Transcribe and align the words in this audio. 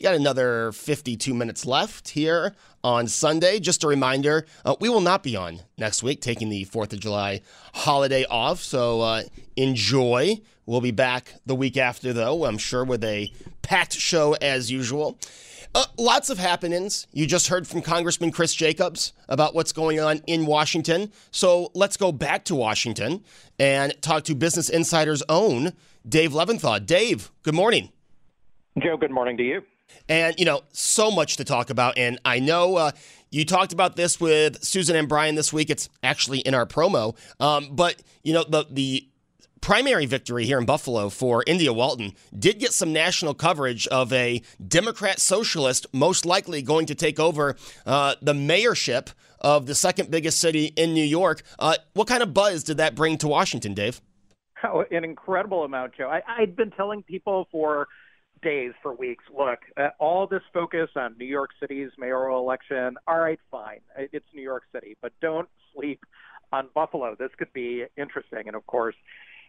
You 0.00 0.04
got 0.04 0.14
another 0.14 0.72
52 0.72 1.34
minutes 1.34 1.66
left 1.66 2.08
here 2.08 2.54
on 2.82 3.06
Sunday. 3.06 3.60
Just 3.60 3.84
a 3.84 3.86
reminder, 3.86 4.46
uh, 4.64 4.74
we 4.80 4.88
will 4.88 5.02
not 5.02 5.22
be 5.22 5.36
on 5.36 5.60
next 5.76 6.02
week, 6.02 6.22
taking 6.22 6.48
the 6.48 6.64
4th 6.64 6.94
of 6.94 7.00
July 7.00 7.42
holiday 7.74 8.24
off. 8.24 8.60
So 8.60 9.02
uh, 9.02 9.22
enjoy. 9.56 10.40
We'll 10.64 10.80
be 10.80 10.90
back 10.90 11.34
the 11.44 11.54
week 11.54 11.76
after, 11.76 12.14
though, 12.14 12.46
I'm 12.46 12.56
sure, 12.56 12.82
with 12.82 13.04
a 13.04 13.30
packed 13.60 13.92
show 13.92 14.32
as 14.40 14.70
usual. 14.70 15.18
Uh, 15.74 15.84
lots 15.98 16.30
of 16.30 16.38
happenings. 16.38 17.06
You 17.12 17.26
just 17.26 17.48
heard 17.48 17.68
from 17.68 17.82
Congressman 17.82 18.32
Chris 18.32 18.54
Jacobs 18.54 19.12
about 19.28 19.54
what's 19.54 19.72
going 19.72 20.00
on 20.00 20.22
in 20.26 20.46
Washington. 20.46 21.12
So 21.30 21.70
let's 21.74 21.98
go 21.98 22.10
back 22.10 22.46
to 22.46 22.54
Washington 22.54 23.22
and 23.58 24.00
talk 24.00 24.24
to 24.24 24.34
Business 24.34 24.70
Insider's 24.70 25.22
own 25.28 25.74
Dave 26.08 26.32
Levinthal. 26.32 26.86
Dave, 26.86 27.30
good 27.42 27.54
morning. 27.54 27.90
Joe, 28.78 28.96
good 28.96 29.10
morning 29.10 29.36
to 29.36 29.42
you. 29.42 29.60
And, 30.08 30.34
you 30.38 30.44
know, 30.44 30.62
so 30.72 31.10
much 31.10 31.36
to 31.36 31.44
talk 31.44 31.70
about. 31.70 31.96
And 31.96 32.18
I 32.24 32.38
know 32.38 32.76
uh, 32.76 32.90
you 33.30 33.44
talked 33.44 33.72
about 33.72 33.96
this 33.96 34.20
with 34.20 34.62
Susan 34.64 34.96
and 34.96 35.08
Brian 35.08 35.34
this 35.34 35.52
week. 35.52 35.70
It's 35.70 35.88
actually 36.02 36.40
in 36.40 36.54
our 36.54 36.66
promo. 36.66 37.16
Um, 37.38 37.70
but, 37.72 38.02
you 38.22 38.32
know, 38.32 38.44
the, 38.44 38.66
the 38.70 39.06
primary 39.60 40.06
victory 40.06 40.46
here 40.46 40.58
in 40.58 40.64
Buffalo 40.64 41.10
for 41.10 41.44
India 41.46 41.72
Walton 41.72 42.12
did 42.36 42.58
get 42.58 42.72
some 42.72 42.92
national 42.92 43.34
coverage 43.34 43.86
of 43.88 44.12
a 44.12 44.42
Democrat 44.66 45.20
socialist 45.20 45.86
most 45.92 46.24
likely 46.24 46.62
going 46.62 46.86
to 46.86 46.94
take 46.94 47.20
over 47.20 47.56
uh, 47.86 48.14
the 48.22 48.32
mayorship 48.32 49.12
of 49.40 49.66
the 49.66 49.74
second 49.74 50.10
biggest 50.10 50.38
city 50.38 50.66
in 50.76 50.92
New 50.92 51.04
York. 51.04 51.42
Uh, 51.58 51.76
what 51.94 52.08
kind 52.08 52.22
of 52.22 52.34
buzz 52.34 52.64
did 52.64 52.78
that 52.78 52.94
bring 52.94 53.16
to 53.18 53.28
Washington, 53.28 53.74
Dave? 53.74 54.00
Oh, 54.62 54.84
an 54.90 55.04
incredible 55.04 55.64
amount, 55.64 55.94
Joe. 55.96 56.08
I, 56.08 56.22
I'd 56.26 56.54
been 56.56 56.70
telling 56.70 57.02
people 57.02 57.48
for 57.50 57.88
days, 58.42 58.72
for 58.82 58.94
weeks, 58.94 59.24
look, 59.36 59.58
uh, 59.76 59.88
all 59.98 60.26
this 60.26 60.42
focus 60.52 60.88
on 60.96 61.16
New 61.18 61.26
York 61.26 61.50
City's 61.60 61.90
mayoral 61.98 62.40
election, 62.40 62.96
all 63.06 63.18
right, 63.18 63.40
fine. 63.50 63.80
It's 63.96 64.26
New 64.34 64.42
York 64.42 64.64
City, 64.72 64.96
but 65.02 65.12
don't 65.20 65.48
sleep 65.74 66.00
on 66.52 66.68
Buffalo. 66.74 67.16
This 67.18 67.30
could 67.38 67.52
be 67.52 67.84
interesting. 67.96 68.42
And 68.46 68.56
of 68.56 68.66
course, 68.66 68.94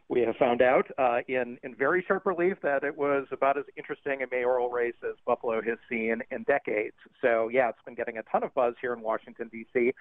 we 0.09 0.21
have 0.21 0.35
found 0.35 0.61
out 0.61 0.87
uh, 0.97 1.19
in, 1.27 1.57
in 1.63 1.73
very 1.73 2.03
sharp 2.05 2.25
relief 2.25 2.57
that 2.63 2.83
it 2.83 2.97
was 2.97 3.27
about 3.31 3.57
as 3.57 3.63
interesting 3.77 4.21
a 4.23 4.25
mayoral 4.29 4.69
race 4.69 4.95
as 5.03 5.15
Buffalo 5.25 5.61
has 5.61 5.77
seen 5.89 6.21
in 6.31 6.43
decades. 6.43 6.95
So, 7.21 7.47
yeah, 7.47 7.69
it's 7.69 7.79
been 7.85 7.95
getting 7.95 8.17
a 8.17 8.23
ton 8.23 8.43
of 8.43 8.53
buzz 8.53 8.73
here 8.81 8.93
in 8.93 9.01
Washington, 9.01 9.49
D.C. 9.51 9.93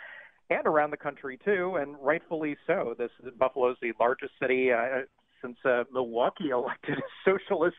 And 0.50 0.66
around 0.66 0.90
the 0.90 0.96
country 0.96 1.38
too, 1.44 1.76
and 1.80 1.94
rightfully 2.02 2.56
so. 2.66 2.96
This 2.98 3.10
Buffalo's 3.38 3.76
the 3.80 3.92
largest 4.00 4.32
city 4.42 4.72
uh, 4.72 5.02
since 5.42 5.56
uh, 5.64 5.84
Milwaukee 5.92 6.50
elected 6.50 6.98
a 6.98 7.02
socialist 7.30 7.76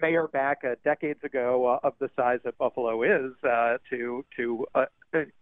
mayor 0.00 0.28
back 0.28 0.62
uh, 0.64 0.74
decades 0.84 1.20
ago 1.24 1.66
uh, 1.66 1.86
of 1.86 1.94
the 2.00 2.10
size 2.16 2.40
that 2.44 2.58
Buffalo 2.58 3.02
is 3.02 3.32
uh, 3.48 3.78
to 3.90 4.24
to 4.36 4.66
uh, 4.74 4.86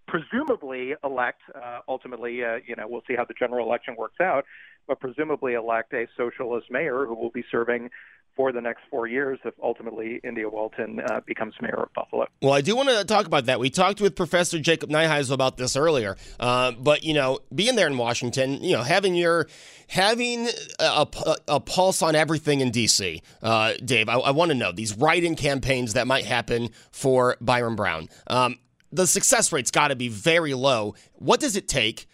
presumably 0.07 0.95
elect 1.05 1.41
uh, 1.55 1.81
ultimately. 1.89 2.45
Uh, 2.45 2.57
you 2.67 2.77
know, 2.77 2.87
we'll 2.89 3.03
see 3.09 3.15
how 3.17 3.25
the 3.25 3.35
general 3.39 3.67
election 3.67 3.95
works 3.97 4.21
out, 4.21 4.45
but 4.87 5.01
presumably 5.01 5.55
elect 5.55 5.93
a 5.93 6.07
socialist 6.17 6.71
mayor 6.71 7.07
who 7.07 7.15
will 7.15 7.31
be 7.31 7.45
serving 7.51 7.91
for 8.37 8.53
the 8.53 8.61
next 8.61 8.81
four 8.91 9.07
years 9.07 9.39
if 9.45 9.55
ultimately 9.63 10.21
India 10.25 10.49
Walton 10.49 11.01
uh, 11.01 11.21
becomes 11.27 11.55
mayor 11.61 11.83
of 11.83 11.93
Buffalo. 11.95 12.27
Well, 12.41 12.53
I 12.53 12.61
do 12.61 12.75
want 12.75 12.89
to 12.89 13.05
talk 13.05 13.27
about 13.27 13.47
that. 13.47 13.61
We 13.61 13.71
talked 13.71 14.01
with 14.01 14.17
Professor 14.17 14.59
Jacob 14.59 14.91
Neiheisel 14.91 15.33
about 15.33 15.57
this 15.57 15.77
earlier, 15.77 16.17
uh, 16.41 16.73
but 16.73 17.05
you 17.05 17.15
know, 17.15 17.41
being 17.55 17.77
there 17.77 17.87
in 17.87 17.99
Washington, 17.99 18.63
you 18.63 18.73
know, 18.73 18.83
having 18.83 19.15
your 19.15 19.49
having 19.89 20.49
a, 20.81 21.07
a, 21.27 21.37
a 21.49 21.61
pulse 21.61 22.03
on 22.03 22.15
everything 22.15 22.61
in 22.61 22.71
D.C., 22.71 23.23
uh, 23.43 23.75
Dave, 23.85 24.09
I, 24.09 24.15
I 24.15 24.31
want 24.31 24.51
to 24.51 24.55
know 24.57 24.73
these 24.73 24.97
write-in 24.97 25.37
campaigns 25.37 25.93
that 25.93 26.07
might 26.07 26.25
happen 26.25 26.71
for 26.91 27.37
Byron 27.41 27.77
Brown. 27.77 28.09
Um, 28.27 28.59
the 28.91 29.07
success 29.07 29.53
rate's 29.53 29.71
got 29.71 29.89
to 29.89 29.97
be 29.97 30.09
very 30.09 30.55
low. 30.55 30.95
What 31.15 31.41
does 31.41 31.57
it 31.57 31.69
take? 31.69 32.07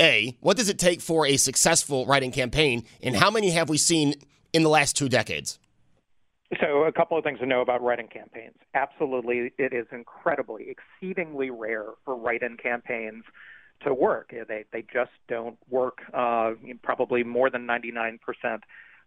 A, 0.00 0.36
what 0.40 0.56
does 0.56 0.68
it 0.68 0.80
take 0.80 1.00
for 1.00 1.26
a 1.26 1.36
successful 1.36 2.06
write-in 2.06 2.32
campaign, 2.32 2.84
and 3.02 3.14
how 3.14 3.30
many 3.30 3.50
have 3.50 3.68
we 3.68 3.78
seen 3.78 4.14
in 4.52 4.62
the 4.62 4.68
last 4.68 4.96
two 4.96 5.08
decades? 5.08 5.58
So, 6.60 6.84
a 6.84 6.92
couple 6.92 7.16
of 7.16 7.24
things 7.24 7.38
to 7.38 7.46
know 7.46 7.62
about 7.62 7.82
write 7.82 7.98
in 7.98 8.08
campaigns. 8.08 8.56
Absolutely, 8.74 9.52
it 9.56 9.72
is 9.72 9.86
incredibly, 9.90 10.66
exceedingly 10.68 11.50
rare 11.50 11.86
for 12.04 12.14
write 12.14 12.42
in 12.42 12.58
campaigns 12.58 13.24
to 13.84 13.94
work. 13.94 14.34
They, 14.48 14.64
they 14.70 14.82
just 14.92 15.12
don't 15.28 15.56
work 15.70 15.98
uh, 16.12 16.52
probably 16.82 17.24
more 17.24 17.48
than 17.48 17.66
99% 17.66 18.18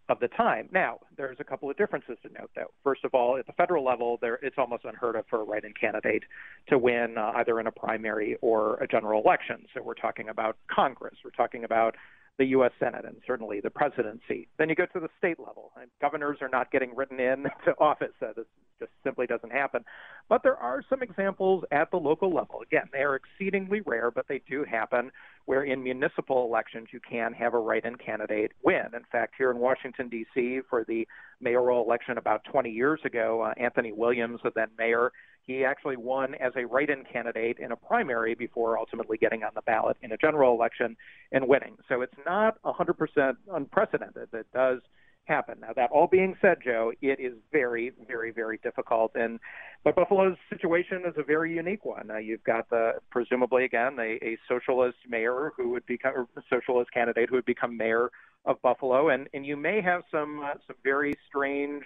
of 0.09 0.19
the 0.19 0.27
time. 0.27 0.69
Now, 0.71 0.99
there's 1.17 1.37
a 1.39 1.43
couple 1.43 1.69
of 1.69 1.77
differences 1.77 2.17
to 2.23 2.29
note, 2.29 2.51
though. 2.55 2.71
First 2.83 3.03
of 3.05 3.13
all, 3.13 3.37
at 3.37 3.47
the 3.47 3.53
federal 3.53 3.83
level, 3.83 4.17
there, 4.21 4.39
it's 4.41 4.57
almost 4.57 4.83
unheard 4.83 5.15
of 5.15 5.25
for 5.29 5.41
a 5.41 5.43
write 5.43 5.63
in 5.63 5.73
candidate 5.73 6.23
to 6.69 6.77
win 6.77 7.17
uh, 7.17 7.31
either 7.35 7.59
in 7.59 7.67
a 7.67 7.71
primary 7.71 8.37
or 8.41 8.75
a 8.77 8.87
general 8.87 9.21
election. 9.21 9.65
So, 9.73 9.81
we're 9.81 9.93
talking 9.93 10.29
about 10.29 10.57
Congress, 10.67 11.15
we're 11.23 11.31
talking 11.31 11.63
about 11.63 11.95
the 12.37 12.45
U.S. 12.47 12.71
Senate 12.79 13.05
and 13.05 13.15
certainly 13.25 13.61
the 13.61 13.69
presidency. 13.69 14.47
Then 14.57 14.69
you 14.69 14.75
go 14.75 14.85
to 14.87 14.99
the 14.99 15.09
state 15.17 15.39
level, 15.39 15.71
and 15.79 15.89
governors 16.01 16.39
are 16.41 16.49
not 16.49 16.71
getting 16.71 16.95
written 16.95 17.19
in 17.19 17.43
to 17.65 17.71
office. 17.79 18.13
Uh, 18.21 18.33
this 18.35 18.45
just 18.79 18.91
simply 19.03 19.25
doesn't 19.25 19.51
happen. 19.51 19.85
But 20.27 20.43
there 20.43 20.57
are 20.57 20.83
some 20.89 21.01
examples 21.01 21.63
at 21.71 21.91
the 21.91 21.97
local 21.97 22.33
level. 22.33 22.61
Again, 22.61 22.89
they 22.91 22.99
are 22.99 23.15
exceedingly 23.15 23.81
rare, 23.85 24.11
but 24.11 24.25
they 24.27 24.41
do 24.49 24.65
happen 24.69 25.11
where 25.45 25.63
in 25.63 25.81
municipal 25.81 26.45
elections 26.45 26.87
you 26.91 26.99
can 26.99 27.31
have 27.33 27.53
a 27.53 27.59
write 27.59 27.85
in 27.85 27.95
candidate 27.95 28.51
win. 28.63 28.87
In 28.93 29.03
fact, 29.11 29.35
here 29.37 29.51
in 29.51 29.59
Washington, 29.59 30.09
D.C., 30.09 30.61
for 30.69 30.83
the 30.83 31.07
mayoral 31.39 31.85
election 31.85 32.17
about 32.17 32.43
20 32.51 32.69
years 32.69 32.99
ago, 33.05 33.41
uh, 33.41 33.53
Anthony 33.57 33.91
Williams, 33.93 34.41
the 34.43 34.51
then 34.55 34.69
mayor, 34.77 35.11
he 35.45 35.63
actually 35.63 35.97
won 35.97 36.35
as 36.35 36.53
a 36.55 36.65
write 36.65 36.89
in 36.89 37.03
candidate 37.03 37.59
in 37.59 37.71
a 37.71 37.75
primary 37.75 38.35
before 38.35 38.77
ultimately 38.77 39.17
getting 39.17 39.43
on 39.43 39.51
the 39.55 39.61
ballot 39.61 39.97
in 40.01 40.11
a 40.11 40.17
general 40.17 40.53
election 40.53 40.97
and 41.31 41.47
winning. 41.47 41.77
So 41.87 42.01
it's 42.01 42.17
not 42.25 42.61
100% 42.63 43.33
unprecedented. 43.53 44.29
That 44.31 44.51
does 44.53 44.79
happen. 45.25 45.59
Now, 45.61 45.73
that 45.75 45.91
all 45.91 46.07
being 46.07 46.35
said, 46.41 46.57
Joe, 46.63 46.93
it 47.01 47.19
is 47.19 47.33
very, 47.51 47.91
very, 48.07 48.31
very 48.31 48.59
difficult. 48.63 49.11
And 49.15 49.39
but 49.83 49.95
Buffalo's 49.95 50.37
situation 50.49 51.03
is 51.05 51.13
a 51.17 51.23
very 51.23 51.53
unique 51.53 51.85
one. 51.85 52.09
Uh, 52.09 52.17
you've 52.17 52.43
got 52.43 52.69
the 52.69 52.93
presumably 53.11 53.65
again 53.65 53.97
a, 53.99 54.17
a 54.23 54.37
socialist 54.47 54.97
mayor 55.07 55.51
who 55.55 55.69
would 55.69 55.85
become 55.85 56.27
a 56.35 56.41
socialist 56.49 56.91
candidate 56.91 57.29
who 57.29 57.35
would 57.35 57.45
become 57.45 57.77
mayor 57.77 58.09
of 58.45 58.61
Buffalo, 58.61 59.09
and 59.09 59.27
and 59.33 59.45
you 59.45 59.57
may 59.57 59.81
have 59.81 60.03
some 60.11 60.41
uh, 60.43 60.53
some 60.65 60.75
very 60.83 61.13
strange 61.27 61.83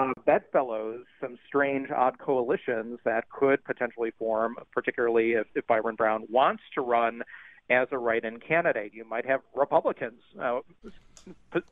uh, 0.00 0.12
bedfellows, 0.24 1.04
some 1.20 1.38
strange, 1.46 1.90
odd 1.90 2.18
coalitions 2.18 2.98
that 3.04 3.28
could 3.28 3.62
potentially 3.64 4.12
form, 4.18 4.56
particularly 4.72 5.32
if, 5.32 5.46
if 5.54 5.66
Byron 5.66 5.96
Brown 5.96 6.26
wants 6.30 6.62
to 6.74 6.80
run 6.80 7.22
as 7.70 7.86
a 7.92 7.98
write-in 7.98 8.40
candidate. 8.40 8.92
You 8.92 9.04
might 9.04 9.24
have 9.26 9.40
Republicans 9.54 10.20
uh, 10.40 10.60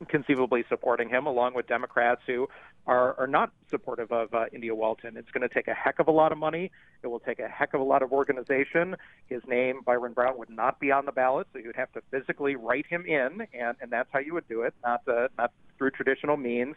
conceivably 0.08 0.64
supporting 0.68 1.08
him, 1.08 1.26
along 1.26 1.54
with 1.54 1.66
Democrats 1.66 2.20
who 2.26 2.48
are, 2.86 3.18
are 3.18 3.26
not 3.26 3.50
supportive 3.68 4.12
of 4.12 4.32
uh, 4.32 4.44
India 4.52 4.74
Walton. 4.74 5.16
It's 5.16 5.30
going 5.32 5.46
to 5.46 5.52
take 5.52 5.66
a 5.66 5.74
heck 5.74 5.98
of 5.98 6.06
a 6.06 6.12
lot 6.12 6.30
of 6.30 6.38
money. 6.38 6.70
It 7.02 7.08
will 7.08 7.18
take 7.18 7.40
a 7.40 7.48
heck 7.48 7.74
of 7.74 7.80
a 7.80 7.84
lot 7.84 8.02
of 8.02 8.12
organization. 8.12 8.96
His 9.26 9.42
name, 9.48 9.80
Byron 9.84 10.12
Brown, 10.12 10.38
would 10.38 10.50
not 10.50 10.78
be 10.78 10.92
on 10.92 11.04
the 11.04 11.12
ballot, 11.12 11.48
so 11.52 11.58
you'd 11.58 11.76
have 11.76 11.92
to 11.92 12.02
physically 12.12 12.54
write 12.54 12.86
him 12.86 13.04
in, 13.04 13.46
and, 13.52 13.76
and 13.80 13.90
that's 13.90 14.08
how 14.12 14.20
you 14.20 14.34
would 14.34 14.48
do 14.48 14.62
it, 14.62 14.74
not 14.84 15.02
uh, 15.08 15.28
not 15.36 15.52
through 15.76 15.90
traditional 15.90 16.36
means. 16.36 16.76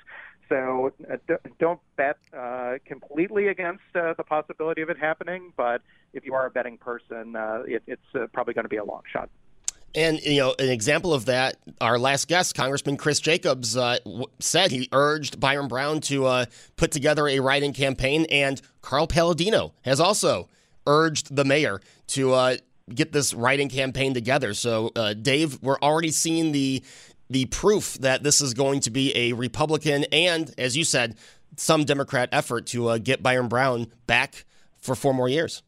So 0.51 0.91
uh, 1.09 1.15
don't 1.59 1.79
bet 1.95 2.17
uh, 2.37 2.73
completely 2.83 3.47
against 3.47 3.83
uh, 3.95 4.13
the 4.17 4.23
possibility 4.23 4.81
of 4.81 4.89
it 4.89 4.97
happening, 4.97 5.53
but 5.55 5.81
if 6.11 6.25
you 6.25 6.33
are 6.33 6.45
a 6.45 6.51
betting 6.51 6.77
person, 6.77 7.37
uh, 7.37 7.63
it, 7.65 7.83
it's 7.87 8.01
uh, 8.13 8.27
probably 8.33 8.53
going 8.53 8.65
to 8.65 8.69
be 8.69 8.75
a 8.75 8.83
long 8.83 9.01
shot. 9.11 9.29
And 9.95 10.21
you 10.21 10.41
know, 10.41 10.55
an 10.59 10.69
example 10.69 11.13
of 11.13 11.25
that, 11.25 11.55
our 11.79 11.97
last 11.97 12.27
guest, 12.27 12.53
Congressman 12.53 12.97
Chris 12.97 13.21
Jacobs, 13.21 13.77
uh, 13.77 13.99
w- 14.03 14.25
said 14.39 14.71
he 14.71 14.89
urged 14.91 15.39
Byron 15.39 15.69
Brown 15.69 16.01
to 16.01 16.25
uh, 16.25 16.45
put 16.75 16.91
together 16.91 17.29
a 17.29 17.39
write-in 17.39 17.71
campaign, 17.71 18.25
and 18.29 18.61
Carl 18.81 19.07
Paladino 19.07 19.73
has 19.83 20.01
also 20.01 20.49
urged 20.85 21.33
the 21.33 21.45
mayor 21.45 21.79
to 22.07 22.33
uh, 22.33 22.57
get 22.93 23.13
this 23.13 23.33
write-in 23.33 23.69
campaign 23.69 24.13
together. 24.13 24.53
So, 24.53 24.91
uh, 24.95 25.13
Dave, 25.13 25.61
we're 25.61 25.79
already 25.79 26.11
seeing 26.11 26.51
the 26.51 26.83
the 27.31 27.45
proof 27.45 27.95
that 27.95 28.23
this 28.23 28.41
is 28.41 28.53
going 28.53 28.81
to 28.81 28.91
be 28.91 29.15
a 29.15 29.33
Republican 29.33 30.05
and, 30.11 30.53
as 30.57 30.75
you 30.75 30.83
said, 30.83 31.15
some 31.57 31.83
Democrat 31.83 32.29
effort 32.31 32.65
to 32.67 32.89
uh, 32.89 32.97
get 32.97 33.23
Byron 33.23 33.47
Brown 33.47 33.87
back 34.07 34.45
for 34.79 34.95
four 34.95 35.13
more 35.13 35.29
years. 35.29 35.63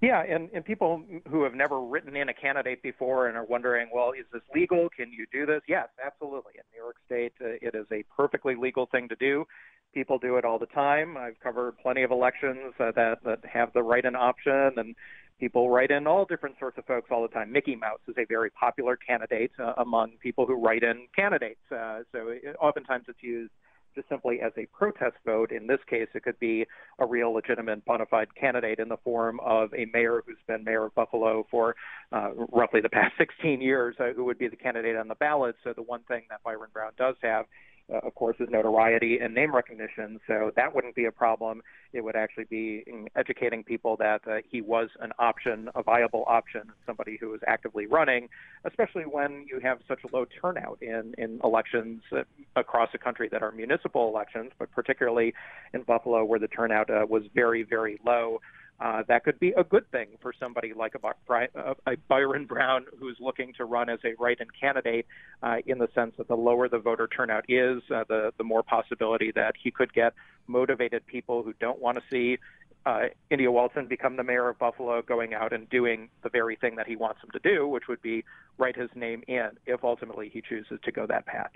Yeah, 0.00 0.22
and, 0.22 0.48
and 0.54 0.64
people 0.64 1.04
who 1.28 1.42
have 1.42 1.54
never 1.54 1.78
written 1.78 2.16
in 2.16 2.30
a 2.30 2.34
candidate 2.34 2.82
before 2.82 3.28
and 3.28 3.36
are 3.36 3.44
wondering, 3.44 3.88
well, 3.92 4.12
is 4.12 4.24
this 4.32 4.40
legal? 4.54 4.88
Can 4.88 5.12
you 5.12 5.26
do 5.30 5.44
this? 5.44 5.60
Yes, 5.68 5.88
absolutely. 6.04 6.52
In 6.54 6.62
New 6.72 6.82
York 6.82 6.96
State, 7.04 7.34
uh, 7.42 7.58
it 7.60 7.74
is 7.74 7.86
a 7.92 8.02
perfectly 8.16 8.54
legal 8.54 8.86
thing 8.86 9.08
to 9.08 9.16
do. 9.16 9.44
People 9.92 10.18
do 10.18 10.36
it 10.36 10.44
all 10.46 10.58
the 10.58 10.66
time. 10.66 11.18
I've 11.18 11.38
covered 11.40 11.76
plenty 11.78 12.02
of 12.02 12.12
elections 12.12 12.72
uh, 12.80 12.92
that, 12.92 13.18
that 13.24 13.40
have 13.44 13.74
the 13.74 13.82
write 13.82 14.06
in 14.06 14.16
option, 14.16 14.72
and 14.78 14.94
people 15.40 15.70
write 15.70 15.90
in 15.90 16.06
all 16.06 16.24
different 16.24 16.56
sorts 16.60 16.78
of 16.78 16.84
folks 16.84 17.08
all 17.10 17.22
the 17.22 17.28
time. 17.28 17.50
Mickey 17.50 17.74
Mouse 17.74 18.00
is 18.06 18.14
a 18.18 18.26
very 18.26 18.50
popular 18.50 18.96
candidate 18.96 19.50
uh, 19.58 19.72
among 19.78 20.12
people 20.22 20.46
who 20.46 20.54
write 20.54 20.82
in 20.82 21.06
candidates. 21.16 21.60
Uh, 21.72 22.00
so 22.12 22.28
it, 22.28 22.54
oftentimes 22.60 23.06
it's 23.08 23.22
used 23.22 23.50
just 23.94 24.08
simply 24.08 24.40
as 24.40 24.52
a 24.56 24.66
protest 24.66 25.16
vote. 25.24 25.50
In 25.50 25.66
this 25.66 25.80
case, 25.88 26.06
it 26.14 26.22
could 26.22 26.38
be 26.38 26.64
a 26.98 27.06
real 27.06 27.32
legitimate 27.32 27.84
bona 27.84 28.06
fide 28.06 28.28
candidate 28.36 28.78
in 28.78 28.88
the 28.88 28.98
form 28.98 29.40
of 29.40 29.72
a 29.74 29.86
mayor 29.92 30.22
who's 30.24 30.36
been 30.46 30.62
mayor 30.62 30.84
of 30.84 30.94
Buffalo 30.94 31.46
for 31.50 31.74
uh, 32.12 32.30
roughly 32.52 32.80
the 32.80 32.88
past 32.88 33.14
16 33.18 33.60
years, 33.60 33.96
uh, 33.98 34.12
who 34.14 34.24
would 34.24 34.38
be 34.38 34.46
the 34.46 34.56
candidate 34.56 34.96
on 34.96 35.08
the 35.08 35.16
ballot. 35.16 35.56
So 35.64 35.72
the 35.72 35.82
one 35.82 36.02
thing 36.04 36.22
that 36.30 36.42
Byron 36.44 36.70
Brown 36.72 36.92
does 36.96 37.16
have 37.22 37.46
of 37.90 38.14
course, 38.14 38.36
is 38.40 38.48
notoriety 38.50 39.18
and 39.18 39.34
name 39.34 39.54
recognition. 39.54 40.20
So 40.26 40.52
that 40.56 40.74
wouldn't 40.74 40.94
be 40.94 41.04
a 41.04 41.12
problem. 41.12 41.62
It 41.92 42.02
would 42.02 42.16
actually 42.16 42.44
be 42.44 42.84
educating 43.16 43.64
people 43.64 43.96
that 43.96 44.20
uh, 44.26 44.36
he 44.48 44.60
was 44.60 44.90
an 45.00 45.12
option, 45.18 45.68
a 45.74 45.82
viable 45.82 46.24
option, 46.26 46.72
somebody 46.86 47.16
who 47.20 47.34
is 47.34 47.40
actively 47.46 47.86
running, 47.86 48.28
especially 48.64 49.04
when 49.04 49.46
you 49.50 49.60
have 49.60 49.78
such 49.88 50.00
a 50.04 50.16
low 50.16 50.26
turnout 50.40 50.78
in, 50.80 51.14
in 51.18 51.40
elections 51.42 52.02
uh, 52.12 52.22
across 52.56 52.90
the 52.92 52.98
country 52.98 53.28
that 53.30 53.42
are 53.42 53.52
municipal 53.52 54.08
elections, 54.08 54.52
but 54.58 54.70
particularly 54.72 55.34
in 55.74 55.82
Buffalo 55.82 56.24
where 56.24 56.38
the 56.38 56.48
turnout 56.48 56.90
uh, 56.90 57.06
was 57.08 57.24
very, 57.34 57.62
very 57.62 57.98
low. 58.06 58.40
Uh, 58.80 59.02
that 59.08 59.24
could 59.24 59.38
be 59.38 59.50
a 59.52 59.62
good 59.62 59.88
thing 59.90 60.08
for 60.22 60.32
somebody 60.40 60.72
like 60.72 60.94
a, 60.94 61.68
a 61.86 61.96
Byron 62.08 62.46
Brown 62.46 62.86
who's 62.98 63.18
looking 63.20 63.52
to 63.54 63.66
run 63.66 63.90
as 63.90 63.98
a 64.04 64.14
write-in 64.18 64.48
candidate, 64.58 65.06
uh, 65.42 65.56
in 65.66 65.78
the 65.78 65.88
sense 65.94 66.14
that 66.16 66.28
the 66.28 66.36
lower 66.36 66.66
the 66.68 66.78
voter 66.78 67.06
turnout 67.06 67.44
is, 67.48 67.82
uh, 67.94 68.04
the 68.08 68.32
the 68.38 68.44
more 68.44 68.62
possibility 68.62 69.32
that 69.32 69.54
he 69.62 69.70
could 69.70 69.92
get 69.92 70.14
motivated 70.46 71.06
people 71.06 71.42
who 71.42 71.52
don't 71.60 71.80
want 71.80 71.98
to 71.98 72.02
see 72.10 72.38
uh, 72.86 73.02
India 73.30 73.50
Walton 73.50 73.86
become 73.86 74.16
the 74.16 74.24
mayor 74.24 74.48
of 74.48 74.58
Buffalo, 74.58 75.02
going 75.02 75.34
out 75.34 75.52
and 75.52 75.68
doing 75.68 76.08
the 76.22 76.30
very 76.30 76.56
thing 76.56 76.76
that 76.76 76.86
he 76.86 76.96
wants 76.96 77.22
him 77.22 77.30
to 77.32 77.38
do, 77.38 77.68
which 77.68 77.88
would 77.88 78.00
be 78.00 78.24
write 78.58 78.76
his 78.76 78.88
name 78.94 79.22
in, 79.28 79.50
if 79.66 79.84
ultimately 79.84 80.30
he 80.30 80.40
chooses 80.40 80.78
to 80.84 80.92
go 80.92 81.06
that 81.06 81.26
path. 81.26 81.50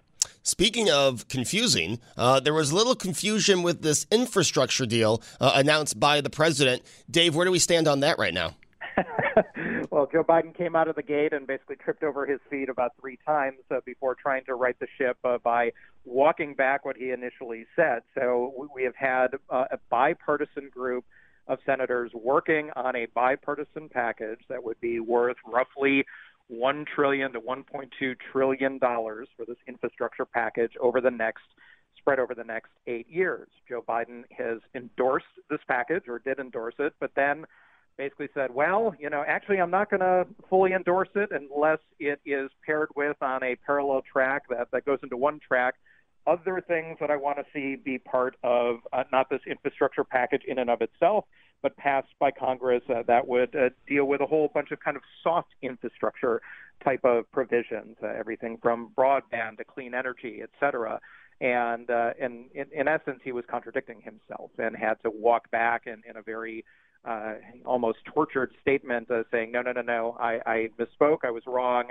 Speaking 0.47 0.91
of 0.91 1.27
confusing, 1.29 2.01
uh, 2.19 2.39
there 2.39 2.53
was 2.53 2.71
a 2.71 2.77
little 2.77 2.95
confusion 2.95 3.63
with 3.63 3.81
this 3.81 4.07
infrastructure 4.11 4.85
deal 4.85 5.23
uh, 5.41 5.53
announced 5.55 5.99
by 5.99 6.21
the 6.21 6.29
president. 6.29 6.83
Dave, 7.11 7.35
where 7.35 7.47
do 7.47 7.51
we 7.51 7.59
stand 7.59 7.89
on 7.89 8.01
that 8.01 8.19
right 8.19 8.35
now? 8.35 8.55
well, 9.91 10.07
Joe 10.13 10.23
Biden 10.23 10.55
came 10.55 10.77
out 10.77 10.87
of 10.87 10.97
the 10.97 11.03
gate 11.03 11.33
and 11.33 11.47
basically 11.47 11.77
tripped 11.77 12.03
over 12.03 12.27
his 12.27 12.41
feet 12.51 12.69
about 12.69 12.93
three 13.01 13.19
times 13.25 13.61
uh, 13.71 13.81
before 13.87 14.15
trying 14.15 14.45
to 14.45 14.55
right 14.55 14.79
the 14.79 14.87
ship 14.99 15.17
uh, 15.25 15.39
by 15.39 15.73
walking 16.05 16.53
back 16.53 16.85
what 16.85 16.99
he 16.99 17.11
initially 17.11 17.65
said. 17.75 18.03
So 18.15 18.69
we 18.75 18.85
have 18.85 18.97
had 18.97 19.29
uh, 19.49 19.65
a 19.71 19.79
bipartisan 19.89 20.69
group 20.69 21.07
of 21.47 21.59
senators 21.65 22.11
working 22.13 22.71
on 22.77 22.95
a 22.95 23.07
bipartisan 23.15 23.89
package 23.89 24.41
that 24.51 24.63
would 24.63 24.79
be 24.83 25.01
worth 25.01 25.39
roughly 25.47 26.05
one 26.49 26.85
trillion 26.95 27.33
to 27.33 27.41
1.2 27.41 28.17
trillion 28.33 28.79
dollars 28.79 29.29
for 29.37 29.47
this 29.47 29.57
infrastructure 29.67 30.25
package 30.25 30.73
over 30.81 31.01
the 31.01 31.11
next 31.11 31.45
spread 31.97 32.19
over 32.19 32.35
the 32.35 32.45
next 32.45 32.71
eight 32.87 33.09
years. 33.09 33.49
Joe 33.69 33.83
Biden 33.87 34.25
has 34.37 34.59
endorsed 34.75 35.27
this 35.49 35.61
package 35.67 36.03
or 36.09 36.19
did 36.19 36.39
endorse 36.39 36.75
it, 36.79 36.93
but 37.01 37.13
then 37.17 37.47
basically 37.97 38.29
said, 38.35 38.53
well, 38.53 38.95
you 38.99 39.09
know, 39.09 39.25
actually, 39.27 39.59
I'm 39.61 39.71
not 39.71 39.89
going 39.89 40.01
to 40.01 40.27
fully 40.51 40.73
endorse 40.73 41.09
it 41.15 41.31
unless 41.31 41.79
it 41.99 42.21
is 42.27 42.51
paired 42.67 42.89
with 42.97 43.17
on 43.23 43.43
a 43.43 43.57
parallel 43.65 44.03
track 44.03 44.43
that, 44.51 44.69
that 44.73 44.85
goes 44.85 44.99
into 45.03 45.17
one 45.17 45.41
track 45.47 45.77
other 46.27 46.63
things 46.67 46.97
that 47.01 47.11
I 47.11 47.17
want 47.17 47.39
to 47.39 47.45
see 47.53 47.77
be 47.77 47.99
part 47.99 48.37
of 48.43 48.77
uh, 48.93 49.05
not 49.13 49.29
this 49.29 49.41
infrastructure 49.47 50.05
package 50.05 50.43
in 50.47 50.59
and 50.59 50.71
of 50.71 50.81
itself, 50.81 51.27
but 51.65 51.75
passed 51.79 52.13
by 52.21 52.31
Congress 52.31 52.83
uh, 52.91 53.03
that 53.07 53.27
would 53.27 53.57
uh, 53.57 53.71
deal 53.89 54.05
with 54.05 54.21
a 54.21 54.27
whole 54.27 54.51
bunch 54.53 54.71
of 54.71 54.79
kind 54.81 54.99
of 54.99 55.03
soft 55.23 55.49
infrastructure 55.63 56.43
type 56.85 57.01
of 57.05 57.19
provisions, 57.33 57.97
uh, 58.03 58.09
everything 58.09 58.59
from 58.61 58.91
broadband 58.99 59.57
to 59.57 59.65
clean 59.65 59.95
energy, 59.95 60.41
et 60.43 60.51
cetera. 60.61 61.01
And, 61.41 61.91
uh, 61.91 62.11
and 62.21 62.45
in, 62.55 62.67
in 62.71 62.87
essence, 62.87 63.21
he 63.25 63.33
was 63.33 63.45
contradicting 63.51 64.03
himself 64.03 64.51
and 64.59 64.77
had 64.77 64.97
to 65.05 65.11
walk 65.11 65.51
back 65.51 65.87
in, 65.87 66.03
in 66.09 66.19
a 66.19 66.23
very 66.23 66.67
uh, 67.07 67.37
almost 67.65 67.99
tortured 68.05 68.51
statement 68.61 69.11
uh, 69.11 69.23
saying, 69.31 69.51
no, 69.51 69.63
no, 69.63 69.73
no, 69.73 69.81
no, 69.81 70.17
I, 70.21 70.41
I 70.45 70.69
misspoke, 70.79 71.21
I 71.25 71.31
was 71.31 71.45
wrong. 71.47 71.85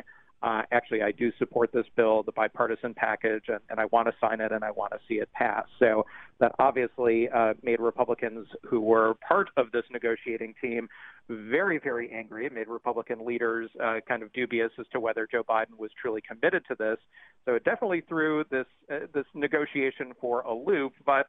Uh, 0.44 0.64
actually, 0.74 1.02
I 1.02 1.14
do 1.14 1.32
support 1.40 1.72
this 1.72 1.86
bill, 1.96 2.22
the 2.22 2.34
bipartisan 2.34 2.94
package, 2.94 3.46
and, 3.48 3.60
and 3.70 3.80
I 3.80 3.86
want 3.86 4.10
to 4.10 4.14
sign 4.20 4.42
it 4.42 4.52
and 4.52 4.62
I 4.62 4.72
want 4.72 4.92
to 4.92 5.00
see 5.08 5.16
it 5.16 5.32
pass. 5.32 5.64
So 5.80 6.06
that 6.42 6.52
obviously 6.60 7.30
uh, 7.30 7.54
made 7.64 7.80
Republicans 7.80 8.48
who 8.64 8.82
were 8.82 9.14
part 9.26 9.50
of 9.56 9.72
this 9.72 9.84
negotiating 9.90 10.54
team 10.62 10.90
very, 11.30 11.80
very 11.80 12.12
angry. 12.12 12.46
It 12.46 12.54
made 12.54 12.68
Republican 12.68 13.26
leaders 13.26 13.70
uh, 13.82 14.02
kind 14.06 14.22
of 14.22 14.34
dubious 14.34 14.72
as 14.78 14.86
to 14.92 15.00
whether 15.00 15.26
Joe 15.32 15.44
Biden 15.44 15.78
was 15.78 15.92
truly 16.00 16.22
committed 16.22 16.64
to 16.68 16.76
this. 16.78 16.98
So 17.46 17.56
it 17.56 17.64
definitely 17.64 18.02
threw 18.02 18.44
this 18.52 18.66
uh, 18.92 19.08
this 19.14 19.26
negotiation 19.34 20.12
for 20.20 20.42
a 20.42 20.54
loop. 20.54 20.92
But 21.06 21.28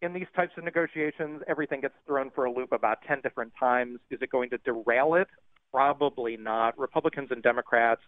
in 0.00 0.12
these 0.12 0.26
types 0.36 0.52
of 0.56 0.62
negotiations, 0.62 1.42
everything 1.48 1.80
gets 1.80 1.94
thrown 2.06 2.30
for 2.32 2.44
a 2.44 2.52
loop 2.52 2.70
about 2.70 2.98
10 3.08 3.20
different 3.22 3.52
times. 3.58 3.98
Is 4.10 4.20
it 4.22 4.30
going 4.30 4.50
to 4.50 4.58
derail 4.58 5.14
it? 5.14 5.26
Probably 5.72 6.36
not. 6.36 6.78
Republicans 6.78 7.28
and 7.32 7.42
Democrats 7.42 8.02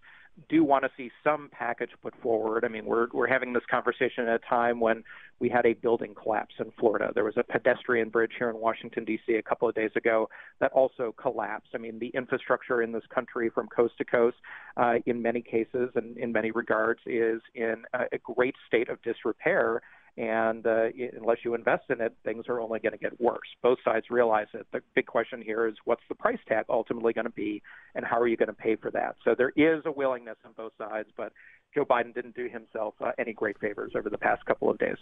do 0.48 0.64
want 0.64 0.84
to 0.84 0.90
see 0.96 1.10
some 1.24 1.48
package 1.50 1.90
put 2.02 2.14
forward. 2.22 2.64
I 2.64 2.68
mean, 2.68 2.84
we're 2.84 3.08
we're 3.12 3.26
having 3.26 3.52
this 3.52 3.62
conversation 3.70 4.28
at 4.28 4.34
a 4.34 4.38
time 4.48 4.80
when 4.80 5.02
we 5.38 5.48
had 5.48 5.66
a 5.66 5.74
building 5.74 6.14
collapse 6.14 6.54
in 6.58 6.72
Florida. 6.78 7.10
There 7.14 7.24
was 7.24 7.36
a 7.36 7.42
pedestrian 7.42 8.08
bridge 8.08 8.32
here 8.38 8.48
in 8.48 8.56
Washington 8.56 9.04
D.C. 9.04 9.34
a 9.34 9.42
couple 9.42 9.68
of 9.68 9.74
days 9.74 9.90
ago 9.96 10.28
that 10.60 10.72
also 10.72 11.14
collapsed. 11.20 11.70
I 11.74 11.78
mean, 11.78 11.98
the 11.98 12.08
infrastructure 12.08 12.82
in 12.82 12.92
this 12.92 13.04
country 13.14 13.50
from 13.50 13.68
coast 13.68 13.94
to 13.98 14.04
coast, 14.04 14.36
uh, 14.76 14.94
in 15.06 15.20
many 15.20 15.42
cases 15.42 15.90
and 15.94 16.16
in 16.16 16.32
many 16.32 16.50
regards, 16.50 17.00
is 17.06 17.40
in 17.54 17.84
a, 17.92 18.04
a 18.12 18.18
great 18.34 18.54
state 18.66 18.88
of 18.88 19.00
disrepair. 19.02 19.82
And 20.18 20.66
uh, 20.66 20.86
unless 21.14 21.38
you 21.44 21.54
invest 21.54 21.84
in 21.90 22.00
it, 22.00 22.16
things 22.24 22.46
are 22.48 22.58
only 22.58 22.78
going 22.80 22.92
to 22.92 22.98
get 22.98 23.20
worse. 23.20 23.48
Both 23.62 23.78
sides 23.84 24.06
realize 24.08 24.46
it. 24.54 24.66
The 24.72 24.80
big 24.94 25.06
question 25.06 25.42
here 25.42 25.66
is 25.66 25.74
what's 25.84 26.02
the 26.08 26.14
price 26.14 26.38
tag 26.48 26.64
ultimately 26.70 27.12
going 27.12 27.26
to 27.26 27.30
be, 27.30 27.62
and 27.94 28.04
how 28.04 28.18
are 28.18 28.26
you 28.26 28.36
going 28.36 28.48
to 28.48 28.54
pay 28.54 28.76
for 28.76 28.90
that? 28.92 29.16
So 29.24 29.34
there 29.36 29.52
is 29.56 29.82
a 29.84 29.92
willingness 29.92 30.36
on 30.46 30.52
both 30.56 30.72
sides, 30.78 31.10
but 31.18 31.32
Joe 31.74 31.84
Biden 31.84 32.14
didn't 32.14 32.34
do 32.34 32.48
himself 32.48 32.94
uh, 33.04 33.12
any 33.18 33.34
great 33.34 33.58
favors 33.60 33.92
over 33.94 34.08
the 34.08 34.16
past 34.16 34.46
couple 34.46 34.70
of 34.70 34.78
days. 34.78 34.96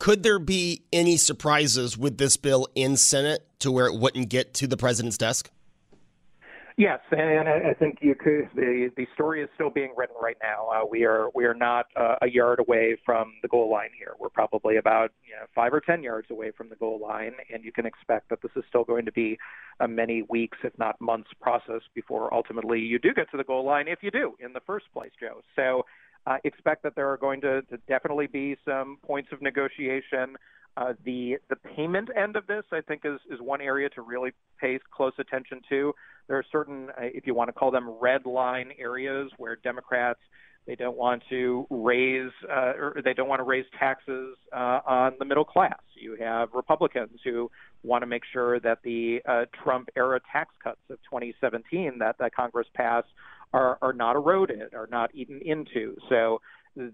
Could 0.00 0.24
there 0.24 0.40
be 0.40 0.82
any 0.92 1.16
surprises 1.16 1.96
with 1.96 2.18
this 2.18 2.36
bill 2.36 2.66
in 2.74 2.96
Senate 2.96 3.46
to 3.60 3.70
where 3.70 3.86
it 3.86 3.94
wouldn't 3.94 4.28
get 4.28 4.52
to 4.54 4.66
the 4.66 4.76
president's 4.76 5.16
desk? 5.16 5.50
Yes, 6.78 7.00
and 7.10 7.48
I 7.48 7.72
think 7.72 8.00
you 8.02 8.14
could. 8.14 8.50
The 8.54 8.90
the 8.98 9.06
story 9.14 9.42
is 9.42 9.48
still 9.54 9.70
being 9.70 9.94
written 9.96 10.16
right 10.20 10.36
now. 10.42 10.68
Uh, 10.68 10.84
we 10.84 11.04
are 11.04 11.30
we 11.34 11.46
are 11.46 11.54
not 11.54 11.86
uh, 11.96 12.16
a 12.20 12.28
yard 12.28 12.58
away 12.60 12.98
from 13.02 13.32
the 13.40 13.48
goal 13.48 13.70
line 13.70 13.88
here. 13.98 14.12
We're 14.20 14.28
probably 14.28 14.76
about 14.76 15.10
you 15.26 15.34
know, 15.34 15.46
five 15.54 15.72
or 15.72 15.80
ten 15.80 16.02
yards 16.02 16.30
away 16.30 16.50
from 16.50 16.68
the 16.68 16.76
goal 16.76 17.00
line, 17.00 17.32
and 17.50 17.64
you 17.64 17.72
can 17.72 17.86
expect 17.86 18.28
that 18.28 18.42
this 18.42 18.50
is 18.56 18.64
still 18.68 18.84
going 18.84 19.06
to 19.06 19.12
be 19.12 19.38
a 19.80 19.88
many 19.88 20.20
weeks, 20.28 20.58
if 20.64 20.78
not 20.78 21.00
months, 21.00 21.30
process 21.40 21.80
before 21.94 22.32
ultimately 22.34 22.80
you 22.80 22.98
do 22.98 23.14
get 23.14 23.30
to 23.30 23.38
the 23.38 23.44
goal 23.44 23.64
line. 23.64 23.88
If 23.88 24.02
you 24.02 24.10
do 24.10 24.34
in 24.38 24.52
the 24.52 24.60
first 24.66 24.86
place, 24.92 25.12
Joe. 25.18 25.40
So. 25.56 25.84
Uh, 26.28 26.38
expect 26.42 26.82
that 26.82 26.96
there 26.96 27.08
are 27.08 27.16
going 27.16 27.40
to, 27.40 27.62
to 27.62 27.76
definitely 27.86 28.26
be 28.26 28.56
some 28.64 28.98
points 29.06 29.28
of 29.30 29.40
negotiation. 29.40 30.34
Uh, 30.76 30.92
the 31.04 31.36
the 31.48 31.56
payment 31.56 32.10
end 32.16 32.36
of 32.36 32.46
this, 32.46 32.64
I 32.72 32.80
think, 32.80 33.02
is 33.04 33.18
is 33.30 33.40
one 33.40 33.60
area 33.60 33.88
to 33.90 34.02
really 34.02 34.32
pay 34.60 34.78
close 34.94 35.12
attention 35.18 35.60
to. 35.70 35.94
There 36.28 36.36
are 36.36 36.44
certain, 36.50 36.90
uh, 36.90 37.02
if 37.02 37.26
you 37.26 37.34
want 37.34 37.48
to 37.48 37.52
call 37.52 37.70
them 37.70 37.88
red 38.00 38.26
line 38.26 38.72
areas 38.78 39.30
where 39.38 39.56
Democrats 39.56 40.20
they 40.66 40.74
don't 40.74 40.96
want 40.96 41.22
to 41.30 41.66
raise 41.70 42.32
uh, 42.50 42.72
or 42.76 43.00
they 43.04 43.14
don't 43.14 43.28
want 43.28 43.38
to 43.38 43.44
raise 43.44 43.64
taxes 43.78 44.36
uh, 44.52 44.80
on 44.86 45.12
the 45.18 45.24
middle 45.24 45.44
class. 45.44 45.78
You 45.94 46.16
have 46.20 46.48
Republicans 46.54 47.20
who 47.24 47.50
want 47.84 48.02
to 48.02 48.06
make 48.06 48.22
sure 48.32 48.58
that 48.60 48.78
the 48.82 49.20
uh, 49.26 49.44
Trump 49.62 49.88
era 49.96 50.20
tax 50.32 50.50
cuts 50.62 50.80
of 50.90 50.98
2017 51.04 51.98
that, 52.00 52.16
that 52.18 52.34
Congress 52.34 52.66
passed 52.74 53.06
are, 53.52 53.78
are 53.80 53.92
not 53.92 54.16
eroded, 54.16 54.74
are 54.74 54.88
not 54.90 55.14
eaten 55.14 55.40
into. 55.44 55.96
So 56.08 56.40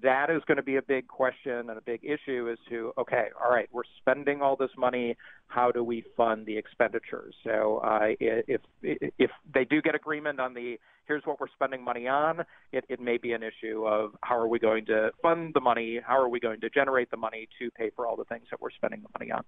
that 0.02 0.30
is 0.30 0.42
going 0.46 0.56
to 0.56 0.62
be 0.62 0.76
a 0.76 0.82
big 0.82 1.08
question 1.08 1.70
and 1.70 1.70
a 1.70 1.80
big 1.80 2.00
issue 2.04 2.48
as 2.50 2.58
to 2.68 2.92
okay 2.96 3.26
all 3.42 3.50
right 3.50 3.68
we're 3.72 3.82
spending 4.00 4.40
all 4.40 4.56
this 4.56 4.70
money 4.76 5.16
how 5.52 5.70
do 5.70 5.84
we 5.84 6.04
fund 6.16 6.46
the 6.46 6.56
expenditures? 6.56 7.34
So 7.44 7.78
uh, 7.84 8.14
if 8.18 8.62
if 8.82 9.30
they 9.52 9.64
do 9.64 9.82
get 9.82 9.94
agreement 9.94 10.40
on 10.40 10.54
the 10.54 10.78
here's 11.06 11.22
what 11.24 11.40
we're 11.40 11.48
spending 11.54 11.84
money 11.84 12.08
on 12.08 12.40
it, 12.72 12.84
it 12.88 13.00
may 13.00 13.18
be 13.18 13.32
an 13.32 13.42
issue 13.42 13.84
of 13.86 14.12
how 14.22 14.38
are 14.38 14.48
we 14.48 14.58
going 14.58 14.86
to 14.86 15.10
fund 15.20 15.52
the 15.54 15.60
money 15.60 16.00
how 16.04 16.18
are 16.18 16.28
we 16.28 16.40
going 16.40 16.60
to 16.60 16.70
generate 16.70 17.10
the 17.10 17.16
money 17.16 17.48
to 17.58 17.70
pay 17.72 17.90
for 17.94 18.06
all 18.06 18.16
the 18.16 18.24
things 18.24 18.44
that 18.50 18.60
we're 18.60 18.70
spending 18.70 19.02
the 19.02 19.08
money 19.18 19.30
on 19.30 19.42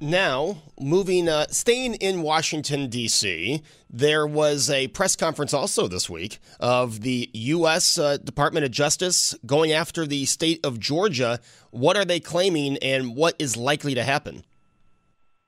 now, 0.00 0.58
moving, 0.80 1.28
uh, 1.28 1.46
staying 1.48 1.94
in 1.94 2.22
Washington, 2.22 2.88
D.C., 2.88 3.62
there 3.90 4.26
was 4.26 4.70
a 4.70 4.88
press 4.88 5.16
conference 5.16 5.52
also 5.52 5.88
this 5.88 6.08
week 6.08 6.38
of 6.60 7.00
the 7.00 7.30
U.S. 7.32 7.98
Uh, 7.98 8.16
Department 8.18 8.64
of 8.64 8.70
Justice 8.70 9.34
going 9.46 9.72
after 9.72 10.06
the 10.06 10.24
state 10.26 10.64
of 10.64 10.78
Georgia. 10.78 11.40
What 11.70 11.96
are 11.96 12.04
they 12.04 12.20
claiming 12.20 12.76
and 12.78 13.16
what 13.16 13.34
is 13.38 13.56
likely 13.56 13.94
to 13.94 14.04
happen? 14.04 14.44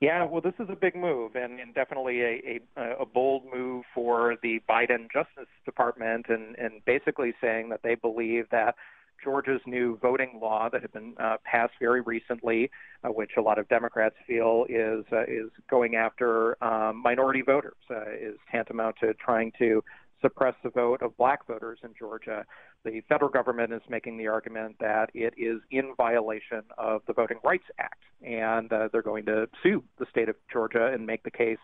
Yeah, 0.01 0.25
well, 0.25 0.41
this 0.41 0.55
is 0.59 0.69
a 0.71 0.77
big 0.77 0.97
move 0.97 1.37
and, 1.37 1.61
and 1.61 1.75
definitely 1.75 2.23
a, 2.23 2.61
a, 2.77 3.03
a 3.03 3.07
bold 3.07 3.43
move 3.53 3.85
for 3.95 4.37
the 4.43 4.61
Biden 4.69 5.13
Justice 5.13 5.49
Department, 5.67 6.27
and, 6.31 6.57
and 6.57 6.83
basically 6.87 7.35
saying 7.41 7.69
that 7.69 7.83
they 7.83 7.97
believe 7.97 8.49
that 8.51 8.77
Georgia's 9.23 9.61
new 9.67 9.99
voting 9.99 10.39
law 10.41 10.69
that 10.71 10.83
had 10.83 10.93
been 10.93 11.15
uh, 11.19 11.37
passed 11.45 11.75
very 11.81 12.01
recently, 12.01 12.71
uh, 13.05 13.09
which 13.09 13.33
a 13.39 13.41
lot 13.41 13.59
of 13.59 13.69
Democrats 13.69 14.17
feel 14.27 14.67
is 14.69 15.05
uh, 15.13 15.23
is 15.23 15.51
going 15.69 15.97
after 15.97 16.63
um, 16.63 17.03
minority 17.03 17.43
voters, 17.43 17.75
uh, 17.91 18.11
is 18.13 18.37
tantamount 18.51 18.97
to 19.01 19.15
trying 19.15 19.53
to 19.59 19.83
suppress 20.21 20.55
the 20.63 20.71
vote 20.71 21.03
of 21.03 21.17
black 21.17 21.47
voters 21.47 21.79
in 21.83 21.91
Georgia. 21.99 22.45
The 22.85 23.03
federal 23.09 23.31
government 23.31 23.73
is 23.73 23.83
making 23.89 24.19
the 24.19 24.29
argument 24.29 24.77
that 24.81 25.11
it 25.15 25.35
is 25.37 25.61
in 25.71 25.95
violation 25.97 26.63
of 26.79 27.03
the 27.07 27.13
Voting 27.13 27.39
Rights 27.45 27.65
Act, 27.79 28.03
and 28.23 28.73
uh, 28.73 28.89
they're 28.93 29.03
going 29.03 29.27
to 29.27 29.49
sue 29.63 29.83
the 29.99 30.07
state 30.11 30.29
of 30.29 30.37
Georgia 30.53 30.91
and 30.93 31.07
make 31.07 31.23
the 31.23 31.31
case 31.31 31.59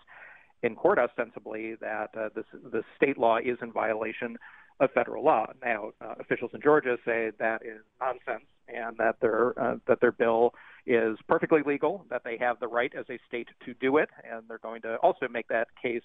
in 0.62 0.74
court 0.74 0.98
ostensibly 0.98 1.74
that 1.76 2.10
uh, 2.18 2.28
this 2.34 2.44
the 2.72 2.82
state 2.96 3.18
law 3.18 3.38
is 3.38 3.58
in 3.62 3.72
violation 3.72 4.36
of 4.80 4.90
federal 4.92 5.24
law. 5.24 5.46
Now, 5.64 5.90
uh, 6.00 6.14
officials 6.20 6.50
in 6.54 6.60
Georgia 6.60 6.96
say 7.04 7.30
that 7.38 7.62
is 7.62 7.80
nonsense 8.00 8.46
and 8.68 8.96
that 8.98 9.16
their 9.20 9.58
uh, 9.60 9.76
that 9.86 10.00
their 10.00 10.12
bill 10.12 10.52
is 10.86 11.16
perfectly 11.28 11.60
legal, 11.64 12.04
that 12.10 12.22
they 12.24 12.36
have 12.38 12.60
the 12.60 12.68
right 12.68 12.92
as 12.98 13.04
a 13.10 13.18
state 13.26 13.48
to 13.64 13.74
do 13.74 13.96
it, 13.96 14.08
and 14.30 14.44
they're 14.48 14.58
going 14.58 14.82
to 14.82 14.96
also 14.96 15.26
make 15.28 15.48
that 15.48 15.68
case 15.82 16.02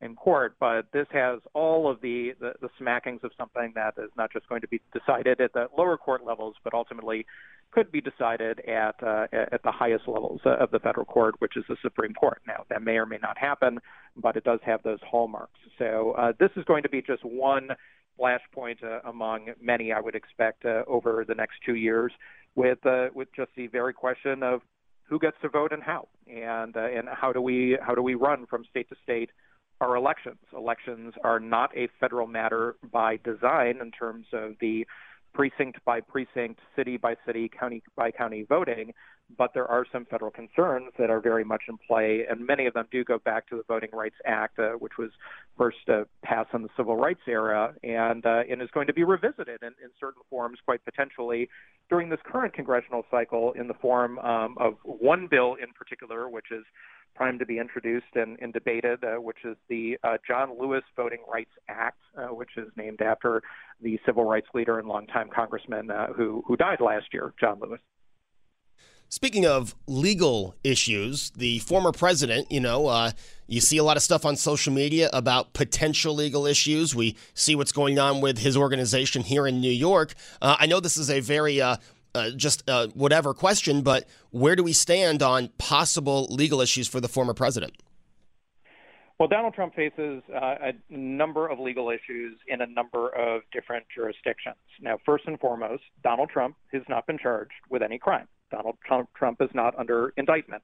in 0.00 0.14
court. 0.14 0.56
But 0.60 0.86
this 0.92 1.06
has 1.12 1.40
all 1.52 1.90
of 1.90 2.00
the, 2.00 2.32
the, 2.40 2.52
the 2.60 2.68
smackings 2.80 3.22
of 3.24 3.32
something 3.36 3.72
that 3.74 3.94
is 3.98 4.10
not 4.16 4.32
just 4.32 4.48
going 4.48 4.60
to 4.60 4.68
be 4.68 4.80
decided 4.92 5.40
at 5.40 5.52
the 5.52 5.66
lower 5.76 5.96
court 5.96 6.24
levels, 6.24 6.54
but 6.64 6.74
ultimately 6.74 7.26
could 7.72 7.92
be 7.92 8.00
decided 8.00 8.60
at 8.68 9.00
uh, 9.02 9.26
at 9.32 9.62
the 9.62 9.70
highest 9.70 10.08
levels 10.08 10.40
of 10.44 10.70
the 10.72 10.80
federal 10.80 11.06
court, 11.06 11.36
which 11.38 11.56
is 11.56 11.64
the 11.68 11.76
Supreme 11.82 12.14
Court. 12.14 12.40
Now, 12.46 12.64
that 12.68 12.82
may 12.82 12.96
or 12.96 13.06
may 13.06 13.18
not 13.22 13.38
happen, 13.38 13.78
but 14.16 14.36
it 14.36 14.44
does 14.44 14.58
have 14.64 14.82
those 14.82 14.98
hallmarks. 15.08 15.58
So 15.78 16.12
uh, 16.18 16.32
this 16.40 16.50
is 16.56 16.64
going 16.64 16.82
to 16.82 16.88
be 16.88 17.00
just 17.00 17.24
one 17.24 17.68
flashpoint 18.18 18.82
uh, 18.82 19.00
among 19.08 19.48
many, 19.60 19.92
I 19.92 20.00
would 20.00 20.14
expect, 20.14 20.64
uh, 20.64 20.82
over 20.86 21.24
the 21.26 21.34
next 21.34 21.54
two 21.64 21.74
years, 21.74 22.12
with 22.54 22.84
uh, 22.86 23.08
with 23.14 23.28
just 23.34 23.50
the 23.56 23.66
very 23.68 23.92
question 23.92 24.42
of 24.42 24.60
who 25.04 25.18
gets 25.18 25.36
to 25.42 25.48
vote 25.48 25.72
and 25.72 25.82
how, 25.82 26.08
and 26.26 26.76
uh, 26.76 26.80
and 26.80 27.08
how 27.08 27.32
do 27.32 27.40
we 27.40 27.76
how 27.80 27.94
do 27.94 28.02
we 28.02 28.14
run 28.14 28.46
from 28.46 28.64
state 28.70 28.88
to 28.88 28.96
state 29.02 29.30
our 29.80 29.96
elections? 29.96 30.38
Elections 30.56 31.14
are 31.24 31.40
not 31.40 31.76
a 31.76 31.88
federal 31.98 32.26
matter 32.26 32.76
by 32.92 33.18
design 33.24 33.78
in 33.80 33.90
terms 33.90 34.26
of 34.32 34.54
the 34.60 34.86
precinct 35.32 35.78
by 35.84 36.00
precinct, 36.00 36.60
city 36.76 36.96
by 36.96 37.14
city, 37.26 37.48
county 37.48 37.82
by 37.96 38.10
county 38.10 38.44
voting, 38.48 38.92
but 39.36 39.52
there 39.54 39.66
are 39.66 39.84
some 39.92 40.04
federal 40.06 40.30
concerns 40.30 40.92
that 40.98 41.10
are 41.10 41.20
very 41.20 41.44
much 41.44 41.62
in 41.68 41.78
play, 41.78 42.24
and 42.28 42.46
many 42.46 42.66
of 42.66 42.74
them 42.74 42.86
do 42.90 43.04
go 43.04 43.18
back 43.18 43.48
to 43.48 43.56
the 43.56 43.62
Voting 43.68 43.90
Rights 43.92 44.16
Act, 44.24 44.58
uh, 44.58 44.70
which 44.72 44.98
was 44.98 45.10
first 45.56 45.88
uh, 45.88 46.04
passed 46.22 46.50
in 46.54 46.62
the 46.62 46.68
civil 46.76 46.96
rights 46.96 47.20
era, 47.26 47.74
and 47.82 48.24
uh, 48.26 48.42
and 48.50 48.62
is 48.62 48.70
going 48.72 48.86
to 48.86 48.92
be 48.92 49.04
revisited 49.04 49.62
in, 49.62 49.68
in 49.82 49.90
certain 49.98 50.22
forms, 50.28 50.58
quite 50.64 50.84
potentially, 50.84 51.48
during 51.88 52.08
this 52.08 52.20
current 52.24 52.52
congressional 52.54 53.04
cycle, 53.10 53.52
in 53.52 53.68
the 53.68 53.74
form 53.74 54.18
um, 54.20 54.56
of 54.58 54.74
one 54.84 55.26
bill 55.30 55.54
in 55.54 55.72
particular, 55.72 56.28
which 56.28 56.46
is 56.50 56.64
primed 57.14 57.40
to 57.40 57.46
be 57.46 57.58
introduced 57.58 58.14
and, 58.14 58.38
and 58.40 58.52
debated, 58.52 59.02
uh, 59.04 59.20
which 59.20 59.38
is 59.44 59.56
the 59.68 59.98
uh, 60.04 60.16
John 60.26 60.56
Lewis 60.58 60.84
Voting 60.96 61.18
Rights 61.30 61.50
Act, 61.68 61.98
uh, 62.16 62.28
which 62.28 62.50
is 62.56 62.68
named 62.76 63.02
after 63.02 63.42
the 63.82 63.98
civil 64.06 64.24
rights 64.24 64.46
leader 64.54 64.78
and 64.78 64.88
longtime 64.88 65.28
congressman 65.34 65.90
who 66.16 66.42
who 66.46 66.56
died 66.56 66.80
last 66.80 67.06
year, 67.12 67.34
John 67.40 67.58
Lewis. 67.60 67.80
Speaking 69.12 69.44
of 69.44 69.74
legal 69.88 70.54
issues, 70.62 71.30
the 71.30 71.58
former 71.58 71.90
president, 71.90 72.50
you 72.52 72.60
know, 72.60 72.86
uh, 72.86 73.10
you 73.48 73.60
see 73.60 73.76
a 73.76 73.82
lot 73.82 73.96
of 73.96 74.04
stuff 74.04 74.24
on 74.24 74.36
social 74.36 74.72
media 74.72 75.10
about 75.12 75.52
potential 75.52 76.14
legal 76.14 76.46
issues. 76.46 76.94
We 76.94 77.16
see 77.34 77.56
what's 77.56 77.72
going 77.72 77.98
on 77.98 78.20
with 78.20 78.38
his 78.38 78.56
organization 78.56 79.22
here 79.22 79.48
in 79.48 79.60
New 79.60 79.72
York. 79.72 80.14
Uh, 80.40 80.54
I 80.60 80.66
know 80.66 80.78
this 80.78 80.96
is 80.96 81.10
a 81.10 81.18
very 81.18 81.60
uh, 81.60 81.78
uh 82.14 82.30
just 82.36 82.62
uh, 82.70 82.86
whatever 82.94 83.34
question, 83.34 83.82
but 83.82 84.06
where 84.30 84.54
do 84.54 84.62
we 84.62 84.72
stand 84.72 85.24
on 85.24 85.48
possible 85.58 86.28
legal 86.30 86.60
issues 86.60 86.86
for 86.86 87.00
the 87.00 87.08
former 87.08 87.34
president? 87.34 87.72
Well, 89.18 89.28
Donald 89.28 89.54
Trump 89.54 89.74
faces 89.74 90.22
uh, 90.32 90.54
a 90.62 90.72
number 90.88 91.48
of 91.48 91.58
legal 91.58 91.90
issues 91.90 92.38
in 92.46 92.60
a 92.60 92.66
number 92.66 93.08
of 93.08 93.42
different 93.52 93.86
jurisdictions. 93.92 94.54
Now, 94.80 94.98
first 95.04 95.24
and 95.26 95.38
foremost, 95.40 95.82
Donald 96.04 96.30
Trump 96.30 96.54
has 96.72 96.82
not 96.88 97.08
been 97.08 97.18
charged 97.18 97.50
with 97.68 97.82
any 97.82 97.98
crime. 97.98 98.28
Donald 98.50 98.76
Trump, 98.84 99.40
is 99.40 99.50
not 99.54 99.78
under 99.78 100.12
indictment. 100.16 100.62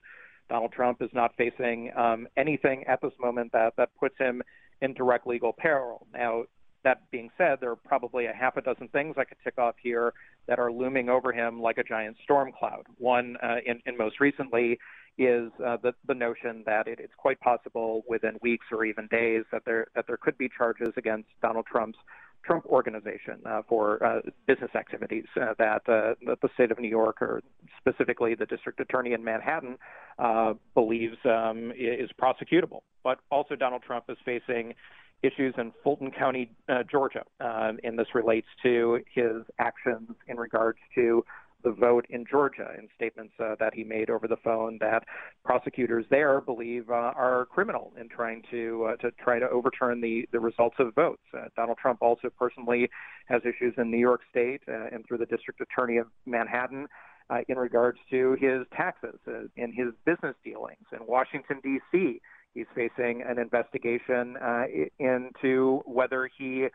Donald 0.49 0.73
Trump 0.73 1.03
is 1.03 1.11
not 1.13 1.33
facing 1.37 1.91
um, 1.97 2.29
anything 2.37 2.85
at 2.85 3.01
this 3.01 3.13
moment 3.21 3.53
that, 3.53 3.75
that 3.77 3.91
puts 3.99 4.17
him 4.19 4.43
in 4.81 4.95
direct 4.95 5.27
legal 5.27 5.53
peril. 5.53 6.07
Now, 6.13 6.45
that 6.85 7.11
being 7.11 7.31
said, 7.37 7.59
there 7.61 7.71
are 7.71 7.77
probably 7.77 8.27
a 8.27 8.33
half 8.33 8.57
a 8.57 8.61
dozen 8.61 8.87
things 8.89 9.17
I 9.19 9.25
could 9.25 9.39
tick 9.43 9.59
off 9.59 9.75
here 9.83 10.13
that 10.47 10.61
are 10.61 10.71
looming 10.71 11.09
over 11.09 11.33
him 11.33 11.61
like 11.61 11.79
a 11.79 11.83
giant 11.85 12.17
storm 12.23 12.53
cloud. 12.57 12.85
One, 12.99 13.37
uh, 13.43 13.57
in, 13.67 13.81
in 13.87 13.97
most 13.97 14.21
recently, 14.21 14.79
is 15.19 15.51
uh, 15.65 15.79
the, 15.83 15.93
the 16.07 16.15
notion 16.15 16.63
that 16.67 16.87
it, 16.87 17.01
it's 17.01 17.15
quite 17.17 17.41
possible 17.41 18.03
within 18.09 18.37
weeks 18.43 18.67
or 18.71 18.85
even 18.85 19.09
days 19.09 19.45
that 19.51 19.63
there 19.65 19.87
that 19.95 20.07
there 20.07 20.19
could 20.19 20.37
be 20.37 20.49
charges 20.57 20.91
against 20.97 21.29
Donald 21.41 21.67
Trump's 21.67 21.99
Trump 22.47 22.65
Organization 22.67 23.41
uh, 23.45 23.63
for 23.69 24.05
uh, 24.05 24.21
business 24.47 24.71
activities 24.75 25.25
uh, 25.41 25.55
that, 25.59 25.83
uh, 25.89 26.15
that 26.27 26.41
the 26.41 26.49
state 26.55 26.71
of 26.71 26.79
New 26.79 26.89
York, 26.89 27.21
or 27.21 27.43
specifically 27.79 28.35
the 28.35 28.47
district 28.47 28.79
attorney 28.81 29.13
in 29.13 29.25
Manhattan, 29.25 29.77
uh, 30.19 30.55
believes 30.75 31.17
um, 31.25 31.73
is 31.77 32.11
prosecutable. 32.21 32.81
But 33.03 33.19
also, 33.31 33.57
Donald 33.57 33.83
Trump 33.83 34.05
is 34.09 34.17
facing 34.25 34.75
issues 35.23 35.55
in 35.59 35.73
Fulton 35.83 36.11
County, 36.11 36.51
uh, 36.69 36.83
Georgia, 36.91 37.25
um, 37.41 37.79
and 37.83 37.99
this 37.99 38.09
relates 38.15 38.47
to 38.63 39.01
his 39.13 39.43
actions 39.59 40.11
in 40.29 40.37
regards 40.37 40.79
to 40.95 41.25
the 41.63 41.73
vote 41.73 42.07
in 42.11 42.25
Georgia 42.31 42.69
in 42.79 42.89
statements 42.95 43.35
uh, 43.41 43.55
that 43.59 43.75
he 43.75 43.85
made 43.85 44.11
over 44.11 44.29
the 44.29 44.37
phone 44.37 44.79
that 44.81 45.05
prosecutors 45.45 46.05
there 46.11 46.41
believe 46.41 46.91
uh, 46.91 47.13
are 47.17 47.47
criminal 47.47 47.93
in 47.99 48.09
trying 48.09 48.43
to 48.51 48.89
uh, 48.91 48.97
to 48.97 49.11
try 49.13 49.39
to 49.39 49.49
overturn 49.49 50.01
the 50.01 50.29
the 50.33 50.41
results 50.41 50.77
of 50.79 50.95
votes. 50.95 51.23
Uh, 51.35 51.45
Donald 51.57 51.79
Trump 51.79 52.03
also 52.03 52.29
personally 52.39 52.89
has 53.27 53.43
issues 53.43 53.75
in 53.79 53.91
New 53.91 53.99
York 53.99 54.21
State 54.31 54.63
uh, 54.69 54.87
and 54.93 55.05
through 55.07 55.19
the 55.19 55.27
district 55.27 55.61
attorney 55.61 55.99
of 55.99 56.07
Manhattan. 56.27 56.87
Uh, 57.29 57.39
in 57.49 57.59
regards 57.59 57.99
to 58.09 58.37
his 58.41 58.61
taxes 58.77 59.19
and 59.27 59.75
his 59.75 59.89
business 60.05 60.37
dealings 60.45 60.87
in 60.93 61.05
Washington 61.09 61.59
D.C., 61.61 62.21
He's 62.57 62.65
facing 62.75 63.21
an 63.21 63.39
investigation 63.39 64.39
uh, 64.39 64.65
into 64.99 65.83
whether 65.85 66.31
he, 66.39 66.69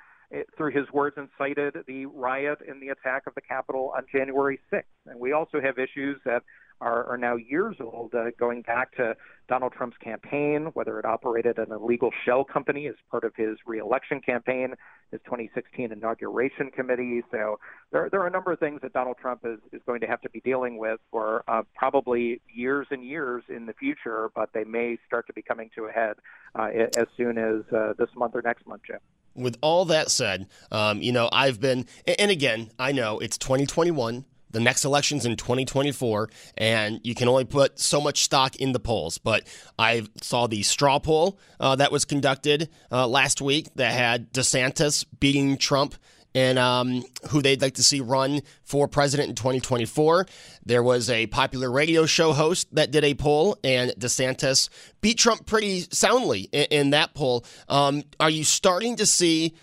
through 0.57 0.71
his 0.71 0.91
words, 0.91 1.17
incited 1.17 1.75
the 1.87 2.05
riot 2.05 2.59
and 2.67 2.81
the 2.81 2.89
attack 2.89 3.23
of 3.27 3.35
the 3.35 3.41
Capitol 3.41 3.93
on 3.95 4.05
January 4.11 4.59
6th. 4.71 4.83
And 5.07 5.19
we 5.19 5.33
also 5.33 5.59
have 5.61 5.77
issues 5.77 6.19
that 6.25 6.43
are, 6.81 7.05
are 7.05 7.17
now 7.17 7.35
years 7.35 7.75
old, 7.79 8.13
uh, 8.15 8.31
going 8.39 8.63
back 8.63 8.95
to 8.95 9.15
Donald 9.47 9.73
Trump's 9.73 9.97
campaign, 9.97 10.71
whether 10.73 10.97
it 10.99 11.05
operated 11.05 11.59
an 11.59 11.71
illegal 11.71 12.09
shell 12.25 12.43
company 12.43 12.87
as 12.87 12.95
part 13.09 13.23
of 13.23 13.33
his 13.35 13.57
reelection 13.65 14.19
campaign, 14.19 14.73
his 15.11 15.21
2016 15.25 15.91
inauguration 15.91 16.71
committee. 16.71 17.21
So 17.31 17.59
there, 17.91 18.09
there 18.09 18.21
are 18.21 18.27
a 18.27 18.31
number 18.31 18.51
of 18.51 18.59
things 18.59 18.81
that 18.81 18.93
Donald 18.93 19.17
Trump 19.21 19.41
is, 19.45 19.59
is 19.71 19.81
going 19.85 20.01
to 20.01 20.07
have 20.07 20.21
to 20.21 20.29
be 20.29 20.41
dealing 20.41 20.77
with 20.77 20.99
for 21.11 21.43
uh, 21.47 21.61
probably 21.75 22.41
years 22.51 22.87
and 22.89 23.05
years 23.05 23.43
in 23.47 23.67
the 23.67 23.73
future, 23.73 24.31
but 24.33 24.49
they 24.53 24.63
may 24.63 24.97
start 25.05 25.27
to 25.27 25.33
be 25.33 25.41
coming 25.41 25.69
to 25.75 25.85
a 25.85 25.91
head 25.91 26.15
uh, 26.55 26.69
as 26.97 27.07
soon 27.15 27.37
as 27.37 27.61
uh, 27.73 27.93
this 27.99 28.09
month 28.15 28.33
or 28.35 28.41
next 28.41 28.65
month, 28.65 28.81
Jim 28.87 28.99
with 29.35 29.57
all 29.61 29.85
that 29.85 30.11
said, 30.11 30.47
um, 30.71 31.01
you 31.01 31.11
know, 31.11 31.29
I've 31.31 31.59
been, 31.59 31.85
and 32.19 32.31
again, 32.31 32.71
I 32.79 32.91
know 32.91 33.19
it's 33.19 33.37
2021. 33.37 34.25
The 34.51 34.59
next 34.59 34.83
election's 34.83 35.25
in 35.25 35.37
2024, 35.37 36.29
and 36.57 36.99
you 37.03 37.15
can 37.15 37.29
only 37.29 37.45
put 37.45 37.79
so 37.79 38.01
much 38.01 38.23
stock 38.23 38.57
in 38.57 38.73
the 38.73 38.81
polls. 38.81 39.17
But 39.17 39.47
I 39.79 40.03
saw 40.21 40.47
the 40.47 40.61
straw 40.63 40.99
poll 40.99 41.39
uh, 41.59 41.77
that 41.77 41.91
was 41.91 42.03
conducted 42.03 42.69
uh, 42.91 43.07
last 43.07 43.41
week 43.41 43.69
that 43.75 43.93
had 43.93 44.33
DeSantis 44.33 45.05
beating 45.21 45.57
Trump 45.57 45.95
and 46.33 46.57
um, 46.57 47.03
who 47.29 47.41
they'd 47.41 47.61
like 47.61 47.75
to 47.75 47.83
see 47.83 48.01
run 48.01 48.41
for 48.63 48.87
president 48.87 49.29
in 49.29 49.35
2024. 49.35 50.25
There 50.65 50.83
was 50.83 51.09
a 51.09 51.27
popular 51.27 51.71
radio 51.71 52.05
show 52.05 52.33
host 52.33 52.73
that 52.75 52.91
did 52.91 53.03
a 53.03 53.13
poll, 53.13 53.57
and 53.63 53.91
DeSantis 53.91 54.69
beat 55.01 55.17
Trump 55.17 55.45
pretty 55.45 55.81
soundly 55.91 56.49
in, 56.51 56.65
in 56.71 56.89
that 56.91 57.13
poll. 57.13 57.45
Um, 57.67 58.03
are 58.19 58.29
you 58.29 58.43
starting 58.43 58.95
to 58.97 59.05
see? 59.05 59.53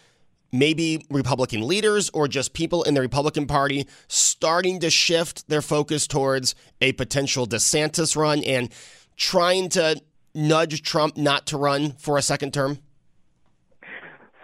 maybe 0.51 1.05
Republican 1.11 1.67
leaders 1.67 2.09
or 2.15 2.27
just 2.27 2.55
people 2.55 2.83
in 2.85 2.95
the 2.95 3.03
Republican 3.03 3.47
Party 3.47 3.87
starting 4.09 4.81
to 4.81 4.89
shift 4.89 5.47
their 5.49 5.61
focus 5.61 6.07
towards 6.07 6.55
a 6.81 6.93
potential 6.93 7.47
DeSantis 7.47 8.17
run 8.17 8.43
and 8.45 8.73
trying 9.17 9.69
to 9.69 10.01
nudge 10.35 10.83
Trump 10.83 11.17
not 11.17 11.47
to 11.47 11.59
run 11.59 11.93
for 11.93 12.17
a 12.17 12.23
second 12.23 12.55
term? 12.55 12.79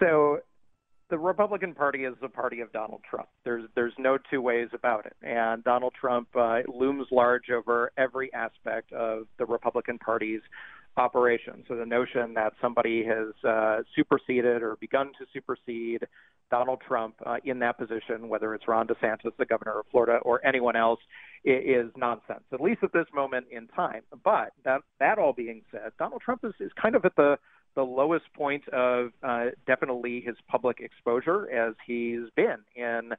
So 0.00 0.40
the 1.14 1.18
Republican 1.18 1.74
Party 1.74 2.02
is 2.02 2.14
the 2.20 2.28
party 2.28 2.60
of 2.60 2.72
Donald 2.72 3.00
Trump. 3.08 3.28
There's 3.44 3.62
there's 3.76 3.92
no 3.98 4.18
two 4.32 4.42
ways 4.42 4.66
about 4.72 5.06
it. 5.06 5.14
And 5.22 5.62
Donald 5.62 5.92
Trump 5.94 6.26
uh, 6.34 6.62
looms 6.66 7.06
large 7.12 7.50
over 7.50 7.92
every 7.96 8.34
aspect 8.34 8.92
of 8.92 9.28
the 9.38 9.46
Republican 9.46 9.96
Party's 9.96 10.40
operation. 10.96 11.62
So 11.68 11.76
the 11.76 11.86
notion 11.86 12.34
that 12.34 12.54
somebody 12.60 13.04
has 13.04 13.28
uh, 13.48 13.82
superseded 13.94 14.60
or 14.60 14.76
begun 14.80 15.12
to 15.20 15.26
supersede 15.32 16.04
Donald 16.50 16.80
Trump 16.86 17.14
uh, 17.24 17.36
in 17.44 17.60
that 17.60 17.78
position, 17.78 18.28
whether 18.28 18.52
it's 18.52 18.66
Ron 18.66 18.88
DeSantis, 18.88 19.36
the 19.38 19.46
governor 19.46 19.78
of 19.78 19.86
Florida, 19.92 20.18
or 20.22 20.44
anyone 20.44 20.74
else, 20.74 21.00
is 21.44 21.90
nonsense, 21.96 22.42
at 22.52 22.60
least 22.60 22.82
at 22.82 22.92
this 22.92 23.06
moment 23.14 23.46
in 23.52 23.68
time. 23.68 24.02
But 24.24 24.52
that, 24.64 24.80
that 24.98 25.18
all 25.18 25.32
being 25.32 25.62
said, 25.70 25.92
Donald 25.96 26.22
Trump 26.22 26.44
is, 26.44 26.54
is 26.58 26.72
kind 26.80 26.96
of 26.96 27.04
at 27.04 27.14
the, 27.16 27.38
the 27.74 27.82
lowest 27.82 28.32
point 28.34 28.68
of 28.68 29.10
uh, 29.22 29.46
definitely 29.66 30.20
his 30.20 30.36
public 30.48 30.80
exposure 30.80 31.50
as 31.50 31.74
he's 31.86 32.30
been 32.36 32.58
in 32.76 33.12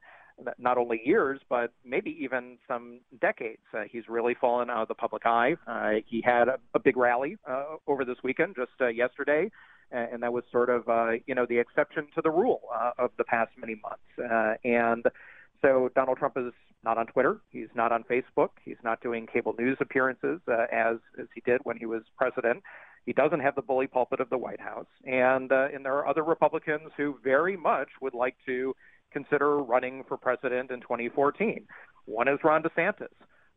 not 0.58 0.78
only 0.78 1.02
years, 1.06 1.40
but 1.50 1.72
maybe 1.86 2.18
even 2.20 2.58
some 2.68 3.00
decades. 3.22 3.62
Uh, 3.74 3.84
he's 3.90 4.04
really 4.10 4.34
fallen 4.34 4.70
out 4.70 4.82
of 4.82 4.88
the 4.88 4.96
public 4.96 5.26
eye. 5.26 5.56
Uh, 5.68 6.02
he 6.06 6.22
had 6.22 6.48
a, 6.48 6.58
a 6.74 6.80
big 6.80 6.98
rally 6.98 7.38
uh, 7.50 7.64
over 7.88 8.04
this 8.04 8.18
weekend, 8.24 8.56
just 8.56 8.72
uh, 8.82 8.88
yesterday, 8.88 9.50
and 9.92 10.22
that 10.24 10.34
was 10.34 10.44
sort 10.52 10.70
of, 10.70 10.88
uh, 10.90 11.12
you 11.26 11.36
know, 11.36 11.46
the 11.48 11.58
exception 11.58 12.08
to 12.16 12.22
the 12.22 12.30
rule 12.30 12.62
uh, 12.74 12.92
of 12.98 13.12
the 13.18 13.24
past 13.24 13.52
many 13.58 13.76
months. 13.82 14.32
Uh, 14.32 14.56
and 14.68 15.06
so 15.62 15.90
Donald 15.96 16.18
Trump 16.18 16.38
is 16.38 16.54
not 16.84 16.98
on 16.98 17.08
Twitter. 17.08 17.40
He's 17.50 17.70
not 17.74 17.92
on 17.92 18.04
Facebook. 18.04 18.50
He's 18.64 18.78
not 18.84 19.02
doing 19.02 19.28
cable 19.28 19.56
news 19.58 19.78
appearances 19.80 20.40
uh, 20.48 20.66
as 20.72 20.98
as 21.20 21.28
he 21.34 21.42
did 21.42 21.62
when 21.64 21.78
he 21.78 21.86
was 21.86 22.04
president. 22.18 22.62
He 23.06 23.14
doesn't 23.14 23.40
have 23.40 23.56
the 23.56 23.62
bully 23.62 23.88
pulpit 23.88 24.20
of 24.20 24.30
the 24.30 24.38
White 24.38 24.60
House, 24.60 24.88
and 25.06 25.52
uh, 25.52 25.68
and 25.74 25.86
there 25.86 25.94
are 25.94 26.08
other 26.08 26.24
Republicans 26.24 26.92
who 26.98 27.20
very 27.24 27.56
much 27.56 27.90
would 28.02 28.14
like 28.14 28.36
to 28.48 28.76
consider 29.12 29.60
running 29.60 30.04
for 30.08 30.18
president 30.18 30.72
in 30.72 30.82
2014. 30.82 31.66
One 32.06 32.28
is 32.28 32.40
Ron 32.44 32.64
DeSantis. 32.64 33.08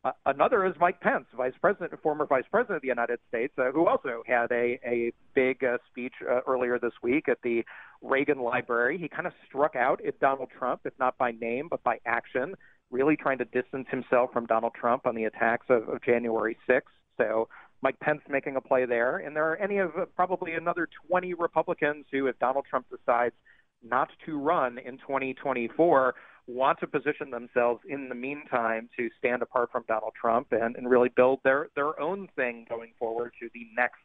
Uh, 0.05 0.13
another 0.27 0.65
is 0.65 0.75
Mike 0.79 1.01
Pence, 1.01 1.25
vice 1.37 1.55
president, 1.61 1.93
former 2.03 2.25
vice 2.25 2.45
president 2.51 2.77
of 2.77 2.83
the 2.83 2.89
United 2.89 3.19
States, 3.29 3.53
uh, 3.59 3.73
who 3.73 3.89
also 3.89 4.23
had 4.27 4.51
a, 4.53 4.79
a 4.87 5.13
big 5.35 5.65
uh, 5.65 5.77
speech 5.91 6.15
uh, 6.23 6.41
earlier 6.47 6.79
this 6.79 6.93
week 7.03 7.29
at 7.29 7.39
the 7.43 7.65
Reagan 8.01 8.39
Library. 8.39 8.97
He 8.97 9.09
kind 9.09 9.27
of 9.27 9.33
struck 9.49 9.75
out 9.75 10.01
at 10.07 10.21
Donald 10.21 10.51
Trump, 10.57 10.83
if 10.85 10.93
not 11.01 11.19
by 11.19 11.33
name, 11.33 11.67
but 11.69 11.83
by 11.83 11.99
action, 12.07 12.55
really 12.93 13.17
trying 13.17 13.39
to 13.39 13.45
distance 13.47 13.89
himself 13.91 14.31
from 14.33 14.47
Donald 14.47 14.73
Trump 14.79 15.05
on 15.05 15.17
the 15.17 15.25
attacks 15.25 15.67
of, 15.69 15.89
of 15.89 16.01
January 16.03 16.57
6th. 16.69 16.83
So 17.17 17.49
Mike 17.83 17.99
Pence 18.01 18.23
making 18.29 18.57
a 18.57 18.61
play 18.61 18.87
there. 18.87 19.19
And 19.19 19.35
there 19.37 19.51
are 19.51 19.57
any 19.57 19.79
of 19.79 19.97
uh, 19.97 20.07
probably 20.17 20.55
another 20.55 20.89
20 21.09 21.35
Republicans 21.35 22.07
who, 22.11 22.27
if 22.27 22.39
Donald 22.39 22.67
Trump 22.69 22.87
decides 22.91 23.35
not 23.83 24.11
to 24.27 24.39
run 24.39 24.79
in 24.79 24.99
2024 24.99 26.15
want 26.49 26.81
to 26.81 26.87
position 26.87 27.31
themselves 27.31 27.81
in 27.87 28.09
the 28.09 28.15
meantime 28.15 28.89
to 28.97 29.11
stand 29.19 29.43
apart 29.43 29.71
from 29.71 29.85
Donald 29.87 30.15
Trump 30.19 30.49
and, 30.51 30.77
and 30.77 30.89
really 30.89 31.11
build 31.11 31.41
their, 31.45 31.69
their 31.77 32.01
own 32.01 32.27
thing 32.37 32.65
going 32.69 32.93
forward 32.99 33.33
to 33.39 33.49
the 33.53 33.67
next 33.77 34.01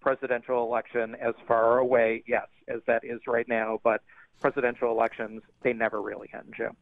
presidential 0.00 0.62
election 0.62 1.16
as 1.16 1.34
far 1.46 1.78
away, 1.78 2.22
yes, 2.26 2.46
as 2.68 2.80
that 2.86 3.04
is 3.04 3.20
right 3.26 3.48
now, 3.48 3.80
but 3.82 4.02
presidential 4.40 4.92
elections, 4.92 5.42
they 5.62 5.72
never 5.72 6.00
really 6.00 6.28
end, 6.34 6.52
Jim. 6.56 6.76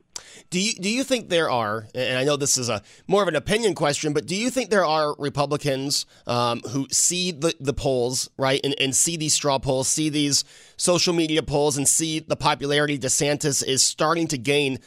Do 0.51 0.61
you 0.61 0.75
do 0.75 0.89
you 0.89 1.05
think 1.05 1.29
there 1.29 1.51
are, 1.51 1.87
and 1.95 2.19
I 2.19 2.25
know 2.25 2.37
this 2.37 2.59
is 2.59 2.69
a 2.69 2.83
more 3.07 3.23
of 3.23 3.29
an 3.29 3.37
opinion 3.37 3.75
question, 3.75 4.13
but 4.13 4.27
do 4.27 4.37
you 4.37 4.51
think 4.51 4.71
there 4.71 4.85
are 4.85 5.15
Republicans 5.19 6.07
um, 6.27 6.61
who 6.61 6.87
see 6.91 7.33
the, 7.33 7.55
the 7.61 7.75
polls 7.75 8.29
right 8.37 8.61
and, 8.65 8.75
and 8.81 8.95
see 8.95 9.17
these 9.17 9.35
straw 9.35 9.59
polls, 9.59 9.89
see 9.89 10.09
these 10.09 10.45
social 10.77 11.15
media 11.15 11.43
polls, 11.43 11.77
and 11.77 11.89
see 11.89 12.21
the 12.21 12.37
popularity 12.37 12.99
DeSantis 12.99 13.65
is 13.67 13.83
starting 13.83 14.27
to 14.29 14.39
gain 14.39 14.79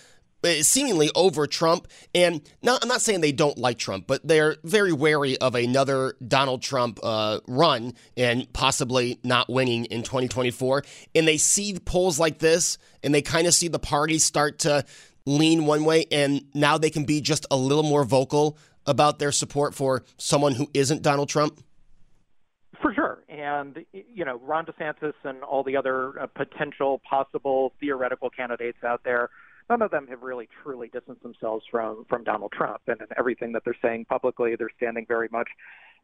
uh, 0.43 0.61
seemingly 0.61 1.09
over 1.15 1.47
Trump. 1.47 1.87
And 2.15 2.41
not, 2.61 2.81
I'm 2.81 2.87
not 2.87 3.01
saying 3.01 3.21
they 3.21 3.31
don't 3.31 3.57
like 3.57 3.77
Trump, 3.77 4.07
but 4.07 4.25
they're 4.25 4.57
very 4.63 4.93
wary 4.93 5.37
of 5.37 5.55
another 5.55 6.15
Donald 6.25 6.61
Trump 6.61 6.99
uh, 7.03 7.39
run 7.47 7.93
and 8.15 8.51
possibly 8.53 9.19
not 9.23 9.49
winning 9.49 9.85
in 9.85 10.03
2024. 10.03 10.83
And 11.15 11.27
they 11.27 11.37
see 11.37 11.77
polls 11.79 12.19
like 12.19 12.39
this, 12.39 12.77
and 13.03 13.13
they 13.13 13.21
kind 13.21 13.47
of 13.47 13.53
see 13.53 13.67
the 13.67 13.79
party 13.79 14.17
start 14.17 14.59
to 14.59 14.85
lean 15.25 15.65
one 15.65 15.85
way, 15.85 16.05
and 16.11 16.45
now 16.53 16.77
they 16.77 16.89
can 16.89 17.05
be 17.05 17.21
just 17.21 17.45
a 17.51 17.57
little 17.57 17.83
more 17.83 18.03
vocal 18.03 18.57
about 18.85 19.19
their 19.19 19.31
support 19.31 19.75
for 19.75 20.03
someone 20.17 20.55
who 20.55 20.67
isn't 20.73 21.01
Donald 21.01 21.29
Trump? 21.29 21.61
For 22.81 22.93
sure. 22.93 23.23
And, 23.27 23.85
you 23.91 24.25
know, 24.25 24.39
Ron 24.43 24.65
DeSantis 24.65 25.13
and 25.23 25.43
all 25.43 25.63
the 25.63 25.75
other 25.75 26.19
uh, 26.19 26.27
potential, 26.27 27.01
possible, 27.07 27.73
theoretical 27.79 28.29
candidates 28.29 28.79
out 28.83 29.01
there, 29.03 29.29
none 29.69 29.81
of 29.81 29.91
them 29.91 30.07
have 30.07 30.21
really 30.21 30.47
truly 30.63 30.87
distanced 30.87 31.21
themselves 31.21 31.65
from, 31.69 32.05
from 32.09 32.23
Donald 32.23 32.51
Trump. 32.51 32.81
And 32.87 32.99
in 33.01 33.07
everything 33.17 33.51
that 33.51 33.63
they're 33.65 33.77
saying 33.81 34.05
publicly, 34.05 34.55
they're 34.55 34.71
standing 34.77 35.05
very 35.07 35.27
much 35.31 35.49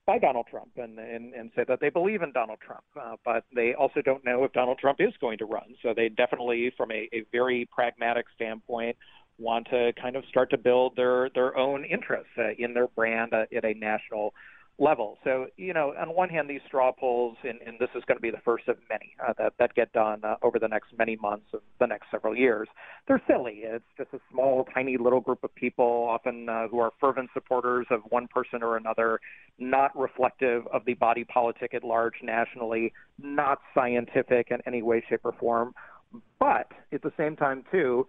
by 0.06 0.20
Donald 0.20 0.46
Trump 0.50 0.70
and, 0.78 1.00
and, 1.00 1.34
and 1.34 1.52
say 1.56 1.64
that 1.68 1.80
they 1.80 1.90
believe 1.90 2.22
in 2.22 2.32
Donald 2.32 2.60
Trump, 2.66 2.84
uh, 3.00 3.16
but 3.26 3.44
they 3.56 3.74
also 3.74 4.02
don't 4.02 4.24
know 4.24 4.44
if 4.44 4.54
Donald 4.54 4.78
Trump 4.78 5.00
is 5.02 5.14
going 5.20 5.38
to 5.40 5.46
run. 5.46 5.76
So 5.82 5.94
they 5.96 6.10
definitely, 6.10 6.72
from 6.78 6.92
a, 6.92 7.10
a 7.12 7.26
very 7.32 7.68
pragmatic 7.72 8.26
standpoint, 8.36 8.96
want 9.38 9.68
to 9.70 9.92
kind 10.02 10.16
of 10.16 10.24
start 10.30 10.50
to 10.52 10.58
build 10.58 10.96
their 10.96 11.30
their 11.36 11.58
own 11.58 11.84
interests 11.84 12.32
uh, 12.38 12.52
in 12.58 12.74
their 12.74 12.88
brand 12.88 13.34
uh, 13.34 13.46
at 13.56 13.66
a 13.66 13.74
national 13.74 14.34
level. 14.78 15.18
So, 15.24 15.48
you 15.56 15.74
know, 15.74 15.94
on 15.98 16.14
one 16.14 16.28
hand, 16.28 16.50
these 16.50 16.60
straw 16.68 16.92
polls, 16.92 17.38
and, 17.44 17.60
and 17.66 17.78
this 17.80 17.90
is 17.96 18.04
going 18.06 18.18
to 18.18 18.22
be 18.22 18.32
the 18.32 18.42
first 18.44 18.68
of 18.68 18.78
many 18.90 19.16
uh, 19.26 19.34
that, 19.38 19.54
that 19.58 19.74
get 19.74 19.92
done 19.94 20.22
uh, 20.24 20.36
over 20.42 20.60
the 20.60 20.68
next 20.68 20.88
many 20.98 21.16
months 21.16 21.46
of 21.54 21.62
the 21.80 21.88
next 21.88 22.08
several 22.12 22.36
years. 22.36 22.68
They're 23.08 23.22
silly. 23.26 23.62
It's 23.64 23.86
just 23.98 24.14
a 24.14 24.20
small, 24.32 24.66
tiny 24.74 24.98
little 24.98 25.22
group 25.22 25.44
of 25.44 25.56
people, 25.56 26.08
often 26.10 26.50
uh, 26.50 26.68
who 26.68 26.80
are 26.80 26.92
fervent 27.00 27.30
supporters 27.34 27.88
of 27.90 28.02
one 28.10 28.28
person 28.28 28.62
or 28.62 28.76
another, 28.76 29.22
not 29.58 29.98
reflective 29.98 30.68
of 30.68 30.84
the 30.86 30.96
body 30.96 31.24
politic 31.24 31.74
at 31.74 31.84
large 31.84 32.16
nationally, 32.22 32.92
not 33.22 33.60
scientific 33.74 34.48
in 34.52 34.60
any 34.68 34.82
way, 34.82 35.02
shape, 35.08 35.22
or 35.24 35.34
form. 35.40 35.74
But 36.40 36.72
at 36.92 37.02
the 37.02 37.14
same 37.18 37.36
time, 37.38 37.64
too, 37.72 38.08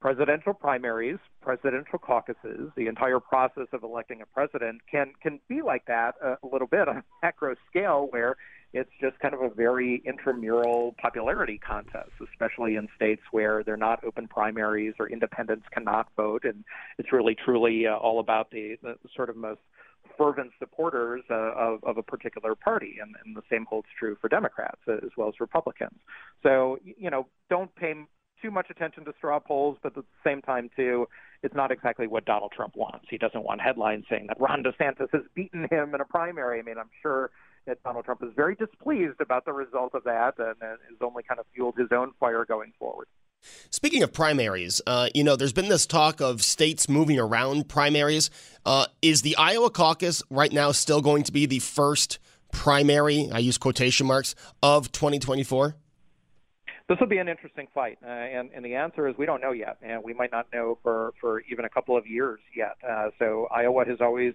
presidential 0.00 0.54
primaries, 0.54 1.18
presidential 1.42 1.98
caucuses, 1.98 2.70
the 2.76 2.86
entire 2.86 3.20
process 3.20 3.66
of 3.72 3.82
electing 3.82 4.22
a 4.22 4.26
president 4.26 4.80
can 4.90 5.12
can 5.22 5.40
be 5.48 5.62
like 5.62 5.84
that 5.86 6.14
a, 6.22 6.36
a 6.42 6.48
little 6.50 6.68
bit 6.68 6.88
on 6.88 6.98
a 6.98 7.04
macro 7.22 7.54
scale 7.68 8.06
where 8.10 8.36
it's 8.72 8.90
just 9.00 9.18
kind 9.18 9.34
of 9.34 9.40
a 9.40 9.48
very 9.48 10.02
intramural 10.04 10.94
popularity 11.00 11.58
contest, 11.58 12.10
especially 12.30 12.76
in 12.76 12.86
states 12.94 13.22
where 13.30 13.64
they're 13.64 13.78
not 13.78 14.04
open 14.04 14.28
primaries 14.28 14.94
or 15.00 15.08
independents 15.08 15.64
cannot 15.72 16.08
vote, 16.16 16.44
and 16.44 16.64
it's 16.98 17.10
really 17.12 17.34
truly 17.34 17.86
uh, 17.86 17.96
all 17.96 18.20
about 18.20 18.50
the, 18.50 18.76
the 18.82 18.96
sort 19.16 19.30
of 19.30 19.36
most 19.36 19.60
fervent 20.18 20.50
supporters 20.58 21.22
uh, 21.30 21.34
of, 21.54 21.82
of 21.82 21.96
a 21.96 22.02
particular 22.02 22.54
party, 22.54 22.96
and, 23.00 23.14
and 23.24 23.36
the 23.36 23.42
same 23.50 23.64
holds 23.64 23.88
true 23.98 24.16
for 24.20 24.28
Democrats 24.28 24.80
uh, 24.86 24.92
as 24.94 25.10
well 25.16 25.28
as 25.28 25.34
Republicans. 25.40 25.98
So, 26.42 26.78
you 26.84 27.08
know, 27.08 27.26
don't 27.48 27.74
pay 27.74 27.94
too 28.40 28.50
much 28.50 28.70
attention 28.70 29.04
to 29.04 29.12
straw 29.18 29.38
polls, 29.38 29.78
but 29.82 29.96
at 29.96 30.04
the 30.04 30.04
same 30.24 30.42
time, 30.42 30.70
too, 30.76 31.06
it's 31.42 31.54
not 31.54 31.70
exactly 31.70 32.06
what 32.06 32.24
Donald 32.24 32.52
Trump 32.52 32.76
wants. 32.76 33.06
He 33.08 33.18
doesn't 33.18 33.44
want 33.44 33.60
headlines 33.60 34.04
saying 34.10 34.26
that 34.28 34.40
Ron 34.40 34.62
DeSantis 34.62 35.08
has 35.12 35.22
beaten 35.34 35.68
him 35.70 35.94
in 35.94 36.00
a 36.00 36.04
primary. 36.04 36.58
I 36.58 36.62
mean, 36.62 36.78
I'm 36.78 36.90
sure 37.02 37.30
that 37.66 37.82
Donald 37.82 38.04
Trump 38.04 38.22
is 38.22 38.30
very 38.34 38.54
displeased 38.54 39.20
about 39.20 39.44
the 39.44 39.52
result 39.52 39.94
of 39.94 40.04
that 40.04 40.34
and 40.38 40.56
has 40.60 40.78
only 41.00 41.22
kind 41.22 41.38
of 41.38 41.46
fueled 41.54 41.74
his 41.76 41.88
own 41.92 42.12
fire 42.18 42.44
going 42.44 42.72
forward. 42.78 43.06
Speaking 43.70 44.02
of 44.02 44.12
primaries, 44.12 44.80
uh, 44.86 45.08
you 45.14 45.22
know, 45.22 45.36
there's 45.36 45.52
been 45.52 45.68
this 45.68 45.86
talk 45.86 46.20
of 46.20 46.42
states 46.42 46.88
moving 46.88 47.20
around 47.20 47.68
primaries. 47.68 48.30
Uh, 48.66 48.86
is 49.00 49.22
the 49.22 49.36
Iowa 49.36 49.70
caucus 49.70 50.22
right 50.28 50.52
now 50.52 50.72
still 50.72 51.00
going 51.00 51.22
to 51.24 51.32
be 51.32 51.46
the 51.46 51.60
first 51.60 52.18
primary, 52.52 53.28
I 53.32 53.38
use 53.38 53.58
quotation 53.58 54.06
marks, 54.06 54.34
of 54.62 54.90
2024? 54.90 55.76
This 56.88 56.98
will 57.00 57.06
be 57.06 57.18
an 57.18 57.28
interesting 57.28 57.66
fight, 57.74 57.98
uh, 58.02 58.08
and, 58.08 58.48
and 58.54 58.64
the 58.64 58.74
answer 58.74 59.06
is 59.08 59.14
we 59.18 59.26
don't 59.26 59.42
know 59.42 59.52
yet, 59.52 59.76
and 59.82 60.02
we 60.02 60.14
might 60.14 60.32
not 60.32 60.46
know 60.54 60.78
for, 60.82 61.12
for 61.20 61.42
even 61.50 61.66
a 61.66 61.68
couple 61.68 61.94
of 61.98 62.06
years 62.06 62.40
yet. 62.56 62.76
Uh, 62.88 63.10
so 63.18 63.46
Iowa 63.54 63.84
has 63.84 63.98
always, 64.00 64.32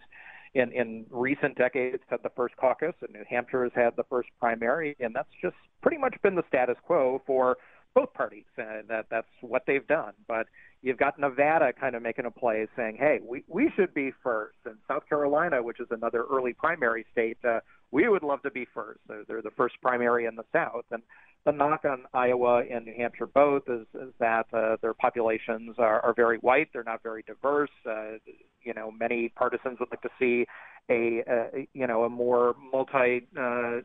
in, 0.54 0.72
in 0.72 1.08
recent 1.10 1.58
decades, 1.58 2.04
had 2.10 2.20
the 2.22 2.30
first 2.36 2.56
caucus, 2.58 2.94
and 3.02 3.12
New 3.12 3.24
Hampshire 3.28 3.64
has 3.64 3.72
had 3.74 3.96
the 3.98 4.04
first 4.04 4.30
primary, 4.40 4.96
and 5.00 5.16
that's 5.16 5.32
just 5.42 5.56
pretty 5.82 5.98
much 5.98 6.16
been 6.22 6.36
the 6.36 6.44
status 6.48 6.78
quo 6.86 7.24
for 7.26 7.58
both 7.96 8.14
parties. 8.14 8.46
Uh, 8.58 8.84
that 8.88 9.08
that's 9.10 9.28
what 9.42 9.64
they've 9.66 9.88
done. 9.88 10.14
But 10.28 10.46
you've 10.84 10.98
got 10.98 11.20
Nevada 11.20 11.74
kind 11.74 11.96
of 11.96 12.02
making 12.04 12.26
a 12.26 12.32
play, 12.32 12.68
saying, 12.76 12.98
"Hey, 13.00 13.20
we 13.24 13.44
we 13.48 13.72
should 13.76 13.94
be 13.94 14.12
first. 14.24 14.58
and 14.66 14.76
South 14.88 15.08
Carolina, 15.08 15.62
which 15.62 15.80
is 15.80 15.88
another 15.92 16.26
early 16.32 16.54
primary 16.54 17.06
state, 17.12 17.38
uh, 17.46 17.60
we 17.92 18.08
would 18.08 18.24
love 18.24 18.42
to 18.44 18.52
be 18.52 18.66
first. 18.74 19.00
So 19.08 19.24
they're 19.28 19.42
the 19.42 19.52
first 19.52 19.76
primary 19.82 20.26
in 20.26 20.36
the 20.36 20.46
South, 20.52 20.86
and 20.92 21.04
the 21.46 21.52
knock 21.52 21.84
on 21.86 22.06
Iowa 22.14 22.64
and 22.72 22.86
New 22.86 22.94
Hampshire 22.96 23.28
both 23.28 23.64
is, 23.68 23.86
is 23.96 24.14
that 24.20 24.46
uh, 24.54 24.78
their 24.82 24.94
populations 24.94 25.76
are, 25.78 26.00
are 26.02 26.14
very 26.14 26.38
white. 26.38 26.70
They're 26.72 26.84
not 26.84 27.04
very 27.04 27.24
diverse. 27.24 27.70
Uh, 27.86 28.18
you 28.62 28.74
know, 28.74 28.92
many 28.92 29.30
partisans 29.30 29.80
would 29.80 29.90
like 29.92 30.02
to 30.02 30.10
see 30.20 30.46
a, 30.90 31.24
a 31.28 31.68
you 31.74 31.88
know 31.88 32.04
a 32.04 32.10
more 32.10 32.56
multi 32.72 33.28
uh, 33.38 33.82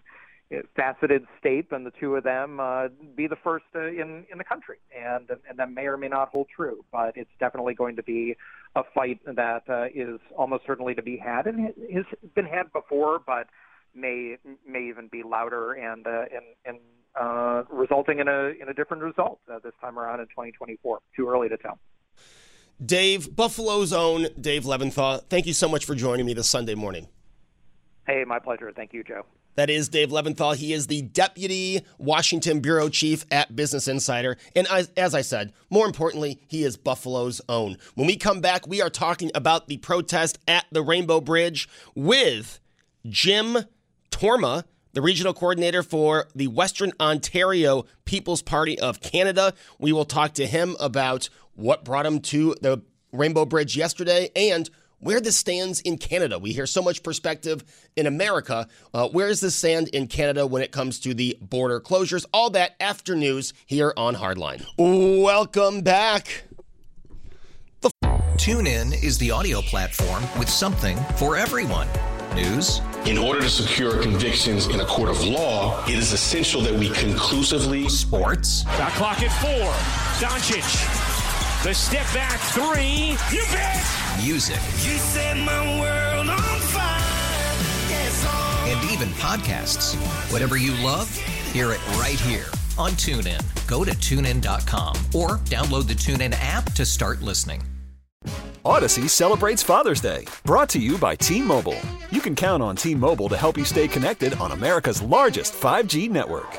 faceted 0.77 1.27
state 1.39 1.69
than 1.71 1.85
the 1.85 1.93
two 2.01 2.17
of 2.17 2.25
them 2.25 2.59
uh, 2.61 2.89
be 3.17 3.27
the 3.27 3.37
first 3.43 3.65
uh, 3.75 3.87
in 3.87 4.25
in 4.31 4.39
the 4.39 4.45
country, 4.45 4.79
and 4.97 5.29
and 5.49 5.59
that 5.59 5.71
may 5.71 5.87
or 5.87 5.97
may 5.97 6.09
not 6.09 6.29
hold 6.29 6.47
true. 6.55 6.85
But 6.93 7.17
it's 7.17 7.31
definitely 7.41 7.75
going 7.75 7.97
to 7.97 8.03
be 8.03 8.37
a 8.77 8.83
fight 8.95 9.21
that 9.27 9.63
uh, 9.69 9.87
is 9.95 10.21
almost 10.37 10.65
certainly 10.67 10.95
to 10.95 11.03
be 11.03 11.17
had, 11.17 11.47
and 11.47 11.73
has 11.93 12.05
been 12.35 12.47
had 12.47 12.73
before, 12.73 13.21
but 13.27 13.49
may 13.95 14.37
may 14.67 14.89
even 14.89 15.09
be 15.09 15.23
louder 15.23 15.73
and 15.73 16.07
uh, 16.07 16.25
and 16.35 16.45
and 16.65 16.79
uh, 17.19 17.65
resulting 17.71 18.19
in 18.19 18.29
a 18.29 18.53
in 18.61 18.69
a 18.69 18.75
different 18.75 19.03
result 19.03 19.41
uh, 19.53 19.59
this 19.63 19.73
time 19.81 19.99
around 19.99 20.21
in 20.21 20.27
2024. 20.27 21.01
Too 21.17 21.29
early 21.29 21.49
to 21.49 21.57
tell. 21.57 21.79
Dave, 22.85 23.35
Buffalo's 23.35 23.93
own 23.93 24.29
Dave 24.41 24.63
Levinthal, 24.63 25.25
thank 25.29 25.47
you 25.47 25.53
so 25.53 25.69
much 25.69 25.85
for 25.85 25.97
joining 25.97 26.27
me 26.27 26.33
this 26.33 26.49
Sunday 26.49 26.77
morning. 26.77 27.09
Hey, 28.07 28.25
my 28.25 28.39
pleasure. 28.39 28.73
Thank 28.75 28.93
you, 28.93 29.03
Joe. 29.03 29.25
That 29.57 29.69
is 29.69 29.89
Dave 29.89 30.11
Levinthal. 30.11 30.55
He 30.55 30.73
is 30.73 30.87
the 30.87 31.03
deputy 31.03 31.81
Washington 31.99 32.61
bureau 32.61 32.89
chief 32.89 33.25
at 33.33 33.57
Business 33.57 33.89
Insider. 33.89 34.37
And 34.55 34.69
as, 34.69 34.93
as, 34.97 35.17
I 35.17 35.23
said, 35.23 35.53
more 35.69 35.85
importantly, 35.85 36.41
he 36.47 36.63
is 36.63 36.77
Buffalo's 36.77 37.41
own. 37.49 37.77
When 37.97 38.07
we 38.07 38.17
come 38.17 38.41
back, 38.41 38.69
we 38.69 38.81
are 38.81 38.89
talking 38.89 39.33
about 39.35 39.67
the 39.67 39.79
protest 39.79 40.39
at 40.47 40.67
the 40.71 40.81
Rainbow 40.81 41.21
Bridge 41.21 41.69
with 41.97 42.61
Jim 43.09 43.59
Torma, 44.19 44.65
the 44.95 45.01
regional 45.01 45.33
coordinator 45.33 45.85
for 45.85 46.27
the 46.35 46.49
Western 46.49 46.91
Ontario 46.99 47.85
People's 48.05 48.43
Party 48.43 48.77
of 48.81 49.01
Canada. 49.01 49.55
We 49.79 49.93
will 49.93 50.05
talk 50.05 50.35
to 50.35 50.47
him 50.47 50.77
about 50.81 51.29
what 51.55 51.85
brought 51.85 52.05
him 52.05 52.19
to 52.23 52.57
the 52.61 52.83
Rainbow 53.13 53.45
Bridge 53.45 53.77
yesterday 53.77 54.31
and 54.35 54.69
where 54.99 55.21
this 55.21 55.37
stands 55.37 55.81
in 55.83 55.99
Canada. 55.99 56.37
We 56.37 56.53
hear 56.53 56.67
so 56.67 56.83
much 56.83 57.05
perspective 57.05 57.63
in 57.95 58.07
America. 58.07 58.67
Uh, 58.93 59.09
this 59.09 59.55
stand 59.55 59.87
in 59.89 60.09
Canada 60.09 60.49
when 60.49 60.63
it 60.63 60.73
comes 60.73 60.99
to 61.01 61.15
the 61.15 61.39
border 61.41 61.81
closures? 61.81 62.27
All 62.33 62.51
that 62.51 62.75
after 62.81 63.15
news 63.15 63.55
here 63.67 63.93
on 63.97 64.17
Hardline. 64.17 64.67
Welcome 64.77 65.83
back. 65.83 66.43
The 67.83 67.91
TuneIn 68.03 69.01
is 69.01 69.19
the 69.19 69.31
audio 69.31 69.61
platform 69.61 70.25
with 70.41 70.49
something 70.49 70.97
for 71.15 71.37
everyone. 71.37 71.87
News. 72.43 72.81
In 73.05 73.19
order 73.19 73.41
to 73.41 73.51
secure 73.51 74.01
convictions 74.01 74.69
in 74.69 74.81
a 74.81 74.85
court 74.85 75.09
of 75.09 75.25
law, 75.25 75.85
it 75.87 75.99
is 75.99 76.13
essential 76.13 76.61
that 76.63 76.73
we 76.73 76.91
conclusively. 76.91 77.89
Sports. 77.89 78.63
Got 78.79 78.93
clock 78.93 79.23
at 79.23 79.33
four. 79.43 79.73
Doncic. 80.21 80.63
The 81.65 81.75
step 81.75 82.07
back 82.15 82.39
three. 82.55 83.17
You 83.37 83.45
bet. 83.51 83.85
Music. 84.23 84.61
You 84.85 84.99
set 84.99 85.37
my 85.37 85.81
world 85.81 86.29
on 86.29 86.61
fire. 86.61 87.01
Yes, 87.89 88.25
and 88.69 88.91
even 88.93 89.09
podcasts. 89.15 89.97
Whatever 90.33 90.57
you 90.57 90.73
love, 90.85 91.15
hear 91.53 91.73
it 91.73 91.87
right 91.99 92.21
here 92.21 92.47
on 92.79 92.93
TuneIn. 92.93 93.43
Go 93.67 93.85
to 93.85 93.91
tunein.com 93.91 94.97
or 95.15 95.39
download 95.51 95.89
the 95.89 95.95
TuneIn 95.95 96.37
app 96.39 96.73
to 96.75 96.87
start 96.87 97.21
listening. 97.21 97.63
Audacy 98.65 99.09
celebrates 99.09 99.63
Father's 99.63 100.01
Day, 100.01 100.27
brought 100.45 100.69
to 100.71 100.79
you 100.79 100.99
by 100.99 101.17
T 101.17 101.41
Mobile. 101.41 101.81
You 102.11 102.21
can 102.23 102.35
count 102.35 102.63
on 102.63 102.77
T 102.77 102.95
Mobile 102.95 103.29
to 103.29 103.37
help 103.37 103.59
you 103.59 103.65
stay 103.65 103.87
connected 103.87 104.33
on 104.35 104.53
America's 104.53 105.03
largest 105.03 105.53
5G 105.53 106.09
network. 106.11 106.59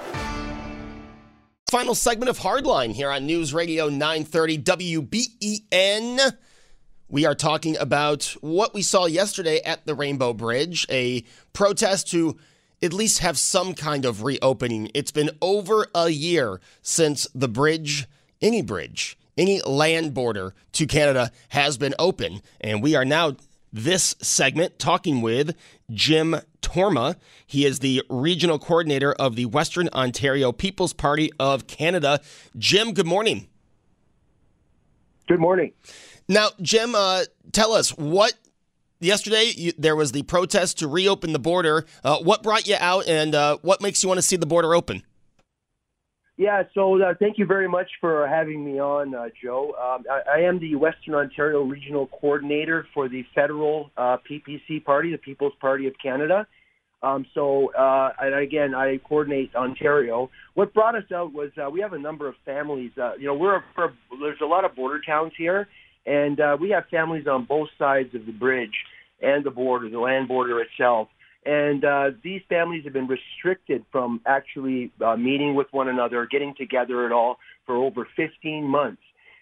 Final 1.72 1.96
segment 1.96 2.30
of 2.30 2.40
Hardline 2.40 2.92
here 2.92 3.10
on 3.12 3.26
News 3.26 3.54
Radio 3.54 3.90
930 3.90 4.58
WBEN. 4.60 6.38
We 7.08 7.26
are 7.26 7.34
talking 7.34 7.78
about 7.78 8.36
what 8.42 8.76
we 8.76 8.84
saw 8.84 9.08
yesterday 9.08 9.62
at 9.62 9.86
the 9.88 9.96
Rainbow 9.96 10.34
Bridge, 10.34 10.86
a 10.90 11.24
protest 11.54 12.12
to 12.12 12.38
at 12.84 12.94
least 12.94 13.20
have 13.20 13.38
some 13.38 13.74
kind 13.74 14.06
of 14.06 14.24
reopening. 14.24 14.92
It's 14.94 15.12
been 15.12 15.32
over 15.42 15.88
a 15.96 16.10
year 16.10 16.62
since 16.84 17.28
the 17.34 17.48
bridge, 17.48 18.08
any 18.42 18.62
bridge, 18.62 19.18
any 19.38 19.62
land 19.62 20.14
border 20.14 20.54
to 20.74 20.86
Canada 20.86 21.32
has 21.50 21.78
been 21.78 21.96
open. 21.98 22.42
And 22.62 22.84
we 22.84 22.96
are 22.96 23.06
now 23.06 23.36
this 23.72 24.16
segment 24.22 24.80
talking 24.80 25.22
with 25.22 25.56
Jim 25.92 26.38
Torma. 26.62 27.16
He 27.46 27.66
is 27.66 27.80
the 27.80 28.04
regional 28.10 28.60
coordinator 28.60 29.14
of 29.14 29.36
the 29.36 29.46
Western 29.46 29.90
Ontario 29.90 30.52
People's 30.52 30.94
Party 30.94 31.32
of 31.40 31.68
Canada. 31.68 32.20
Jim, 32.58 32.94
good 32.94 33.08
morning. 33.08 33.48
Good 35.28 35.40
morning. 35.40 35.74
Now, 36.28 36.50
Jim, 36.62 36.96
uh, 36.96 37.24
tell 37.52 37.74
us 37.74 37.90
what 37.92 38.34
yesterday 39.00 39.52
you, 39.56 39.74
there 39.78 39.96
was 39.96 40.12
the 40.12 40.24
protest 40.24 40.80
to 40.80 40.88
reopen 40.88 41.34
the 41.34 41.40
border. 41.40 41.86
Uh, 42.04 42.18
what 42.18 42.44
brought 42.44 42.68
you 42.68 42.76
out, 42.80 43.08
and 43.08 43.34
uh, 43.34 43.58
what 43.62 43.82
makes 43.82 44.04
you 44.04 44.10
want 44.10 44.18
to 44.18 44.24
see 44.24 44.36
the 44.36 44.46
border 44.46 44.74
open? 44.76 45.04
Yeah, 46.40 46.64
so 46.74 47.02
uh, 47.02 47.16
thank 47.20 47.38
you 47.38 47.46
very 47.46 47.68
much 47.68 47.90
for 48.00 48.26
having 48.26 48.64
me 48.64 48.80
on, 48.80 49.14
uh, 49.14 49.26
Joe. 49.44 49.74
Um, 49.78 50.06
I, 50.10 50.38
I, 50.38 50.40
am 50.44 50.58
the 50.58 50.74
Western 50.76 51.14
Ontario 51.14 51.64
Regional 51.64 52.08
Coordinator 52.08 52.88
for 52.94 53.10
the 53.10 53.26
federal 53.36 53.92
uh, 53.98 54.16
PPC 54.24 54.86
party, 54.86 55.12
the 55.12 55.18
People's 55.18 55.52
Party 55.60 55.86
of 55.86 55.96
Canada. 56.02 56.48
Um, 57.04 57.26
so, 57.34 57.74
uh, 57.74 58.14
and 58.22 58.36
again, 58.36 58.74
I 58.74 59.02
coordinate 59.06 59.54
Ontario. 59.54 60.30
What 60.54 60.74
brought 60.74 60.96
us 60.96 61.04
out 61.14 61.34
was 61.34 61.50
uh, 61.62 61.70
we 61.70 61.82
have 61.82 61.92
a 61.92 62.00
number 62.00 62.30
of 62.30 62.36
families. 62.46 62.92
Uh, 62.98 63.16
you 63.20 63.26
know, 63.26 63.36
we're, 63.36 63.62
we're 63.78 63.92
there's 64.22 64.40
a 64.42 64.46
lot 64.46 64.64
of 64.64 64.74
border 64.78 65.02
towns 65.06 65.34
here, 65.38 65.68
and 66.06 66.40
we 66.62 66.70
have 66.70 66.86
families 66.90 67.28
on 67.28 67.44
both 67.44 67.68
sides 67.78 68.16
of 68.16 68.26
the 68.26 68.32
bridge 68.32 68.86
and 69.22 69.44
the 69.44 69.52
border, 69.52 69.90
the 69.90 70.00
land 70.00 70.30
border 70.30 70.62
itself. 70.62 71.10
And 71.46 71.86
uh, 71.86 72.12
these 72.24 72.42
families 72.50 72.84
have 72.84 72.94
been 72.94 73.08
restricted 73.08 73.86
from 73.92 74.22
actually 74.26 74.92
uh, 75.04 75.16
meeting 75.16 75.56
with 75.56 75.68
one 75.72 75.88
another, 75.88 76.28
getting 76.30 76.54
together 76.56 77.06
at 77.06 77.12
all 77.12 77.38
for 77.66 77.76
over 77.76 78.08
15 78.16 78.66
months. 78.66 79.02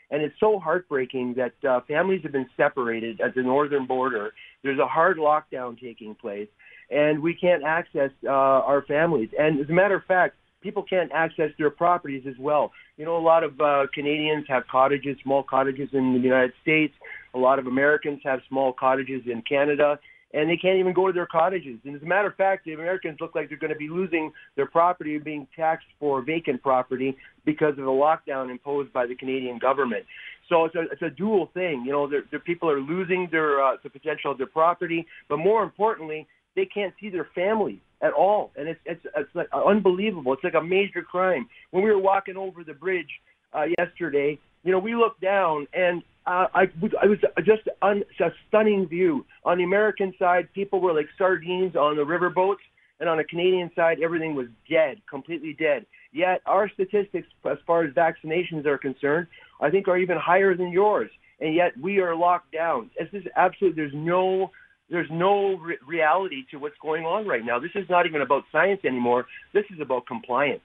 And 0.10 0.21
it's 0.21 0.36
so 0.39 0.60
heartbreaking 0.60 1.36
that 1.36 1.67
uh, 1.67 1.81
families 1.88 2.21
have 2.23 2.31
been 2.31 2.49
separated 2.55 3.19
at 3.19 3.36
the 3.36 3.41
northern 3.41 3.86
border. 3.86 4.31
There's 4.63 4.79
a 4.79 4.88
hard 4.88 5.17
lockdown 5.17 5.79
taking 5.79 6.15
place, 6.15 6.47
and 6.89 7.21
we 7.21 7.33
can't 7.33 7.63
access 7.63 8.12
uh, 8.25 8.29
our 8.29 8.83
families. 8.83 9.29
And 9.38 9.60
as 9.60 9.69
a 9.69 9.73
matter 9.73 9.95
of 9.95 10.05
fact, 10.05 10.36
people 10.62 10.83
can't 10.83 11.12
access 11.12 11.51
their 11.57 11.69
properties 11.69 12.23
as 12.27 12.36
well. 12.39 12.71
You 12.95 13.05
know, 13.05 13.17
a 13.17 13.19
lot 13.19 13.43
of 13.43 13.60
uh, 13.60 13.88
Canadians 13.93 14.45
have 14.47 14.65
cottages, 14.67 15.17
small 15.23 15.43
cottages 15.43 15.89
in 15.91 16.13
the 16.13 16.19
United 16.19 16.53
States. 16.62 16.93
A 17.33 17.38
lot 17.38 17.60
of 17.60 17.67
Americans 17.67 18.21
have 18.23 18.39
small 18.47 18.71
cottages 18.71 19.23
in 19.25 19.41
Canada 19.41 19.99
and 20.33 20.49
they 20.49 20.57
can't 20.57 20.77
even 20.77 20.93
go 20.93 21.07
to 21.07 21.13
their 21.13 21.25
cottages. 21.25 21.79
And 21.85 21.95
as 21.95 22.01
a 22.01 22.05
matter 22.05 22.27
of 22.27 22.35
fact, 22.35 22.65
the 22.65 22.73
Americans 22.73 23.17
look 23.21 23.33
like 23.33 23.49
they're 23.49 23.57
going 23.57 23.73
to 23.73 23.79
be 23.79 23.89
losing 23.89 24.31
their 24.55 24.65
property, 24.65 25.17
being 25.17 25.47
taxed 25.55 25.87
for 25.99 26.21
vacant 26.21 26.61
property 26.61 27.15
because 27.45 27.71
of 27.71 27.77
the 27.77 27.83
lockdown 27.83 28.51
imposed 28.51 28.91
by 28.91 29.05
the 29.05 29.15
Canadian 29.15 29.57
government. 29.57 30.05
So 30.49 30.65
it's 30.65 30.75
a 30.75 30.81
it's 30.91 31.01
a 31.01 31.09
dual 31.09 31.49
thing. 31.53 31.83
You 31.85 31.91
know, 31.91 32.07
the 32.07 32.39
people 32.39 32.69
are 32.69 32.79
losing 32.79 33.27
their 33.31 33.63
uh, 33.63 33.77
the 33.83 33.89
potential 33.89 34.31
of 34.31 34.37
their 34.37 34.47
property, 34.47 35.05
but 35.29 35.37
more 35.37 35.63
importantly, 35.63 36.27
they 36.55 36.65
can't 36.65 36.93
see 36.99 37.09
their 37.09 37.27
family 37.35 37.81
at 38.01 38.13
all, 38.13 38.51
and 38.55 38.67
it's 38.67 38.79
it's 38.85 39.05
it's 39.15 39.29
like 39.33 39.47
unbelievable. 39.53 40.33
It's 40.33 40.43
like 40.43 40.53
a 40.53 40.63
major 40.63 41.01
crime. 41.01 41.47
When 41.71 41.83
we 41.83 41.89
were 41.89 41.99
walking 41.99 42.37
over 42.37 42.63
the 42.63 42.73
bridge 42.73 43.09
uh, 43.53 43.65
yesterday, 43.77 44.39
you 44.63 44.71
know, 44.71 44.79
we 44.79 44.95
looked 44.95 45.21
down 45.21 45.67
and 45.73 46.01
uh, 46.27 46.47
I, 46.53 46.69
I 47.01 47.07
was 47.07 47.19
just 47.45 47.69
un, 47.81 48.03
a 48.19 48.31
stunning 48.47 48.87
view. 48.87 49.25
On 49.45 49.57
the 49.57 49.63
American 49.63 50.13
side, 50.19 50.49
people 50.53 50.81
were 50.81 50.93
like 50.93 51.07
sardines 51.17 51.75
on 51.75 51.95
the 51.95 52.03
riverboats, 52.03 52.57
and 52.99 53.07
on 53.07 53.17
the 53.17 53.23
Canadian 53.23 53.71
side, 53.75 53.99
everything 54.03 54.35
was 54.35 54.47
dead, 54.69 55.01
completely 55.09 55.53
dead. 55.53 55.85
Yet 56.11 56.41
our 56.45 56.69
statistics, 56.69 57.27
as 57.49 57.57
far 57.65 57.83
as 57.85 57.93
vaccinations 57.93 58.65
are 58.65 58.77
concerned, 58.77 59.27
I 59.61 59.69
think 59.69 59.87
are 59.87 59.97
even 59.97 60.17
higher 60.17 60.53
than 60.53 60.71
yours, 60.71 61.09
and 61.39 61.55
yet 61.55 61.77
we 61.79 61.99
are 61.99 62.15
locked 62.15 62.51
down. 62.51 62.91
This 62.99 63.09
is 63.13 63.23
absolutely 63.35 63.81
there's 63.81 63.95
no 63.95 64.51
there's 64.89 65.09
no 65.09 65.57
re- 65.57 65.77
reality 65.85 66.45
to 66.51 66.57
what's 66.57 66.77
going 66.81 67.05
on 67.05 67.25
right 67.25 67.43
now. 67.43 67.59
This 67.59 67.71
is 67.75 67.89
not 67.89 68.05
even 68.05 68.21
about 68.21 68.43
science 68.51 68.81
anymore. 68.83 69.27
This 69.53 69.65
is 69.73 69.79
about 69.79 70.07
compliance. 70.07 70.61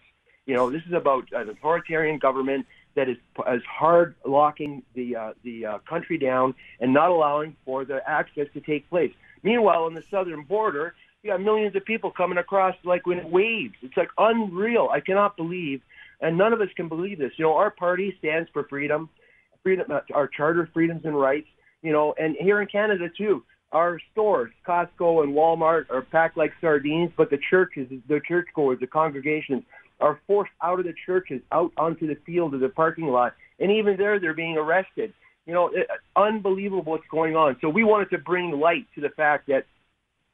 You 0.47 0.55
know, 0.55 0.71
this 0.71 0.83
is 0.87 0.93
about 0.93 1.29
an 1.33 1.49
authoritarian 1.49 2.19
government 2.19 2.67
that 2.95 3.09
is 3.09 3.17
is 3.53 3.63
hard 3.65 4.15
locking 4.27 4.83
the 4.95 5.17
uh, 5.17 5.33
the 5.45 5.67
uh, 5.67 5.79
country 5.89 6.19
down 6.19 6.55
and 6.81 6.93
not 6.93 7.11
allowing 7.11 7.57
for 7.65 7.85
the 7.85 8.01
access 8.09 8.47
to 8.55 8.61
take 8.61 8.89
place. 8.91 9.13
Meanwhile, 9.43 9.85
on 9.85 9.95
the 9.95 10.05
southern 10.11 10.43
border, 10.43 10.95
you 11.23 11.31
got 11.31 11.41
millions 11.41 11.75
of 11.77 11.85
people 11.85 12.11
coming 12.11 12.39
across 12.39 12.77
like 12.85 13.03
in 13.07 13.31
waves. 13.31 13.75
It's 13.83 13.97
like 13.97 14.11
unreal. 14.19 14.89
I 14.93 15.01
cannot 15.01 15.37
believe, 15.37 15.81
and 16.21 16.37
none 16.37 16.53
of 16.53 16.61
us 16.61 16.69
can 16.77 16.89
believe 16.89 17.19
this. 17.19 17.33
You 17.37 17.47
know, 17.47 17.55
our 17.55 17.71
party 17.71 18.15
stands 18.19 18.49
for 18.53 18.65
freedom, 18.65 19.09
freedom, 19.63 19.91
uh, 19.91 20.01
our 20.15 20.29
charter 20.29 20.69
freedoms 20.73 21.03
and 21.05 21.19
rights. 21.19 21.49
You 21.83 21.93
know, 21.93 22.15
and 22.19 22.37
here 22.39 22.61
in 22.61 22.69
Canada 22.69 23.09
too, 23.17 23.43
our 23.73 23.99
stores, 24.13 24.53
Costco 24.67 25.25
and 25.25 25.35
Walmart, 25.35 25.87
are 25.91 26.03
packed 26.03 26.37
like 26.37 26.53
sardines. 26.61 27.11
But 27.17 27.31
the 27.31 27.39
churches, 27.51 27.89
the 28.09 28.21
churchgoers, 28.27 28.79
the 28.81 28.87
congregations 28.87 29.65
are 30.03 30.21
forced 30.27 30.53
out 30.63 30.79
of 30.79 30.85
the 30.85 30.95
churches, 31.07 31.41
out 31.53 31.73
onto 31.77 32.07
the 32.07 32.17
field 32.27 32.55
of 32.55 32.61
the 32.61 32.69
parking 32.69 33.07
lot, 33.07 33.35
and 33.59 33.71
even 33.71 33.97
there 33.97 34.19
they're 34.21 34.35
being 34.35 34.57
arrested. 34.57 35.15
You 35.47 35.55
know, 35.55 35.71
it, 35.73 35.89
unbelievable 36.17 36.83
what's 36.83 37.07
going 37.11 37.37
on. 37.37 37.57
So 37.61 37.69
we 37.69 37.85
wanted 37.85 38.11
to 38.11 38.19
bring 38.19 38.51
light 38.53 38.87
to 38.95 39.01
the 39.01 39.11
fact 39.11 39.47
that, 39.49 39.65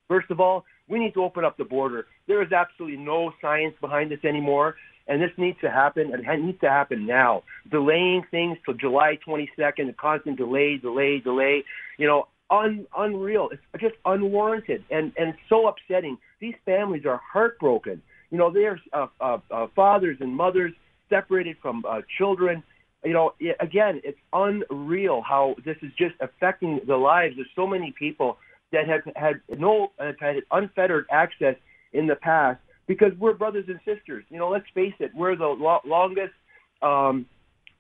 first 0.09 0.31
of 0.31 0.41
all, 0.41 0.65
we 0.89 0.99
need 0.99 1.15
to 1.15 1.23
open 1.23 1.45
up 1.45 1.57
the 1.57 1.65
border. 1.65 2.07
There 2.27 2.43
is 2.43 2.53
absolutely 2.53 2.99
no 2.99 3.33
science 3.41 3.75
behind 3.81 4.11
this 4.11 4.25
anymore, 4.25 4.77
and 5.07 5.23
this 5.23 5.31
needs 5.37 5.59
to 5.61 5.71
happen, 5.71 6.13
and 6.13 6.27
it 6.27 6.45
needs 6.45 6.61
to 6.61 6.69
happen 6.69 7.07
now. 7.07 7.43
Delaying 7.71 8.25
things 8.31 8.59
till 8.65 8.75
July 8.75 9.19
22nd, 9.27 9.89
a 9.89 9.93
constant 9.93 10.37
delay, 10.37 10.79
delay, 10.79 11.21
delay. 11.21 11.65
You 11.99 12.07
know, 12.07 12.29
un, 12.51 12.87
unreal. 12.97 13.49
It's 13.53 13.63
just 13.81 13.97
unwarranted, 14.05 14.85
and 14.91 15.13
and 15.17 15.35
so 15.49 15.69
upsetting. 15.69 16.19
These 16.41 16.55
families 16.65 17.05
are 17.07 17.21
heartbroken. 17.33 18.03
You 18.31 18.39
know, 18.39 18.53
they're 18.53 18.81
uh, 18.93 19.07
uh, 19.21 19.39
uh, 19.51 19.67
fathers 19.75 20.19
and 20.21 20.35
mothers 20.35 20.73
separated 21.09 21.57
from 21.63 21.85
uh, 21.89 22.03
children. 22.19 22.63
You 23.05 23.13
know, 23.13 23.35
it, 23.41 23.57
again, 23.61 24.01
it's 24.05 24.19
unreal 24.33 25.23
how 25.23 25.55
this 25.65 25.77
is 25.83 25.93
just 25.99 26.15
affecting 26.21 26.81
the 26.87 26.97
lives 26.97 27.39
of 27.39 27.47
so 27.57 27.67
many 27.67 27.95
people 27.99 28.39
that 28.73 28.87
have 28.87 29.01
had 29.17 29.41
no 29.59 29.93
have 29.99 30.19
had 30.21 30.37
unfettered 30.51 31.07
access 31.11 31.55
in 31.93 32.07
the 32.07 32.17
past 32.17 32.61
because 32.87 33.13
we're 33.19 33.35
brothers 33.35 33.65
and 33.69 33.79
sisters. 33.85 34.25
You 34.29 34.39
know, 34.39 34.51
let's 34.51 34.67
face 34.75 34.95
it, 34.99 35.11
we're 35.15 35.37
the 35.37 35.47
lo- 35.47 35.81
longest 35.87 36.35
um, 36.83 37.27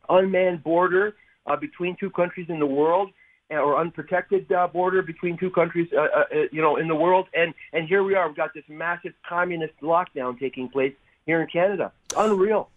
unmanned 0.08 0.62
border 0.62 1.14
uh, 1.46 1.56
between 1.56 1.96
two 1.98 2.10
countries 2.10 2.46
in 2.48 2.58
the 2.58 2.66
world 2.66 3.10
or 3.50 3.78
unprotected 3.78 4.50
uh, 4.52 4.66
border 4.66 5.02
between 5.02 5.36
two 5.38 5.50
countries, 5.50 5.88
uh, 5.96 6.00
uh, 6.00 6.24
you 6.52 6.60
know, 6.60 6.76
in 6.76 6.88
the 6.88 6.94
world. 6.94 7.26
And 7.34 7.54
and 7.72 7.88
here 7.88 8.02
we 8.02 8.14
are. 8.14 8.28
We've 8.28 8.36
got 8.36 8.54
this 8.54 8.64
massive 8.68 9.12
communist 9.28 9.74
lockdown 9.82 10.38
taking 10.38 10.68
place 10.68 10.94
here 11.26 11.40
in 11.40 11.46
Canada. 11.48 11.92
Unreal. 12.16 12.70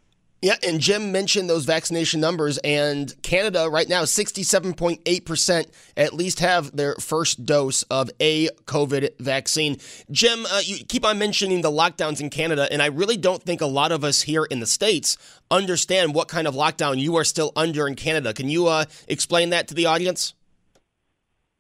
Yeah, 0.44 0.56
and 0.66 0.80
Jim 0.80 1.12
mentioned 1.12 1.48
those 1.48 1.66
vaccination 1.66 2.20
numbers, 2.20 2.58
and 2.64 3.14
Canada 3.22 3.70
right 3.70 3.88
now, 3.88 4.06
67.8% 4.06 5.66
at 5.96 6.14
least 6.14 6.40
have 6.40 6.76
their 6.76 6.96
first 6.96 7.46
dose 7.46 7.84
of 7.84 8.10
a 8.20 8.48
COVID 8.66 9.20
vaccine. 9.20 9.78
Jim, 10.10 10.48
uh, 10.48 10.62
you 10.64 10.84
keep 10.84 11.06
on 11.06 11.20
mentioning 11.20 11.62
the 11.62 11.70
lockdowns 11.70 12.22
in 12.22 12.32
Canada, 12.32 12.68
and 12.72 12.82
I 12.82 12.88
really 12.88 13.18
don't 13.18 13.44
think 13.44 13.62
a 13.62 13.68
lot 13.68 13.92
of 13.92 14.04
us 14.04 14.24
here 14.24 14.46
in 14.46 14.60
the 14.60 14.66
States 14.66 15.16
understand 15.52 16.16
what 16.16 16.28
kind 16.28 16.48
of 16.48 16.56
lockdown 16.56 16.98
you 16.98 17.16
are 17.18 17.24
still 17.24 17.52
under 17.56 17.88
in 17.88 17.94
Canada. 17.94 18.34
Can 18.34 18.50
you 18.50 18.66
uh, 18.66 18.86
explain 19.08 19.52
that 19.52 19.68
to 19.68 19.76
the 19.76 19.86
audience? 19.86 20.34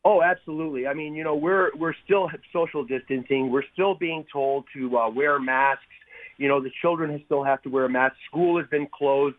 Oh, 0.03 0.23
absolutely. 0.23 0.87
I 0.87 0.93
mean, 0.93 1.13
you 1.13 1.23
know, 1.23 1.35
we're 1.35 1.69
we're 1.77 1.93
still 2.05 2.29
social 2.51 2.83
distancing. 2.83 3.51
We're 3.51 3.63
still 3.73 3.93
being 3.93 4.25
told 4.31 4.65
to 4.75 4.97
uh, 4.97 5.09
wear 5.09 5.39
masks. 5.39 5.83
You 6.37 6.47
know, 6.47 6.59
the 6.59 6.71
children 6.81 7.21
still 7.25 7.43
have 7.43 7.61
to 7.63 7.69
wear 7.69 7.85
a 7.85 7.89
mask. 7.89 8.15
School 8.27 8.57
has 8.59 8.67
been 8.69 8.87
closed, 8.91 9.35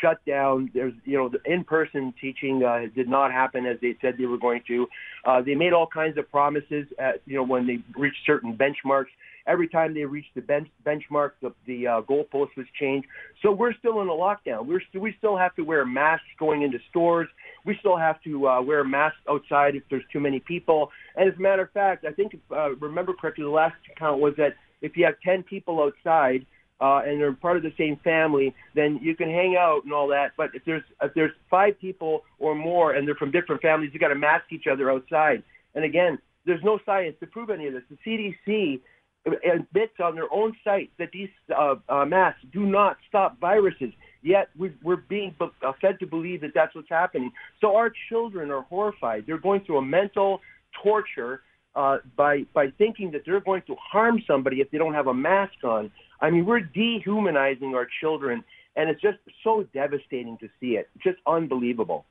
shut 0.00 0.24
down. 0.24 0.70
There's, 0.72 0.94
you 1.04 1.18
know, 1.18 1.28
the 1.28 1.40
in-person 1.44 2.14
teaching 2.18 2.64
uh, 2.64 2.86
did 2.94 3.08
not 3.08 3.30
happen 3.30 3.66
as 3.66 3.76
they 3.82 3.94
said 4.00 4.14
they 4.18 4.24
were 4.24 4.38
going 4.38 4.62
to. 4.68 4.86
Uh, 5.26 5.42
they 5.42 5.54
made 5.54 5.74
all 5.74 5.86
kinds 5.86 6.16
of 6.16 6.30
promises. 6.30 6.86
At, 6.98 7.20
you 7.26 7.36
know, 7.36 7.42
when 7.42 7.66
they 7.66 7.78
reached 7.98 8.24
certain 8.24 8.56
benchmarks, 8.56 9.12
every 9.46 9.68
time 9.68 9.94
they 9.94 10.04
reached 10.04 10.34
the 10.34 10.40
bench, 10.40 10.68
benchmark, 10.84 11.32
the, 11.40 11.52
the 11.66 11.86
uh, 11.86 12.02
goalpost 12.02 12.56
was 12.56 12.66
changed. 12.78 13.06
So 13.42 13.52
we're 13.52 13.74
still 13.74 14.00
in 14.02 14.08
a 14.08 14.12
lockdown. 14.12 14.66
We're 14.66 14.80
st- 14.80 15.02
we 15.02 15.14
still 15.18 15.36
have 15.36 15.54
to 15.56 15.62
wear 15.62 15.84
masks 15.84 16.26
going 16.38 16.62
into 16.62 16.78
stores. 16.90 17.28
We 17.64 17.76
still 17.80 17.96
have 17.96 18.22
to 18.22 18.48
uh, 18.48 18.62
wear 18.62 18.84
masks 18.84 19.18
outside 19.28 19.76
if 19.76 19.82
there's 19.90 20.04
too 20.12 20.20
many 20.20 20.40
people. 20.40 20.90
And 21.16 21.28
as 21.30 21.36
a 21.38 21.40
matter 21.40 21.62
of 21.62 21.70
fact, 21.72 22.04
I 22.04 22.12
think, 22.12 22.34
if, 22.34 22.40
uh, 22.50 22.74
remember 22.76 23.12
correctly, 23.12 23.44
the 23.44 23.50
last 23.50 23.76
count 23.96 24.20
was 24.20 24.34
that 24.36 24.54
if 24.82 24.96
you 24.96 25.04
have 25.04 25.14
10 25.24 25.42
people 25.44 25.82
outside 25.82 26.46
uh, 26.80 27.00
and 27.06 27.20
they're 27.20 27.32
part 27.32 27.56
of 27.56 27.62
the 27.62 27.72
same 27.78 27.96
family, 28.04 28.54
then 28.74 28.98
you 29.02 29.16
can 29.16 29.30
hang 29.30 29.56
out 29.58 29.84
and 29.84 29.92
all 29.92 30.08
that. 30.08 30.32
But 30.36 30.50
if 30.54 30.64
there's 30.64 30.82
if 31.02 31.14
there's 31.14 31.32
five 31.50 31.78
people 31.80 32.24
or 32.38 32.54
more 32.54 32.92
and 32.92 33.06
they're 33.06 33.14
from 33.14 33.30
different 33.30 33.62
families, 33.62 33.90
you 33.94 34.00
got 34.00 34.08
to 34.08 34.14
mask 34.14 34.44
each 34.50 34.66
other 34.70 34.90
outside. 34.90 35.42
And 35.74 35.84
again, 35.84 36.18
there's 36.44 36.62
no 36.62 36.78
science 36.86 37.16
to 37.20 37.26
prove 37.26 37.50
any 37.50 37.66
of 37.66 37.74
this. 37.74 37.82
The 37.90 37.98
CDC 38.06 38.80
admits 39.26 39.94
on 40.02 40.14
their 40.14 40.32
own 40.32 40.54
site 40.62 40.90
that 40.98 41.10
these 41.12 41.28
uh, 41.56 41.76
uh, 41.88 42.04
masks 42.04 42.40
do 42.52 42.64
not 42.64 42.96
stop 43.08 43.38
viruses. 43.40 43.92
Yet 44.22 44.48
we, 44.56 44.72
we're 44.82 44.96
being 44.96 45.34
uh, 45.40 45.72
fed 45.80 45.98
to 46.00 46.06
believe 46.06 46.40
that 46.40 46.52
that's 46.54 46.74
what's 46.74 46.88
happening. 46.88 47.32
So 47.60 47.76
our 47.76 47.92
children 48.08 48.50
are 48.50 48.62
horrified. 48.62 49.24
They're 49.26 49.38
going 49.38 49.60
through 49.60 49.78
a 49.78 49.82
mental 49.82 50.40
torture 50.82 51.42
uh, 51.74 51.98
by 52.16 52.44
by 52.54 52.72
thinking 52.78 53.10
that 53.12 53.22
they're 53.26 53.40
going 53.40 53.62
to 53.66 53.76
harm 53.76 54.22
somebody 54.26 54.60
if 54.60 54.70
they 54.70 54.78
don't 54.78 54.94
have 54.94 55.06
a 55.06 55.14
mask 55.14 55.62
on. 55.62 55.90
I 56.20 56.30
mean, 56.30 56.46
we're 56.46 56.60
dehumanizing 56.60 57.74
our 57.74 57.86
children, 58.00 58.42
and 58.74 58.88
it's 58.88 59.00
just 59.00 59.18
so 59.44 59.66
devastating 59.74 60.38
to 60.38 60.48
see 60.58 60.76
it. 60.76 60.88
Just 61.04 61.18
unbelievable. 61.26 62.06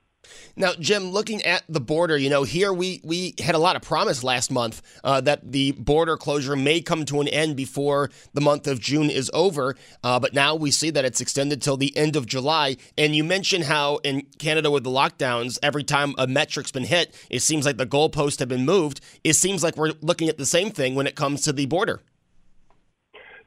Now, 0.56 0.74
Jim, 0.80 1.12
looking 1.12 1.42
at 1.44 1.64
the 1.68 1.82
border, 1.82 2.18
you 2.18 2.30
know, 2.30 2.44
here 2.44 2.72
we, 2.72 3.02
we 3.04 3.36
had 3.40 3.56
a 3.56 3.60
lot 3.60 3.76
of 3.76 3.82
promise 3.82 4.24
last 4.24 4.52
month 4.52 4.82
uh, 5.04 5.22
that 5.22 5.52
the 5.52 5.74
border 5.74 6.18
closure 6.18 6.56
may 6.56 6.82
come 6.82 7.04
to 7.06 7.20
an 7.22 7.28
end 7.28 7.56
before 7.56 8.10
the 8.34 8.42
month 8.42 8.68
of 8.68 8.80
June 8.80 9.10
is 9.10 9.30
over. 9.34 9.76
Uh, 10.04 10.20
but 10.20 10.34
now 10.34 10.56
we 10.56 10.72
see 10.72 10.90
that 10.90 11.06
it's 11.06 11.22
extended 11.22 11.62
till 11.62 11.78
the 11.78 11.96
end 11.98 12.16
of 12.16 12.26
July. 12.26 12.78
And 12.98 13.16
you 13.16 13.24
mentioned 13.24 13.66
how 13.66 13.98
in 13.98 14.28
Canada 14.40 14.72
with 14.72 14.84
the 14.84 14.90
lockdowns, 14.90 15.60
every 15.62 15.84
time 15.84 16.16
a 16.18 16.28
metric's 16.28 16.72
been 16.72 16.86
hit, 16.86 17.14
it 17.30 17.42
seems 17.42 17.66
like 17.66 17.78
the 17.78 17.86
goalposts 17.86 18.40
have 18.40 18.50
been 18.50 18.66
moved. 18.66 19.02
It 19.24 19.34
seems 19.34 19.64
like 19.64 19.76
we're 19.76 19.94
looking 20.02 20.30
at 20.30 20.38
the 20.38 20.46
same 20.46 20.72
thing 20.72 20.96
when 20.96 21.08
it 21.08 21.16
comes 21.16 21.42
to 21.42 21.54
the 21.54 21.66
border. 21.66 22.02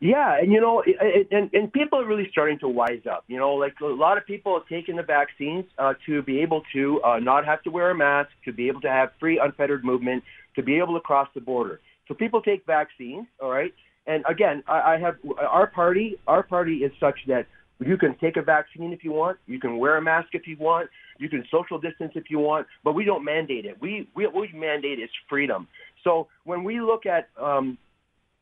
Yeah, 0.01 0.39
and 0.39 0.53
you 0.53 0.61
know, 0.61 0.83
and 1.33 1.51
and 1.53 1.73
people 1.73 1.99
are 1.99 2.07
really 2.07 2.29
starting 2.31 2.59
to 2.61 2.69
wise 2.69 3.03
up. 3.11 3.25
You 3.27 3.37
know, 3.37 3.55
like 3.55 3.75
a 3.83 3.87
lot 3.87 4.17
of 4.17 4.25
people 4.27 4.57
have 4.57 4.69
taken 4.69 4.95
the 4.95 5.03
vaccines 5.03 5.65
uh, 5.77 5.95
to 6.07 6.23
be 6.23 6.41
able 6.41 6.63
to 6.73 7.03
uh, 7.03 7.19
not 7.19 7.45
have 7.45 7.63
to 7.65 7.71
wear 7.71 7.91
a 7.91 7.97
mask, 7.97 8.31
to 8.45 8.53
be 8.53 8.69
able 8.69 8.81
to 8.83 8.89
have 8.89 9.11
free, 9.19 9.41
unfettered 9.43 9.85
movement, 9.85 10.23
to 10.55 10.63
be 10.63 10.79
able 10.79 10.95
to 10.95 11.01
cross 11.01 11.29
the 11.35 11.41
border. 11.41 11.81
So 12.07 12.15
people 12.15 12.41
take 12.41 12.65
vaccines, 12.65 13.27
all 13.43 13.51
right. 13.51 13.75
And 14.07 14.25
again, 14.29 14.63
I, 14.69 14.95
I 14.95 14.99
have 14.99 15.17
our 15.37 15.67
party. 15.67 16.17
Our 16.29 16.45
party 16.45 16.77
is 16.79 16.93
such 17.01 17.19
that 17.27 17.47
you 17.81 17.97
can 17.97 18.17
take 18.19 18.37
a 18.37 18.43
vaccine 18.43 18.93
if 18.93 19.03
you 19.03 19.13
want, 19.13 19.39
you 19.47 19.59
can 19.59 19.79
wear 19.79 19.97
a 19.97 20.03
mask 20.03 20.29
if 20.33 20.47
you 20.47 20.57
want, 20.59 20.89
you 21.19 21.29
can 21.29 21.45
social 21.51 21.79
distance 21.79 22.13
if 22.15 22.31
you 22.31 22.39
want, 22.39 22.67
but 22.85 22.93
we 22.93 23.05
don't 23.05 23.25
mandate 23.25 23.65
it. 23.65 23.81
We 23.81 24.09
we, 24.15 24.29
we 24.29 24.51
mandate 24.55 25.01
is 25.01 25.11
freedom. 25.29 25.67
So 26.05 26.29
when 26.45 26.63
we 26.63 26.81
look 26.81 27.05
at 27.05 27.29
um, 27.41 27.79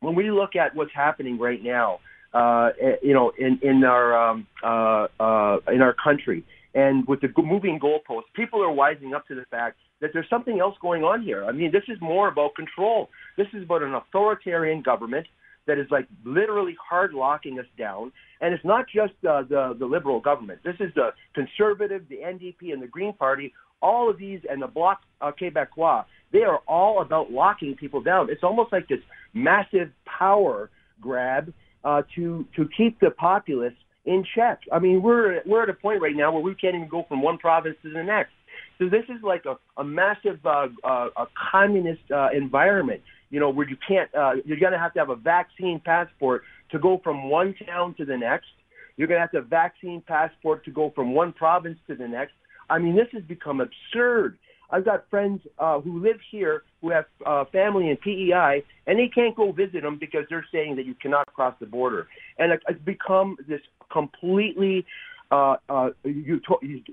when 0.00 0.14
we 0.14 0.30
look 0.30 0.56
at 0.56 0.74
what's 0.74 0.92
happening 0.94 1.38
right 1.38 1.62
now, 1.62 2.00
uh, 2.34 2.70
eh, 2.80 2.96
you 3.02 3.14
know, 3.14 3.32
in 3.38 3.58
in 3.62 3.84
our 3.84 4.30
um, 4.30 4.46
uh, 4.62 5.06
uh, 5.18 5.58
in 5.72 5.80
our 5.82 5.94
country, 5.94 6.44
and 6.74 7.06
with 7.06 7.20
the 7.20 7.28
moving 7.42 7.80
goalposts, 7.80 8.32
people 8.34 8.62
are 8.62 8.74
wising 8.74 9.14
up 9.14 9.26
to 9.28 9.34
the 9.34 9.44
fact 9.50 9.78
that 10.00 10.10
there's 10.12 10.28
something 10.28 10.60
else 10.60 10.76
going 10.82 11.02
on 11.02 11.22
here. 11.22 11.44
I 11.44 11.52
mean, 11.52 11.72
this 11.72 11.84
is 11.88 11.98
more 12.00 12.28
about 12.28 12.54
control. 12.54 13.08
This 13.38 13.46
is 13.54 13.62
about 13.62 13.82
an 13.82 13.94
authoritarian 13.94 14.82
government 14.82 15.26
that 15.66 15.78
is 15.78 15.86
like 15.90 16.06
literally 16.24 16.76
hard 16.88 17.12
locking 17.12 17.58
us 17.58 17.66
down. 17.78 18.12
And 18.40 18.52
it's 18.54 18.64
not 18.64 18.86
just 18.86 19.14
uh, 19.28 19.42
the 19.42 19.74
the 19.78 19.86
liberal 19.86 20.20
government. 20.20 20.60
This 20.64 20.76
is 20.80 20.92
the 20.94 21.10
conservative, 21.34 22.08
the 22.08 22.18
NDP, 22.18 22.72
and 22.72 22.82
the 22.82 22.86
Green 22.86 23.12
Party. 23.12 23.54
All 23.82 24.08
of 24.08 24.18
these 24.18 24.40
and 24.48 24.60
the 24.60 24.66
Bloc 24.66 25.00
uh, 25.20 25.32
Québécois, 25.38 26.04
they 26.32 26.42
are 26.42 26.60
all 26.66 27.00
about 27.00 27.30
locking 27.30 27.76
people 27.76 28.02
down. 28.02 28.30
It's 28.30 28.42
almost 28.42 28.72
like 28.72 28.88
this 28.88 29.00
massive 29.34 29.90
power 30.04 30.70
grab 31.00 31.52
uh, 31.84 32.02
to 32.16 32.46
to 32.56 32.68
keep 32.76 32.98
the 33.00 33.10
populace 33.10 33.74
in 34.04 34.24
check. 34.34 34.60
I 34.72 34.78
mean, 34.78 35.02
we're 35.02 35.42
we're 35.46 35.62
at 35.62 35.70
a 35.70 35.74
point 35.74 36.00
right 36.00 36.16
now 36.16 36.32
where 36.32 36.42
we 36.42 36.54
can't 36.54 36.74
even 36.74 36.88
go 36.88 37.04
from 37.08 37.22
one 37.22 37.38
province 37.38 37.76
to 37.82 37.90
the 37.90 38.02
next. 38.02 38.32
So 38.78 38.88
this 38.88 39.04
is 39.08 39.22
like 39.22 39.44
a, 39.46 39.56
a 39.80 39.84
massive 39.84 40.44
uh, 40.44 40.68
uh, 40.84 41.08
a 41.16 41.26
communist 41.50 42.10
uh, 42.10 42.28
environment, 42.34 43.02
you 43.30 43.40
know, 43.40 43.50
where 43.50 43.68
you 43.68 43.76
can't, 43.88 44.14
uh, 44.14 44.32
you're 44.44 44.58
going 44.58 44.72
to 44.72 44.78
have 44.78 44.92
to 44.94 44.98
have 44.98 45.10
a 45.10 45.16
vaccine 45.16 45.80
passport 45.84 46.42
to 46.70 46.78
go 46.78 47.00
from 47.02 47.28
one 47.30 47.54
town 47.66 47.94
to 47.94 48.04
the 48.04 48.16
next. 48.16 48.46
You're 48.96 49.08
going 49.08 49.18
to 49.18 49.22
have 49.22 49.32
to 49.32 49.42
vaccine 49.42 50.02
passport 50.06 50.64
to 50.64 50.70
go 50.70 50.92
from 50.94 51.14
one 51.14 51.32
province 51.32 51.78
to 51.86 51.94
the 51.94 52.08
next. 52.08 52.32
I 52.68 52.78
mean, 52.78 52.96
this 52.96 53.08
has 53.12 53.22
become 53.22 53.60
absurd. 53.60 54.38
I've 54.70 54.84
got 54.84 55.08
friends 55.10 55.40
uh, 55.58 55.80
who 55.80 56.02
live 56.02 56.16
here 56.30 56.64
who 56.80 56.90
have 56.90 57.04
uh, 57.24 57.44
family 57.46 57.90
in 57.90 57.96
PEI, 57.96 58.62
and 58.86 58.98
they 58.98 59.08
can't 59.08 59.36
go 59.36 59.52
visit 59.52 59.82
them 59.82 59.98
because 59.98 60.24
they're 60.28 60.46
saying 60.52 60.76
that 60.76 60.86
you 60.86 60.94
cannot 60.94 61.26
cross 61.32 61.54
the 61.60 61.66
border. 61.66 62.08
And 62.38 62.52
it's 62.52 62.84
become 62.84 63.36
this 63.48 63.60
completely 63.90 64.84
uh, 65.30 65.56
uh, 65.68 65.90
you, 66.04 66.40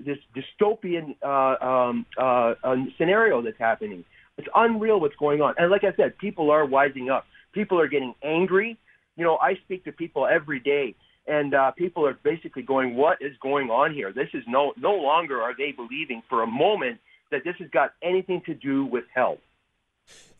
this 0.04 0.18
dystopian 0.34 1.16
uh, 1.22 1.64
um, 1.64 2.06
uh, 2.18 2.54
uh, 2.64 2.76
scenario 2.98 3.42
that's 3.42 3.58
happening. 3.58 4.04
It's 4.38 4.48
unreal 4.54 5.00
what's 5.00 5.16
going 5.16 5.40
on. 5.40 5.54
And 5.58 5.70
like 5.70 5.84
I 5.84 5.94
said, 5.96 6.18
people 6.18 6.50
are 6.50 6.66
wising 6.66 7.10
up. 7.14 7.26
People 7.52 7.80
are 7.80 7.86
getting 7.86 8.14
angry. 8.24 8.76
You 9.16 9.24
know, 9.24 9.36
I 9.36 9.54
speak 9.64 9.84
to 9.84 9.92
people 9.92 10.26
every 10.26 10.58
day, 10.58 10.96
and 11.28 11.54
uh, 11.54 11.70
people 11.70 12.04
are 12.04 12.18
basically 12.24 12.62
going, 12.62 12.96
"What 12.96 13.18
is 13.20 13.32
going 13.40 13.70
on 13.70 13.94
here? 13.94 14.12
This 14.12 14.28
is 14.34 14.42
no 14.48 14.72
no 14.76 14.94
longer 14.94 15.40
are 15.40 15.54
they 15.56 15.70
believing 15.70 16.22
for 16.28 16.42
a 16.42 16.46
moment 16.48 16.98
that 17.34 17.44
this 17.44 17.56
has 17.58 17.68
got 17.70 17.92
anything 18.02 18.40
to 18.46 18.54
do 18.54 18.86
with 18.86 19.04
health." 19.14 19.40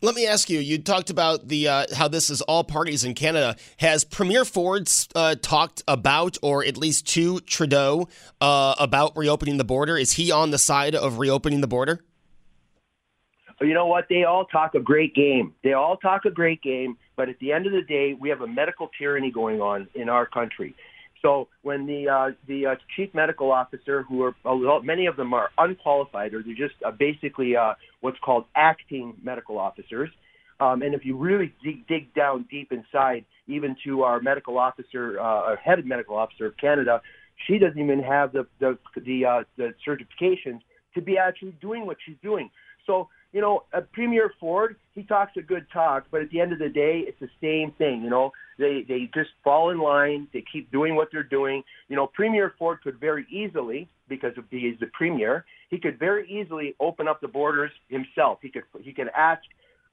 Let 0.00 0.14
me 0.14 0.26
ask 0.26 0.50
you. 0.50 0.58
You 0.58 0.78
talked 0.78 1.08
about 1.08 1.48
the 1.48 1.68
uh, 1.68 1.86
how 1.94 2.08
this 2.08 2.28
is 2.28 2.42
all 2.42 2.62
parties 2.62 3.04
in 3.04 3.14
Canada. 3.14 3.56
Has 3.78 4.04
Premier 4.04 4.44
Ford 4.44 4.90
uh, 5.14 5.34
talked 5.36 5.82
about, 5.88 6.36
or 6.42 6.64
at 6.64 6.76
least 6.76 7.06
to 7.14 7.40
Trudeau, 7.40 8.08
uh, 8.40 8.74
about 8.78 9.16
reopening 9.16 9.56
the 9.56 9.64
border? 9.64 9.96
Is 9.96 10.12
he 10.12 10.30
on 10.30 10.50
the 10.50 10.58
side 10.58 10.94
of 10.94 11.18
reopening 11.18 11.62
the 11.62 11.66
border? 11.66 12.04
You 13.60 13.72
know 13.72 13.86
what? 13.86 14.06
They 14.10 14.24
all 14.24 14.44
talk 14.44 14.74
a 14.74 14.80
great 14.80 15.14
game. 15.14 15.54
They 15.62 15.72
all 15.72 15.96
talk 15.96 16.26
a 16.26 16.30
great 16.30 16.60
game, 16.60 16.98
but 17.16 17.30
at 17.30 17.38
the 17.38 17.52
end 17.52 17.66
of 17.66 17.72
the 17.72 17.82
day, 17.82 18.12
we 18.12 18.28
have 18.28 18.42
a 18.42 18.46
medical 18.46 18.90
tyranny 18.98 19.30
going 19.30 19.62
on 19.62 19.88
in 19.94 20.10
our 20.10 20.26
country. 20.26 20.74
So 21.24 21.48
when 21.62 21.86
the 21.86 22.08
uh, 22.08 22.30
the 22.46 22.66
uh, 22.66 22.74
chief 22.94 23.14
medical 23.14 23.50
officer, 23.50 24.02
who 24.02 24.22
are 24.22 24.82
many 24.82 25.06
of 25.06 25.16
them 25.16 25.32
are 25.32 25.48
unqualified, 25.56 26.34
or 26.34 26.42
they're 26.42 26.54
just 26.54 26.74
uh, 26.84 26.90
basically 26.90 27.56
uh, 27.56 27.72
what's 28.02 28.18
called 28.22 28.44
acting 28.54 29.14
medical 29.22 29.58
officers, 29.58 30.10
um, 30.60 30.82
and 30.82 30.94
if 30.94 31.02
you 31.02 31.16
really 31.16 31.54
dig, 31.64 31.86
dig 31.86 32.12
down 32.14 32.46
deep 32.50 32.72
inside, 32.72 33.24
even 33.46 33.74
to 33.84 34.02
our 34.02 34.20
medical 34.20 34.58
officer, 34.58 35.18
uh, 35.18 35.22
our 35.22 35.56
head 35.56 35.84
medical 35.86 36.14
officer 36.14 36.44
of 36.46 36.56
Canada, 36.58 37.00
she 37.46 37.58
doesn't 37.58 37.80
even 37.80 38.02
have 38.02 38.32
the 38.32 38.46
the 38.60 38.76
the, 38.94 39.24
uh, 39.24 39.42
the 39.56 39.72
certifications 39.86 40.60
to 40.94 41.00
be 41.00 41.16
actually 41.16 41.56
doing 41.60 41.86
what 41.86 41.96
she's 42.04 42.16
doing. 42.22 42.50
So 42.86 43.08
you 43.34 43.40
know, 43.40 43.64
uh, 43.74 43.80
Premier 43.92 44.32
Ford, 44.38 44.76
he 44.94 45.02
talks 45.02 45.32
a 45.36 45.42
good 45.42 45.66
talk, 45.72 46.04
but 46.12 46.22
at 46.22 46.30
the 46.30 46.40
end 46.40 46.52
of 46.52 46.60
the 46.60 46.68
day, 46.68 47.02
it's 47.04 47.18
the 47.18 47.28
same 47.42 47.72
thing. 47.72 48.00
You 48.02 48.08
know, 48.08 48.30
they 48.60 48.84
they 48.86 49.10
just 49.12 49.30
fall 49.42 49.70
in 49.70 49.78
line. 49.80 50.28
They 50.32 50.44
keep 50.50 50.70
doing 50.70 50.94
what 50.94 51.08
they're 51.10 51.24
doing. 51.24 51.64
You 51.88 51.96
know, 51.96 52.06
Premier 52.06 52.54
Ford 52.56 52.78
could 52.84 53.00
very 53.00 53.26
easily, 53.28 53.88
because 54.08 54.38
of 54.38 54.44
he 54.50 54.58
is 54.58 54.78
the 54.78 54.86
premier, 54.86 55.44
he 55.68 55.80
could 55.80 55.98
very 55.98 56.30
easily 56.30 56.76
open 56.78 57.08
up 57.08 57.20
the 57.20 57.26
borders 57.26 57.72
himself. 57.88 58.38
He 58.40 58.50
could 58.50 58.62
he 58.80 58.92
could 58.92 59.08
ask 59.16 59.42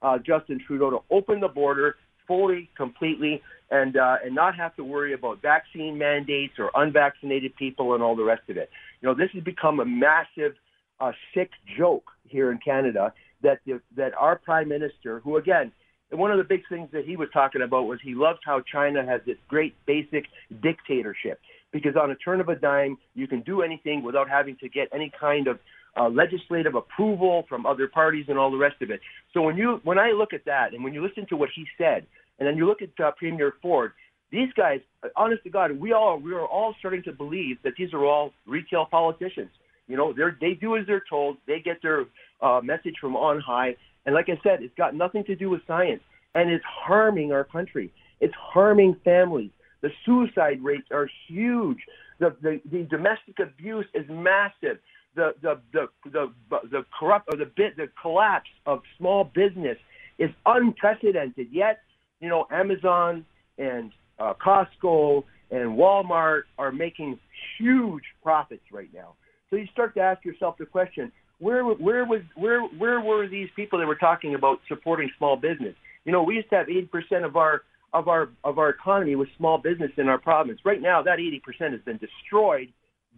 uh, 0.02 0.18
Justin 0.18 0.60
Trudeau 0.64 0.90
to 0.90 0.98
open 1.10 1.40
the 1.40 1.48
border 1.48 1.96
fully, 2.28 2.70
completely, 2.76 3.42
and 3.72 3.96
uh, 3.96 4.18
and 4.24 4.36
not 4.36 4.54
have 4.54 4.76
to 4.76 4.84
worry 4.84 5.14
about 5.14 5.42
vaccine 5.42 5.98
mandates 5.98 6.54
or 6.60 6.70
unvaccinated 6.76 7.56
people 7.56 7.94
and 7.94 8.04
all 8.04 8.14
the 8.14 8.22
rest 8.22 8.42
of 8.48 8.56
it. 8.56 8.70
You 9.00 9.08
know, 9.08 9.16
this 9.16 9.30
has 9.34 9.42
become 9.42 9.80
a 9.80 9.84
massive, 9.84 10.54
uh, 11.00 11.10
sick 11.34 11.50
joke 11.76 12.04
here 12.28 12.52
in 12.52 12.58
Canada 12.58 13.12
that 13.42 13.60
the, 13.66 13.80
that 13.96 14.12
our 14.18 14.36
prime 14.36 14.68
minister, 14.68 15.20
who 15.20 15.36
again, 15.36 15.72
one 16.10 16.30
of 16.30 16.38
the 16.38 16.44
big 16.44 16.62
things 16.68 16.88
that 16.92 17.04
he 17.06 17.16
was 17.16 17.28
talking 17.32 17.62
about 17.62 17.84
was 17.84 17.98
he 18.02 18.14
loves 18.14 18.38
how 18.44 18.62
China 18.70 19.04
has 19.04 19.20
this 19.26 19.38
great 19.48 19.74
basic 19.86 20.26
dictatorship 20.62 21.40
because 21.72 21.96
on 21.96 22.10
a 22.10 22.14
turn 22.16 22.40
of 22.40 22.48
a 22.48 22.54
dime 22.54 22.98
you 23.14 23.26
can 23.26 23.40
do 23.40 23.62
anything 23.62 24.02
without 24.02 24.28
having 24.28 24.56
to 24.56 24.68
get 24.68 24.88
any 24.92 25.10
kind 25.18 25.48
of 25.48 25.58
uh, 25.96 26.08
legislative 26.08 26.74
approval 26.74 27.44
from 27.48 27.66
other 27.66 27.88
parties 27.88 28.26
and 28.28 28.38
all 28.38 28.50
the 28.50 28.56
rest 28.56 28.76
of 28.82 28.90
it. 28.90 29.00
So 29.34 29.42
when 29.42 29.56
you 29.56 29.80
when 29.84 29.98
I 29.98 30.12
look 30.12 30.32
at 30.32 30.44
that 30.46 30.74
and 30.74 30.84
when 30.84 30.94
you 30.94 31.02
listen 31.02 31.26
to 31.28 31.36
what 31.36 31.48
he 31.54 31.66
said 31.78 32.06
and 32.38 32.46
then 32.46 32.56
you 32.56 32.66
look 32.66 32.82
at 32.82 33.04
uh, 33.04 33.10
Premier 33.12 33.54
Ford, 33.60 33.92
these 34.30 34.48
guys, 34.56 34.80
honest 35.16 35.42
to 35.44 35.50
God, 35.50 35.78
we 35.78 35.92
all 35.92 36.18
we 36.18 36.32
are 36.32 36.46
all 36.46 36.74
starting 36.78 37.02
to 37.04 37.12
believe 37.12 37.56
that 37.64 37.74
these 37.76 37.92
are 37.92 38.04
all 38.04 38.32
retail 38.46 38.86
politicians. 38.90 39.50
You 39.88 39.96
know, 39.96 40.12
they 40.12 40.22
they 40.40 40.54
do 40.54 40.76
as 40.76 40.86
they're 40.86 41.04
told. 41.08 41.36
They 41.46 41.60
get 41.60 41.82
their 41.82 42.06
uh, 42.42 42.60
message 42.62 42.96
from 43.00 43.16
on 43.16 43.40
high. 43.40 43.76
And 44.04 44.14
like 44.14 44.28
I 44.28 44.38
said, 44.42 44.62
it's 44.62 44.74
got 44.76 44.94
nothing 44.94 45.24
to 45.24 45.36
do 45.36 45.48
with 45.48 45.60
science, 45.66 46.02
and 46.34 46.50
it's 46.50 46.64
harming 46.64 47.32
our 47.32 47.44
country. 47.44 47.92
It's 48.20 48.34
harming 48.34 48.96
families. 49.04 49.50
The 49.80 49.90
suicide 50.04 50.62
rates 50.62 50.88
are 50.90 51.08
huge. 51.28 51.78
The 52.18 52.36
the, 52.40 52.60
the 52.70 52.82
domestic 52.84 53.38
abuse 53.40 53.86
is 53.94 54.04
massive. 54.08 54.78
The 55.14 55.34
the 55.42 55.60
the 55.72 55.88
the 56.10 56.32
the 56.70 56.84
corrupt 56.98 57.28
or 57.32 57.36
the 57.36 57.46
bit 57.46 57.76
the 57.76 57.88
collapse 58.00 58.50
of 58.66 58.82
small 58.98 59.24
business 59.24 59.78
is 60.18 60.30
unprecedented. 60.46 61.48
Yet, 61.50 61.80
you 62.20 62.28
know, 62.28 62.46
Amazon 62.50 63.24
and 63.58 63.92
uh, 64.18 64.34
Costco 64.34 65.24
and 65.50 65.76
Walmart 65.76 66.42
are 66.58 66.72
making 66.72 67.18
huge 67.58 68.04
profits 68.22 68.64
right 68.72 68.88
now. 68.94 69.14
So 69.50 69.56
you 69.56 69.66
start 69.66 69.94
to 69.94 70.00
ask 70.00 70.24
yourself 70.24 70.56
the 70.58 70.66
question: 70.66 71.12
where 71.42 71.64
where 71.64 72.04
was 72.04 72.22
where 72.36 72.62
where 72.62 73.00
were 73.00 73.26
these 73.26 73.48
people 73.56 73.80
that 73.80 73.86
were 73.86 73.96
talking 73.96 74.34
about 74.34 74.60
supporting 74.68 75.10
small 75.18 75.36
business? 75.36 75.74
You 76.04 76.12
know, 76.12 76.22
we 76.22 76.36
used 76.36 76.50
to 76.50 76.56
have 76.56 76.68
80% 76.68 77.24
of 77.24 77.36
our 77.36 77.62
of 77.92 78.06
our 78.06 78.28
of 78.44 78.58
our 78.58 78.70
economy 78.70 79.16
was 79.16 79.26
small 79.36 79.58
business 79.58 79.90
in 79.96 80.08
our 80.08 80.18
province. 80.18 80.60
Right 80.64 80.80
now, 80.80 81.02
that 81.02 81.18
80% 81.18 81.72
has 81.72 81.80
been 81.80 81.98
destroyed 81.98 82.68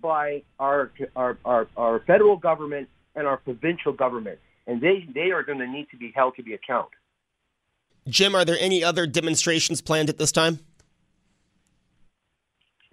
by 0.01 0.43
our 0.59 0.91
our 1.15 1.37
our, 1.45 1.69
our 1.77 2.01
federal 2.07 2.39
government 2.39 2.89
and 3.15 3.27
our 3.27 3.37
provincial 3.37 3.93
government, 3.93 4.39
and 4.67 4.81
they 4.81 5.07
they 5.15 5.31
are 5.31 5.43
going 5.43 5.59
to 5.59 5.67
need 5.67 5.89
to 5.91 5.99
be 5.99 6.11
held 6.15 6.35
to 6.37 6.43
be 6.43 6.55
account. 6.55 6.89
Jim, 8.09 8.35
are 8.35 8.45
there 8.45 8.59
any 8.59 8.83
other 8.83 9.07
demonstrations 9.07 9.83
planned 9.83 10.09
at 10.09 10.17
this 10.17 10.33
time? 10.33 10.61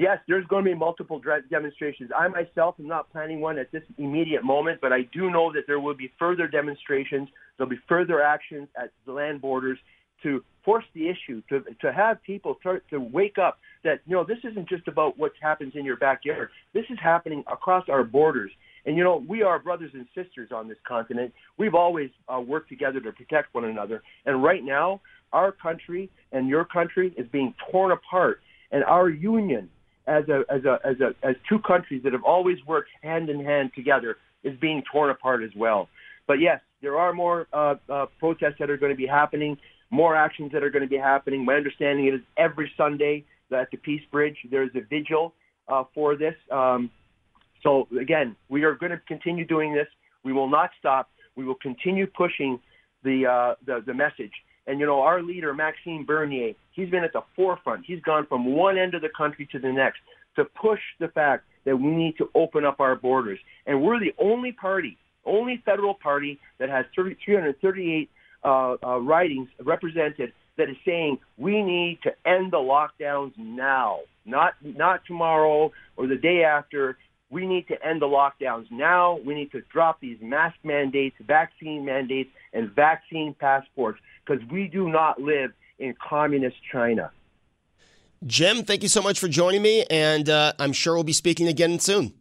Yes, 0.02 0.18
there's 0.28 0.48
going 0.48 0.66
to 0.66 0.72
be 0.72 0.76
multiple 0.76 1.22
demonstrations. 1.52 2.10
I 2.18 2.28
myself 2.28 2.74
am 2.80 2.88
not 2.88 3.12
planning 3.12 3.40
one 3.40 3.60
at 3.60 3.72
this 3.72 3.84
immediate 4.00 4.44
moment, 4.44 4.80
but 4.82 4.92
I 4.92 5.04
do 5.14 5.30
know 5.30 5.54
that 5.54 5.68
there 5.68 5.80
will 5.80 5.94
be 5.94 6.12
further 6.18 6.48
demonstrations. 6.48 7.30
There'll 7.56 7.70
be 7.70 7.80
further 7.88 8.20
actions 8.20 8.68
at 8.76 8.90
the 9.06 9.12
land 9.12 9.42
borders 9.42 9.78
to 10.24 10.44
force 10.66 10.86
the 10.96 11.08
issue, 11.08 11.44
to, 11.50 11.64
to 11.82 11.94
have 11.94 12.20
people 12.24 12.58
start 12.62 12.84
to 12.90 13.00
wake 13.00 13.38
up 13.38 13.60
that, 13.84 14.00
you 14.08 14.16
know, 14.16 14.24
this 14.24 14.40
isn't 14.44 14.68
just 14.68 14.88
about 14.88 15.20
what 15.20 15.34
happens 15.40 15.74
in 15.76 15.86
your 15.86 15.98
backyard. 15.98 16.50
This 16.74 16.86
is 16.90 16.98
happening 17.00 17.44
across 17.46 17.88
our 17.88 18.04
borders. 18.04 18.50
And, 18.88 18.98
you 18.98 19.04
know, 19.04 19.24
we 19.30 19.44
are 19.44 19.60
brothers 19.60 19.92
and 19.94 20.08
sisters 20.16 20.50
on 20.52 20.68
this 20.68 20.80
continent. 20.88 21.32
We've 21.60 21.76
always 21.76 22.10
uh, 22.28 22.40
worked 22.40 22.70
together 22.70 23.02
to 23.02 23.12
protect 23.12 23.54
one 23.54 23.66
another. 23.66 24.02
And 24.26 24.42
right 24.42 24.64
now, 24.64 25.02
our 25.32 25.52
country 25.52 26.10
and 26.32 26.50
your 26.50 26.66
country 26.66 27.14
is 27.18 27.28
being 27.32 27.54
torn 27.70 27.92
apart. 27.92 28.42
And 28.72 28.84
our 28.84 29.08
union 29.08 29.70
as 30.08 30.28
a 30.30 30.44
as 30.50 30.66
a 30.66 30.80
as 30.84 31.00
a 31.00 31.14
as 31.28 31.36
two 31.48 31.60
countries 31.60 32.02
that 32.04 32.14
have 32.14 32.24
always 32.24 32.58
worked 32.66 32.90
hand 33.02 33.30
in 33.30 33.44
hand 33.44 33.72
together 33.76 34.18
is 34.44 34.58
being 34.60 34.84
torn 34.92 35.10
apart 35.10 35.44
as 35.44 35.52
well. 35.56 35.88
But 36.28 36.40
yes, 36.40 36.62
there 36.82 36.98
are 36.98 37.14
more 37.14 37.48
uh, 37.54 37.76
uh, 37.90 38.06
protests 38.20 38.56
that 38.60 38.70
are 38.70 38.78
going 38.78 38.92
to 38.92 38.98
be 38.98 39.06
happening, 39.06 39.58
more 39.90 40.16
actions 40.16 40.52
that 40.54 40.64
are 40.64 40.70
going 40.70 40.84
to 40.84 40.90
be 40.90 40.98
happening. 40.98 41.46
My 41.46 41.56
understanding 41.56 42.08
is 42.08 42.22
every 42.38 42.72
Sunday 42.78 43.26
at 43.52 43.70
the 43.72 43.78
Peace 43.78 44.02
Bridge 44.12 44.38
there 44.50 44.64
is 44.64 44.70
a 44.76 44.82
vigil 44.82 45.34
uh, 45.68 45.84
for 45.94 46.16
this. 46.16 46.36
Um, 46.50 46.90
so 47.64 47.88
again, 48.00 48.36
we 48.50 48.64
are 48.64 48.76
going 48.76 48.92
to 48.92 49.02
continue 49.08 49.46
doing 49.46 49.74
this. 49.74 49.88
We 50.24 50.34
will 50.34 50.50
not 50.50 50.72
stop. 50.80 51.10
We 51.36 51.46
will 51.46 51.56
continue 51.56 52.08
pushing 52.08 52.60
the 53.04 53.26
uh, 53.26 53.56
the, 53.66 53.84
the 53.86 53.94
message. 53.94 54.32
And 54.72 54.80
you 54.80 54.86
know, 54.86 55.02
our 55.02 55.22
leader 55.22 55.54
Maxime 55.54 56.06
Bernier, 56.06 56.54
he's 56.72 56.90
been 56.90 57.04
at 57.04 57.12
the 57.12 57.24
forefront. 57.36 57.84
He's 57.86 58.00
gone 58.04 58.26
from 58.26 58.56
one 58.56 58.78
end 58.78 58.94
of 58.94 59.02
the 59.02 59.10
country 59.10 59.46
to 59.52 59.60
the 59.60 59.70
next 59.70 60.00
to 60.38 60.46
push 60.46 60.80
the 60.98 61.10
fact 61.10 61.44
that 61.66 61.76
we 61.76 61.90
need 61.90 62.18
to 62.20 62.30
open 62.34 62.64
up 62.64 62.80
our 62.80 62.96
borders. 62.96 63.38
And 63.68 63.82
we're 63.82 64.00
the 64.00 64.14
only 64.18 64.54
party, 64.54 64.98
only 65.26 65.62
federal 65.66 65.94
party 65.94 66.40
that 66.58 66.70
has 66.70 66.86
338 66.96 68.10
uh, 68.46 68.76
uh, 68.82 69.00
ridings 69.00 69.50
represented 69.62 70.32
that 70.58 70.70
is 70.70 70.78
saying 70.86 71.18
we 71.38 71.62
need 71.62 72.00
to 72.04 72.12
end 72.26 72.54
the 72.54 72.58
lockdowns 72.58 73.34
now, 73.38 74.00
not 74.26 74.54
not 74.64 75.02
tomorrow 75.06 75.74
or 75.98 76.08
the 76.08 76.16
day 76.16 76.46
after. 76.46 76.98
We 77.30 77.46
need 77.46 77.68
to 77.68 77.86
end 77.86 78.02
the 78.02 78.08
lockdowns 78.08 78.72
now. 78.72 79.20
We 79.26 79.36
need 79.36 79.52
to 79.52 79.62
drop 79.72 80.00
these 80.00 80.18
mask 80.22 80.56
mandates, 80.64 81.18
vaccine 81.20 81.84
mandates, 81.84 82.30
and 82.54 82.72
vaccine 82.72 83.36
passports 83.38 84.00
because 84.32 84.48
we 84.50 84.68
do 84.68 84.90
not 84.90 85.22
live 85.22 85.52
in 85.80 85.96
communist 86.08 86.58
China. 86.72 87.12
Jim, 88.26 88.64
thank 88.64 88.84
you 88.84 88.90
so 88.90 89.02
much 89.02 89.20
for 89.20 89.28
joining 89.28 89.62
me, 89.62 89.84
and 89.90 90.30
uh, 90.30 90.54
I'm 90.60 90.74
sure 90.74 90.94
we'll 90.94 91.04
be 91.04 91.14
speaking 91.14 91.48
again 91.48 91.80
soon. 91.80 92.14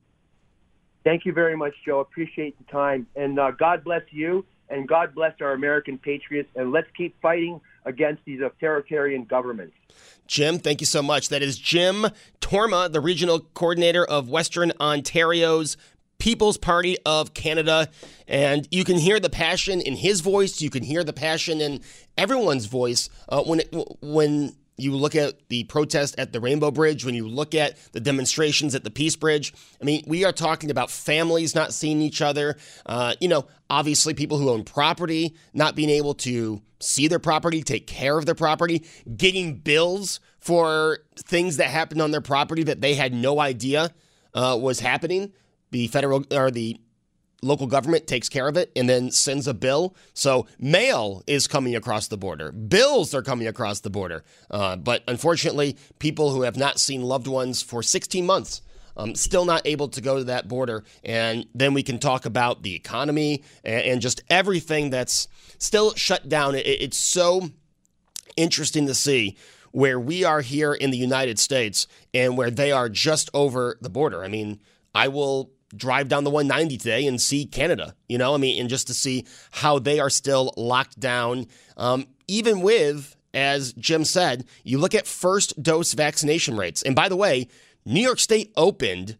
Thank 1.04 1.24
you 1.24 1.32
very 1.32 1.56
much, 1.56 1.74
Joe. 1.84 2.00
Appreciate 2.00 2.56
the 2.58 2.70
time. 2.72 3.06
And 3.16 3.38
uh, 3.38 3.50
God 3.52 3.84
bless 3.84 4.02
you, 4.10 4.44
and 4.68 4.88
God 4.88 5.14
bless 5.14 5.34
our 5.40 5.52
American 5.52 5.98
patriots, 5.98 6.48
and 6.56 6.72
let's 6.72 6.88
keep 6.96 7.20
fighting 7.20 7.60
against 7.84 8.24
these 8.24 8.40
authoritarian 8.40 9.24
governments. 9.24 9.74
Jim, 10.26 10.58
thank 10.58 10.80
you 10.80 10.86
so 10.86 11.02
much. 11.02 11.28
That 11.28 11.42
is 11.42 11.58
Jim 11.58 12.06
Torma, 12.40 12.90
the 12.90 13.00
regional 13.00 13.40
coordinator 13.40 14.04
of 14.04 14.28
Western 14.28 14.72
Ontario's 14.80 15.76
People's 16.20 16.56
Party 16.56 16.96
of 17.04 17.34
Canada. 17.34 17.88
And 18.28 18.68
you 18.70 18.84
can 18.84 18.96
hear 18.96 19.18
the 19.18 19.30
passion 19.30 19.80
in 19.80 19.96
his 19.96 20.20
voice. 20.20 20.60
You 20.60 20.70
can 20.70 20.84
hear 20.84 21.02
the 21.02 21.12
passion 21.12 21.60
in 21.60 21.80
everyone's 22.16 22.66
voice 22.66 23.10
uh, 23.28 23.42
when 23.42 23.60
it, 23.60 23.74
when 24.00 24.54
you 24.76 24.92
look 24.92 25.14
at 25.14 25.48
the 25.48 25.64
protest 25.64 26.14
at 26.18 26.32
the 26.32 26.40
Rainbow 26.40 26.70
Bridge, 26.70 27.04
when 27.04 27.14
you 27.14 27.28
look 27.28 27.54
at 27.54 27.76
the 27.92 28.00
demonstrations 28.00 28.74
at 28.74 28.84
the 28.84 28.90
Peace 28.90 29.16
Bridge, 29.16 29.52
I 29.80 29.84
mean, 29.84 30.04
we 30.06 30.24
are 30.24 30.32
talking 30.32 30.70
about 30.70 30.90
families 30.90 31.54
not 31.54 31.74
seeing 31.74 32.00
each 32.00 32.22
other. 32.22 32.56
Uh, 32.86 33.14
you 33.20 33.28
know, 33.28 33.46
obviously, 33.68 34.14
people 34.14 34.38
who 34.38 34.48
own 34.48 34.64
property 34.64 35.34
not 35.52 35.76
being 35.76 35.90
able 35.90 36.14
to 36.14 36.62
see 36.80 37.08
their 37.08 37.18
property, 37.18 37.62
take 37.62 37.86
care 37.86 38.16
of 38.16 38.26
their 38.26 38.34
property, 38.34 38.84
getting 39.16 39.56
bills 39.56 40.20
for 40.38 41.00
things 41.16 41.58
that 41.58 41.68
happened 41.68 42.00
on 42.00 42.10
their 42.10 42.22
property 42.22 42.62
that 42.62 42.80
they 42.80 42.94
had 42.94 43.12
no 43.12 43.38
idea 43.40 43.90
uh, 44.34 44.58
was 44.60 44.80
happening. 44.80 45.32
The 45.70 45.86
federal 45.88 46.24
or 46.32 46.50
the 46.50 46.80
local 47.42 47.66
government 47.66 48.06
takes 48.06 48.28
care 48.28 48.48
of 48.48 48.56
it 48.56 48.70
and 48.76 48.88
then 48.88 49.10
sends 49.10 49.46
a 49.46 49.54
bill. 49.54 49.94
So 50.14 50.46
mail 50.58 51.22
is 51.26 51.46
coming 51.46 51.74
across 51.74 52.08
the 52.08 52.16
border, 52.16 52.52
bills 52.52 53.14
are 53.14 53.22
coming 53.22 53.46
across 53.46 53.80
the 53.80 53.90
border. 53.90 54.24
Uh, 54.50 54.76
but 54.76 55.02
unfortunately, 55.08 55.76
people 55.98 56.30
who 56.30 56.42
have 56.42 56.56
not 56.56 56.78
seen 56.78 57.02
loved 57.02 57.26
ones 57.26 57.62
for 57.62 57.82
16 57.82 58.24
months. 58.24 58.62
Um, 58.96 59.14
still 59.14 59.46
not 59.46 59.62
able 59.66 59.88
to 59.88 60.00
go 60.00 60.18
to 60.18 60.24
that 60.24 60.48
border. 60.48 60.84
And 61.04 61.46
then 61.54 61.72
we 61.72 61.82
can 61.82 61.98
talk 61.98 62.26
about 62.26 62.62
the 62.62 62.74
economy 62.74 63.44
and, 63.64 63.82
and 63.82 64.00
just 64.02 64.22
everything 64.28 64.90
that's 64.90 65.28
still 65.58 65.94
shut 65.94 66.28
down. 66.28 66.54
It, 66.54 66.66
it's 66.66 66.98
so 66.98 67.50
interesting 68.36 68.86
to 68.88 68.94
see 68.94 69.38
where 69.70 69.98
we 69.98 70.24
are 70.24 70.40
here 70.40 70.74
in 70.74 70.90
the 70.90 70.98
United 70.98 71.38
States 71.38 71.86
and 72.12 72.36
where 72.36 72.50
they 72.50 72.72
are 72.72 72.88
just 72.88 73.30
over 73.32 73.78
the 73.80 73.88
border. 73.88 74.24
I 74.24 74.28
mean, 74.28 74.60
I 74.94 75.08
will 75.08 75.52
drive 75.74 76.08
down 76.08 76.24
the 76.24 76.30
190 76.30 76.76
today 76.76 77.06
and 77.06 77.20
see 77.20 77.46
Canada, 77.46 77.94
you 78.08 78.18
know, 78.18 78.34
I 78.34 78.38
mean, 78.38 78.60
and 78.60 78.68
just 78.68 78.86
to 78.88 78.94
see 78.94 79.26
how 79.50 79.78
they 79.78 80.00
are 80.00 80.10
still 80.10 80.52
locked 80.56 80.98
down, 80.98 81.46
um, 81.76 82.06
even 82.26 82.60
with, 82.60 83.16
as 83.32 83.72
Jim 83.74 84.04
said, 84.04 84.44
you 84.64 84.78
look 84.78 84.94
at 84.94 85.06
first 85.06 85.62
dose 85.62 85.92
vaccination 85.92 86.56
rates. 86.56 86.82
And 86.82 86.96
by 86.96 87.08
the 87.08 87.16
way, 87.16 87.48
New 87.84 88.00
York 88.00 88.18
State 88.18 88.52
opened 88.56 89.16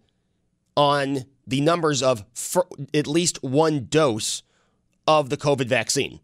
on 0.76 1.24
the 1.46 1.60
numbers 1.60 2.02
of 2.02 2.24
at 2.94 3.06
least 3.06 3.42
one 3.42 3.86
dose 3.88 4.42
of 5.06 5.30
the 5.30 5.36
COVID 5.36 5.66
vaccine. 5.66 6.20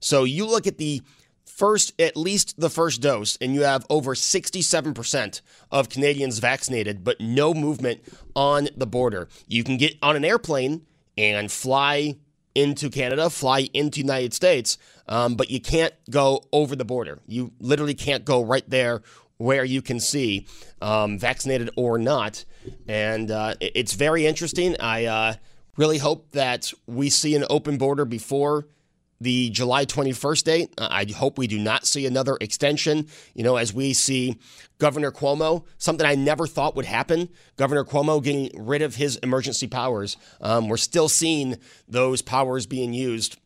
So 0.00 0.24
you 0.24 0.46
look 0.46 0.66
at 0.66 0.78
the 0.78 1.02
first, 1.62 1.92
at 2.00 2.16
least 2.16 2.58
the 2.58 2.68
first 2.68 3.00
dose, 3.00 3.38
and 3.40 3.54
you 3.54 3.62
have 3.62 3.86
over 3.88 4.16
67% 4.16 5.40
of 5.70 5.88
Canadians 5.88 6.40
vaccinated, 6.40 7.04
but 7.04 7.20
no 7.20 7.54
movement 7.54 8.02
on 8.34 8.68
the 8.76 8.84
border. 8.84 9.28
You 9.46 9.62
can 9.62 9.76
get 9.76 9.96
on 10.02 10.16
an 10.16 10.24
airplane 10.24 10.84
and 11.16 11.52
fly 11.52 12.16
into 12.56 12.90
Canada, 12.90 13.30
fly 13.30 13.68
into 13.72 14.00
United 14.00 14.34
States, 14.34 14.76
um, 15.06 15.36
but 15.36 15.52
you 15.52 15.60
can't 15.60 15.94
go 16.10 16.42
over 16.52 16.74
the 16.74 16.84
border. 16.84 17.20
You 17.28 17.52
literally 17.60 17.94
can't 17.94 18.24
go 18.24 18.42
right 18.42 18.68
there 18.68 19.00
where 19.36 19.64
you 19.64 19.82
can 19.82 20.00
see, 20.00 20.48
um, 20.80 21.16
vaccinated 21.16 21.70
or 21.76 21.96
not. 21.96 22.44
And 22.88 23.30
uh, 23.30 23.54
it's 23.60 23.92
very 23.92 24.26
interesting. 24.26 24.74
I 24.80 25.04
uh, 25.04 25.34
really 25.76 25.98
hope 25.98 26.32
that 26.32 26.72
we 26.88 27.08
see 27.08 27.36
an 27.36 27.44
open 27.48 27.78
border 27.78 28.04
before 28.04 28.66
the 29.22 29.50
July 29.50 29.86
21st 29.86 30.44
date. 30.44 30.74
Uh, 30.76 30.88
I 30.90 31.04
hope 31.04 31.38
we 31.38 31.46
do 31.46 31.58
not 31.58 31.86
see 31.86 32.06
another 32.06 32.36
extension. 32.40 33.06
You 33.34 33.44
know, 33.44 33.56
as 33.56 33.72
we 33.72 33.92
see 33.92 34.38
Governor 34.78 35.12
Cuomo, 35.12 35.64
something 35.78 36.06
I 36.06 36.16
never 36.16 36.46
thought 36.46 36.74
would 36.74 36.86
happen. 36.86 37.28
Governor 37.56 37.84
Cuomo 37.84 38.22
getting 38.22 38.50
rid 38.54 38.82
of 38.82 38.96
his 38.96 39.16
emergency 39.18 39.68
powers. 39.68 40.16
Um, 40.40 40.68
we're 40.68 40.76
still 40.76 41.08
seeing 41.08 41.56
those 41.88 42.20
powers 42.20 42.66
being 42.66 42.92
used 42.92 43.38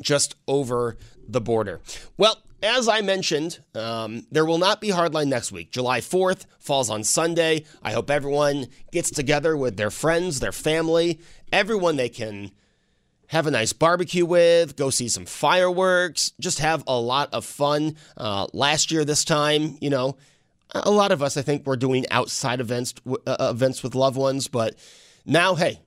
just 0.00 0.34
over 0.46 0.98
the 1.26 1.40
border. 1.40 1.80
Well, 2.18 2.42
as 2.62 2.86
I 2.86 3.00
mentioned, 3.00 3.60
um, 3.74 4.26
there 4.30 4.44
will 4.44 4.58
not 4.58 4.80
be 4.80 4.90
Hardline 4.90 5.28
next 5.28 5.52
week. 5.52 5.72
July 5.72 6.00
4th 6.00 6.46
falls 6.60 6.90
on 6.90 7.02
Sunday. 7.02 7.64
I 7.82 7.92
hope 7.92 8.10
everyone 8.10 8.66
gets 8.92 9.10
together 9.10 9.56
with 9.56 9.76
their 9.76 9.90
friends, 9.90 10.38
their 10.40 10.52
family, 10.52 11.20
everyone 11.50 11.96
they 11.96 12.08
can 12.08 12.52
have 13.32 13.46
a 13.46 13.50
nice 13.50 13.72
barbecue 13.72 14.26
with, 14.26 14.76
go 14.76 14.90
see 14.90 15.08
some 15.08 15.24
fireworks, 15.24 16.32
just 16.38 16.58
have 16.58 16.84
a 16.86 17.00
lot 17.00 17.32
of 17.32 17.46
fun. 17.46 17.96
Uh, 18.14 18.46
last 18.52 18.92
year, 18.92 19.06
this 19.06 19.24
time, 19.24 19.78
you 19.80 19.88
know, 19.88 20.18
a 20.74 20.90
lot 20.90 21.12
of 21.12 21.22
us, 21.22 21.38
I 21.38 21.42
think, 21.42 21.66
were 21.66 21.78
doing 21.78 22.04
outside 22.10 22.60
events, 22.60 22.92
uh, 23.26 23.36
events 23.50 23.82
with 23.82 23.94
loved 23.94 24.18
ones, 24.18 24.48
but 24.48 24.74
now, 25.24 25.54
hey, 25.54 25.80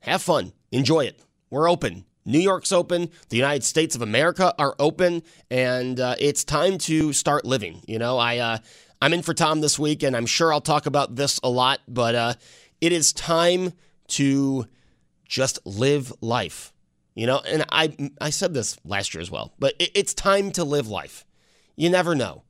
have 0.00 0.22
fun, 0.22 0.52
enjoy 0.70 1.00
it. 1.00 1.20
We're 1.50 1.68
open. 1.68 2.04
New 2.24 2.38
York's 2.38 2.70
open. 2.70 3.10
The 3.28 3.36
United 3.36 3.64
States 3.64 3.96
of 3.96 4.02
America 4.02 4.54
are 4.56 4.76
open, 4.78 5.24
and 5.50 5.98
uh, 5.98 6.14
it's 6.20 6.44
time 6.44 6.78
to 6.78 7.12
start 7.12 7.44
living. 7.44 7.82
You 7.88 7.98
know, 7.98 8.18
I 8.18 8.38
uh, 8.38 8.58
I'm 9.02 9.12
in 9.12 9.22
for 9.22 9.34
Tom 9.34 9.62
this 9.62 9.80
week, 9.80 10.04
and 10.04 10.14
I'm 10.16 10.26
sure 10.26 10.52
I'll 10.52 10.60
talk 10.60 10.86
about 10.86 11.16
this 11.16 11.40
a 11.42 11.50
lot, 11.50 11.80
but 11.88 12.14
uh, 12.14 12.34
it 12.80 12.92
is 12.92 13.12
time 13.12 13.72
to 14.08 14.66
just 15.28 15.58
live 15.64 16.12
life. 16.20 16.72
You 17.14 17.26
know, 17.26 17.40
and 17.46 17.64
I 17.70 18.10
I 18.20 18.30
said 18.30 18.54
this 18.54 18.78
last 18.84 19.14
year 19.14 19.20
as 19.20 19.30
well, 19.30 19.52
but 19.58 19.74
it, 19.78 19.90
it's 19.94 20.14
time 20.14 20.50
to 20.52 20.64
live 20.64 20.88
life. 20.88 21.26
You 21.76 21.90
never 21.90 22.14
know. 22.14 22.42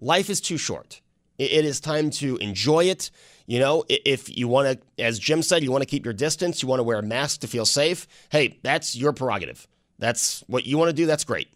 Life 0.00 0.30
is 0.30 0.40
too 0.40 0.56
short. 0.56 1.00
It, 1.38 1.52
it 1.52 1.64
is 1.64 1.80
time 1.80 2.10
to 2.10 2.36
enjoy 2.38 2.84
it. 2.84 3.10
You 3.46 3.58
know, 3.58 3.84
if 3.88 4.34
you 4.34 4.46
want 4.46 4.80
to, 4.80 5.02
as 5.04 5.18
Jim 5.18 5.42
said, 5.42 5.62
you 5.62 5.72
want 5.72 5.82
to 5.82 5.88
keep 5.88 6.04
your 6.04 6.14
distance, 6.14 6.62
you 6.62 6.68
want 6.68 6.78
to 6.78 6.84
wear 6.84 6.98
a 6.98 7.02
mask 7.02 7.40
to 7.40 7.48
feel 7.48 7.66
safe. 7.66 8.06
Hey, 8.30 8.60
that's 8.62 8.96
your 8.96 9.12
prerogative. 9.12 9.66
That's 9.98 10.44
what 10.46 10.64
you 10.64 10.78
want 10.78 10.90
to 10.90 10.96
do. 10.96 11.06
That's 11.06 11.24
great. 11.24 11.48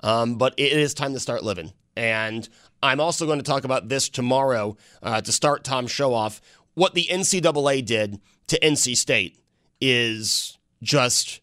Um, 0.00 0.36
but 0.36 0.54
it 0.56 0.72
is 0.72 0.94
time 0.94 1.12
to 1.14 1.20
start 1.20 1.44
living. 1.44 1.72
And 1.96 2.48
I'm 2.82 3.00
also 3.00 3.26
going 3.26 3.38
to 3.38 3.44
talk 3.44 3.64
about 3.64 3.88
this 3.88 4.08
tomorrow 4.08 4.76
uh, 5.02 5.20
to 5.20 5.30
start 5.30 5.62
Tom's 5.62 5.90
show 5.90 6.12
off. 6.14 6.40
What 6.74 6.94
the 6.94 7.06
NCAA 7.10 7.84
did 7.84 8.20
to 8.48 8.58
NC 8.58 8.96
State 8.96 9.38
is 9.82 10.58
just 10.80 11.40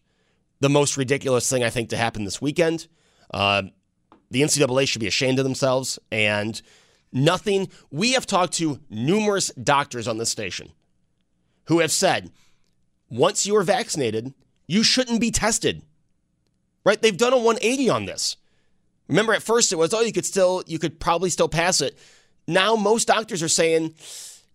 the 0.60 0.70
most 0.70 0.96
ridiculous 0.96 1.48
thing 1.48 1.62
I 1.62 1.70
think 1.70 1.90
to 1.90 1.96
happen 1.96 2.24
this 2.24 2.40
weekend. 2.40 2.88
Uh, 3.32 3.64
the 4.30 4.40
NCAA 4.40 4.88
should 4.88 5.00
be 5.00 5.06
ashamed 5.06 5.38
of 5.38 5.44
themselves 5.44 5.98
and 6.10 6.60
nothing. 7.12 7.68
We 7.90 8.12
have 8.12 8.26
talked 8.26 8.54
to 8.54 8.80
numerous 8.88 9.48
doctors 9.62 10.08
on 10.08 10.16
this 10.16 10.30
station 10.30 10.72
who 11.66 11.80
have 11.80 11.92
said 11.92 12.30
once 13.10 13.46
you 13.46 13.54
are 13.56 13.62
vaccinated, 13.62 14.32
you 14.66 14.82
shouldn't 14.82 15.20
be 15.20 15.30
tested. 15.30 15.82
Right? 16.82 17.00
They've 17.00 17.16
done 17.16 17.34
a 17.34 17.36
180 17.36 17.90
on 17.90 18.06
this. 18.06 18.36
Remember, 19.06 19.34
at 19.34 19.42
first 19.42 19.70
it 19.70 19.76
was, 19.76 19.92
oh, 19.92 20.00
you 20.00 20.12
could 20.12 20.24
still, 20.24 20.62
you 20.66 20.78
could 20.78 20.98
probably 20.98 21.28
still 21.28 21.48
pass 21.48 21.82
it. 21.82 21.98
Now 22.46 22.74
most 22.74 23.06
doctors 23.08 23.42
are 23.42 23.48
saying 23.48 23.94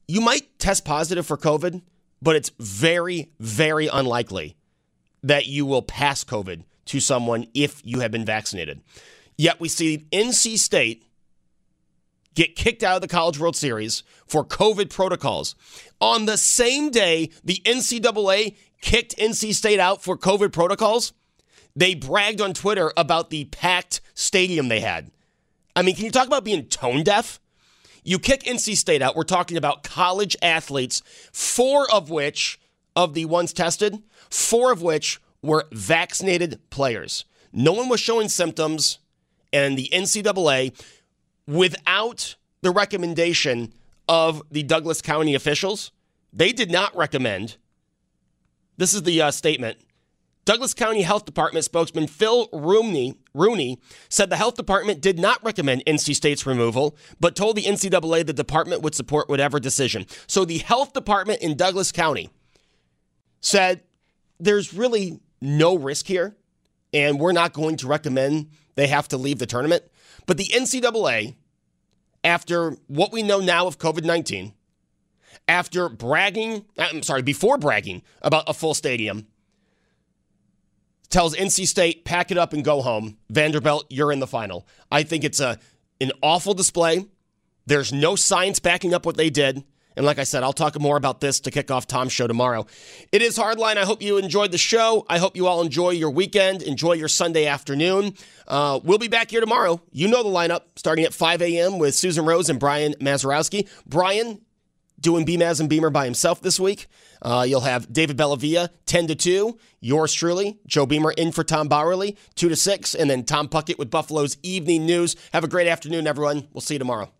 you 0.08 0.22
might 0.22 0.58
test 0.58 0.86
positive 0.86 1.28
for 1.28 1.38
COVID, 1.38 1.82
but 2.22 2.36
it's 2.36 2.51
very, 2.59 3.32
very 3.39 3.88
unlikely 3.88 4.55
that 5.24 5.47
you 5.47 5.66
will 5.66 5.82
pass 5.82 6.24
COVID 6.24 6.63
to 6.86 6.99
someone 6.99 7.47
if 7.53 7.82
you 7.84 7.99
have 7.99 8.11
been 8.11 8.26
vaccinated. 8.26 8.82
Yet 9.38 9.59
we 9.59 9.70
see 9.70 10.07
NC 10.11 10.57
State 10.57 11.03
get 12.36 12.55
kicked 12.55 12.84
out 12.84 12.97
of 12.97 13.01
the 13.01 13.07
College 13.07 13.39
World 13.39 13.55
Series 13.55 14.03
for 14.28 14.45
COVID 14.45 14.89
protocols. 14.89 15.55
On 15.99 16.26
the 16.26 16.38
same 16.38 16.91
day 16.91 17.32
the 17.43 17.61
NCAA 17.66 18.55
kicked 18.82 19.18
NC 19.18 19.53
State 19.55 19.80
out 19.80 20.03
for 20.03 20.18
COVID 20.18 20.51
protocols, 20.51 21.13
they 21.76 21.95
bragged 21.95 22.39
on 22.39 22.53
Twitter 22.53 22.93
about 22.95 23.30
the 23.30 23.45
packed 23.45 24.01
stadium 24.13 24.68
they 24.68 24.80
had. 24.80 25.11
I 25.76 25.82
mean, 25.82 25.95
can 25.95 26.05
you 26.05 26.11
talk 26.11 26.28
about 26.28 26.45
being 26.45 26.66
tone 26.66 27.03
deaf? 27.03 27.39
You 28.08 28.20
kick 28.20 28.43
NC 28.43 28.78
State 28.78 29.01
out. 29.01 29.16
We're 29.16 29.24
talking 29.24 29.58
about 29.58 29.84
college 29.84 30.38
athletes, 30.41 31.01
four 31.34 31.91
of 31.91 32.12
which, 32.12 32.60
of 32.95 33.16
the 33.16 33.26
ones 33.26 33.51
tested, 33.51 34.01
four 34.30 34.72
of 34.72 34.84
which 34.84 35.20
were 35.41 35.66
vaccinated 35.72 36.60
players. 36.70 37.26
No 37.51 37.74
one 37.74 37.89
was 37.89 37.99
showing 37.99 38.30
symptoms, 38.30 38.99
And 39.51 39.76
the 39.76 39.89
NCAA, 39.91 40.80
without 41.47 42.36
the 42.62 42.70
recommendation 42.70 43.74
of 44.08 44.43
the 44.51 44.62
Douglas 44.62 45.01
County 45.01 45.34
officials, 45.34 45.91
they 46.32 46.51
did 46.51 46.70
not 46.70 46.95
recommend. 46.95 47.58
This 48.78 48.93
is 48.93 49.01
the 49.01 49.20
uh, 49.20 49.32
statement. 49.32 49.80
Douglas 50.43 50.76
County 50.76 51.01
Health 51.01 51.26
Department 51.26 51.66
spokesman 51.66 52.06
Phil 52.06 52.49
Rooney, 52.53 53.16
Rooney 53.36 53.80
said 54.10 54.30
the 54.30 54.38
health 54.38 54.56
department 54.56 55.02
did 55.02 55.20
not 55.20 55.44
recommend 55.44 55.84
NC 55.86 56.16
State's 56.16 56.46
removal, 56.46 56.98
but 57.20 57.36
told 57.36 57.56
the 57.58 57.64
NCAA 57.64 58.26
the 58.26 58.34
department 58.34 58.82
would 58.82 58.96
support 58.96 59.30
whatever 59.30 59.60
decision. 59.60 60.06
So 60.28 60.46
the 60.46 60.60
health 60.60 60.94
department 60.94 61.42
in 61.42 61.56
Douglas 61.56 61.92
County 61.92 62.30
said 63.42 63.84
there's 64.40 64.74
really 64.74 65.20
no 65.42 65.78
risk 65.78 66.08
here, 66.08 66.36
and 66.94 67.20
we're 67.20 67.32
not 67.32 67.54
going 67.54 67.78
to 67.78 67.88
recommend 67.88 68.50
they 68.76 68.88
have 68.88 69.08
to 69.10 69.18
leave 69.18 69.40
the 69.40 69.46
tournament. 69.46 69.84
But 70.26 70.38
the 70.38 70.46
NCAA, 70.46 71.36
after 72.24 72.78
what 72.88 73.12
we 73.12 73.24
know 73.24 73.40
now 73.40 73.68
of 73.68 73.78
COVID 73.78 74.04
19, 74.04 74.54
after 75.48 75.90
bragging, 75.90 76.66
I'm 76.78 77.04
sorry, 77.04 77.22
before 77.22 77.58
bragging 77.58 78.02
about 78.22 78.50
a 78.50 78.54
full 78.54 78.74
stadium, 78.74 79.28
tells 81.10 81.36
NC 81.36 81.68
State, 81.68 82.06
pack 82.06 82.32
it 82.32 82.38
up 82.38 82.53
and 82.53 82.64
go 82.64 82.82
home. 82.82 83.18
Vanderbilt, 83.30 83.86
you're 83.89 84.12
in 84.12 84.20
the 84.20 84.28
final. 84.28 84.68
I 84.91 85.03
think 85.03 85.24
it's 85.24 85.39
a 85.39 85.60
an 86.01 86.12
awful 86.22 86.53
display. 86.53 87.06
There's 87.66 87.93
no 87.93 88.16
science 88.16 88.60
backing 88.60 88.93
up 88.93 89.06
what 89.06 89.18
they 89.18 89.30
did. 89.30 89.64
And 89.97 90.06
like 90.06 90.20
I 90.20 90.24
said, 90.24 90.43
I'll 90.43 90.53
talk 90.53 90.80
more 90.80 90.97
about 90.97 91.22
this 91.22 91.39
to 91.41 91.51
kick 91.51 91.72
off 91.72 91.88
Tom's 91.88 92.12
show 92.12 92.28
tomorrow. 92.28 92.66
It 93.12 93.22
is 93.22 93.38
Hardline. 93.38 93.78
I 93.78 93.86
hope 93.86 94.01
you 94.01 94.18
enjoyed 94.18 94.51
the 94.51 94.58
show. 94.58 95.06
I 95.10 95.20
hope 95.20 95.38
you 95.38 95.47
all 95.47 95.62
enjoy 95.62 95.91
your 95.91 96.10
weekend, 96.10 96.62
enjoy 96.64 96.93
your 96.93 97.08
Sunday 97.08 97.45
afternoon. 97.45 98.14
Uh, 98.47 98.80
we'll 98.84 98.97
be 98.97 99.08
back 99.08 99.32
here 99.32 99.39
tomorrow. 99.39 99.82
You 99.91 100.10
know 100.10 100.22
the 100.22 100.30
lineup, 100.30 100.64
starting 100.76 101.06
at 101.06 101.14
5 101.14 101.41
a.m. 101.41 101.80
with 101.80 101.95
Susan 101.95 102.26
Rose 102.26 102.49
and 102.49 102.60
Brian 102.60 102.93
Mazurowski. 102.95 103.70
Brian 103.86 104.41
doing 105.00 105.26
BMAS 105.26 105.60
and 105.60 105.70
Beamer 105.70 105.89
by 105.89 106.06
himself 106.06 106.41
this 106.41 106.60
week. 106.60 106.88
Uh, 107.22 107.46
you'll 107.48 107.62
have 107.62 107.91
David 107.91 108.18
Bellavia, 108.18 108.70
10 108.86 109.08
to 109.08 109.16
2. 109.16 109.58
Yours 109.80 110.14
truly, 110.14 110.60
Joe 110.68 110.86
Beamer 110.86 111.12
in 111.12 111.32
for 111.32 111.43
Tom 111.43 111.70
Bauerle, 111.70 112.16
2 112.36 112.50
to 112.50 112.56
6. 112.56 112.96
And 112.96 113.10
then 113.10 113.24
Tom 113.24 113.48
Puckett 113.48 113.78
with 113.78 113.89
Buffalo's 113.89 114.38
Evening 114.43 114.86
News. 114.86 115.16
Have 115.34 115.43
a 115.43 115.48
great 115.48 115.68
afternoon, 115.68 116.08
everyone. 116.08 116.48
We'll 116.54 116.62
see 116.62 116.76
you 116.76 116.80
tomorrow. 116.80 117.12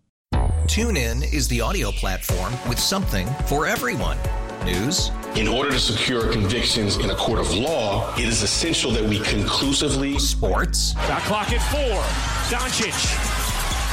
TuneIn 0.68 1.32
is 1.32 1.48
the 1.48 1.62
audio 1.62 1.92
platform 1.92 2.54
with 2.68 2.80
something 2.80 3.28
for 3.46 3.68
everyone. 3.68 4.18
News. 4.66 5.12
In 5.36 5.48
order 5.48 5.70
to 5.70 5.80
secure 5.80 6.32
convictions 6.32 6.98
in 6.98 7.12
a 7.12 7.16
court 7.16 7.40
of 7.40 7.54
law, 7.54 8.12
it 8.16 8.26
is 8.26 8.42
essential 8.42 8.90
that 8.92 9.04
we 9.04 9.20
conclusively. 9.20 10.18
Sports. 10.18 10.94
Shot 10.94 11.22
clock 11.22 11.52
at 11.52 11.62
four. 11.72 12.02
Doncic. 12.50 13.45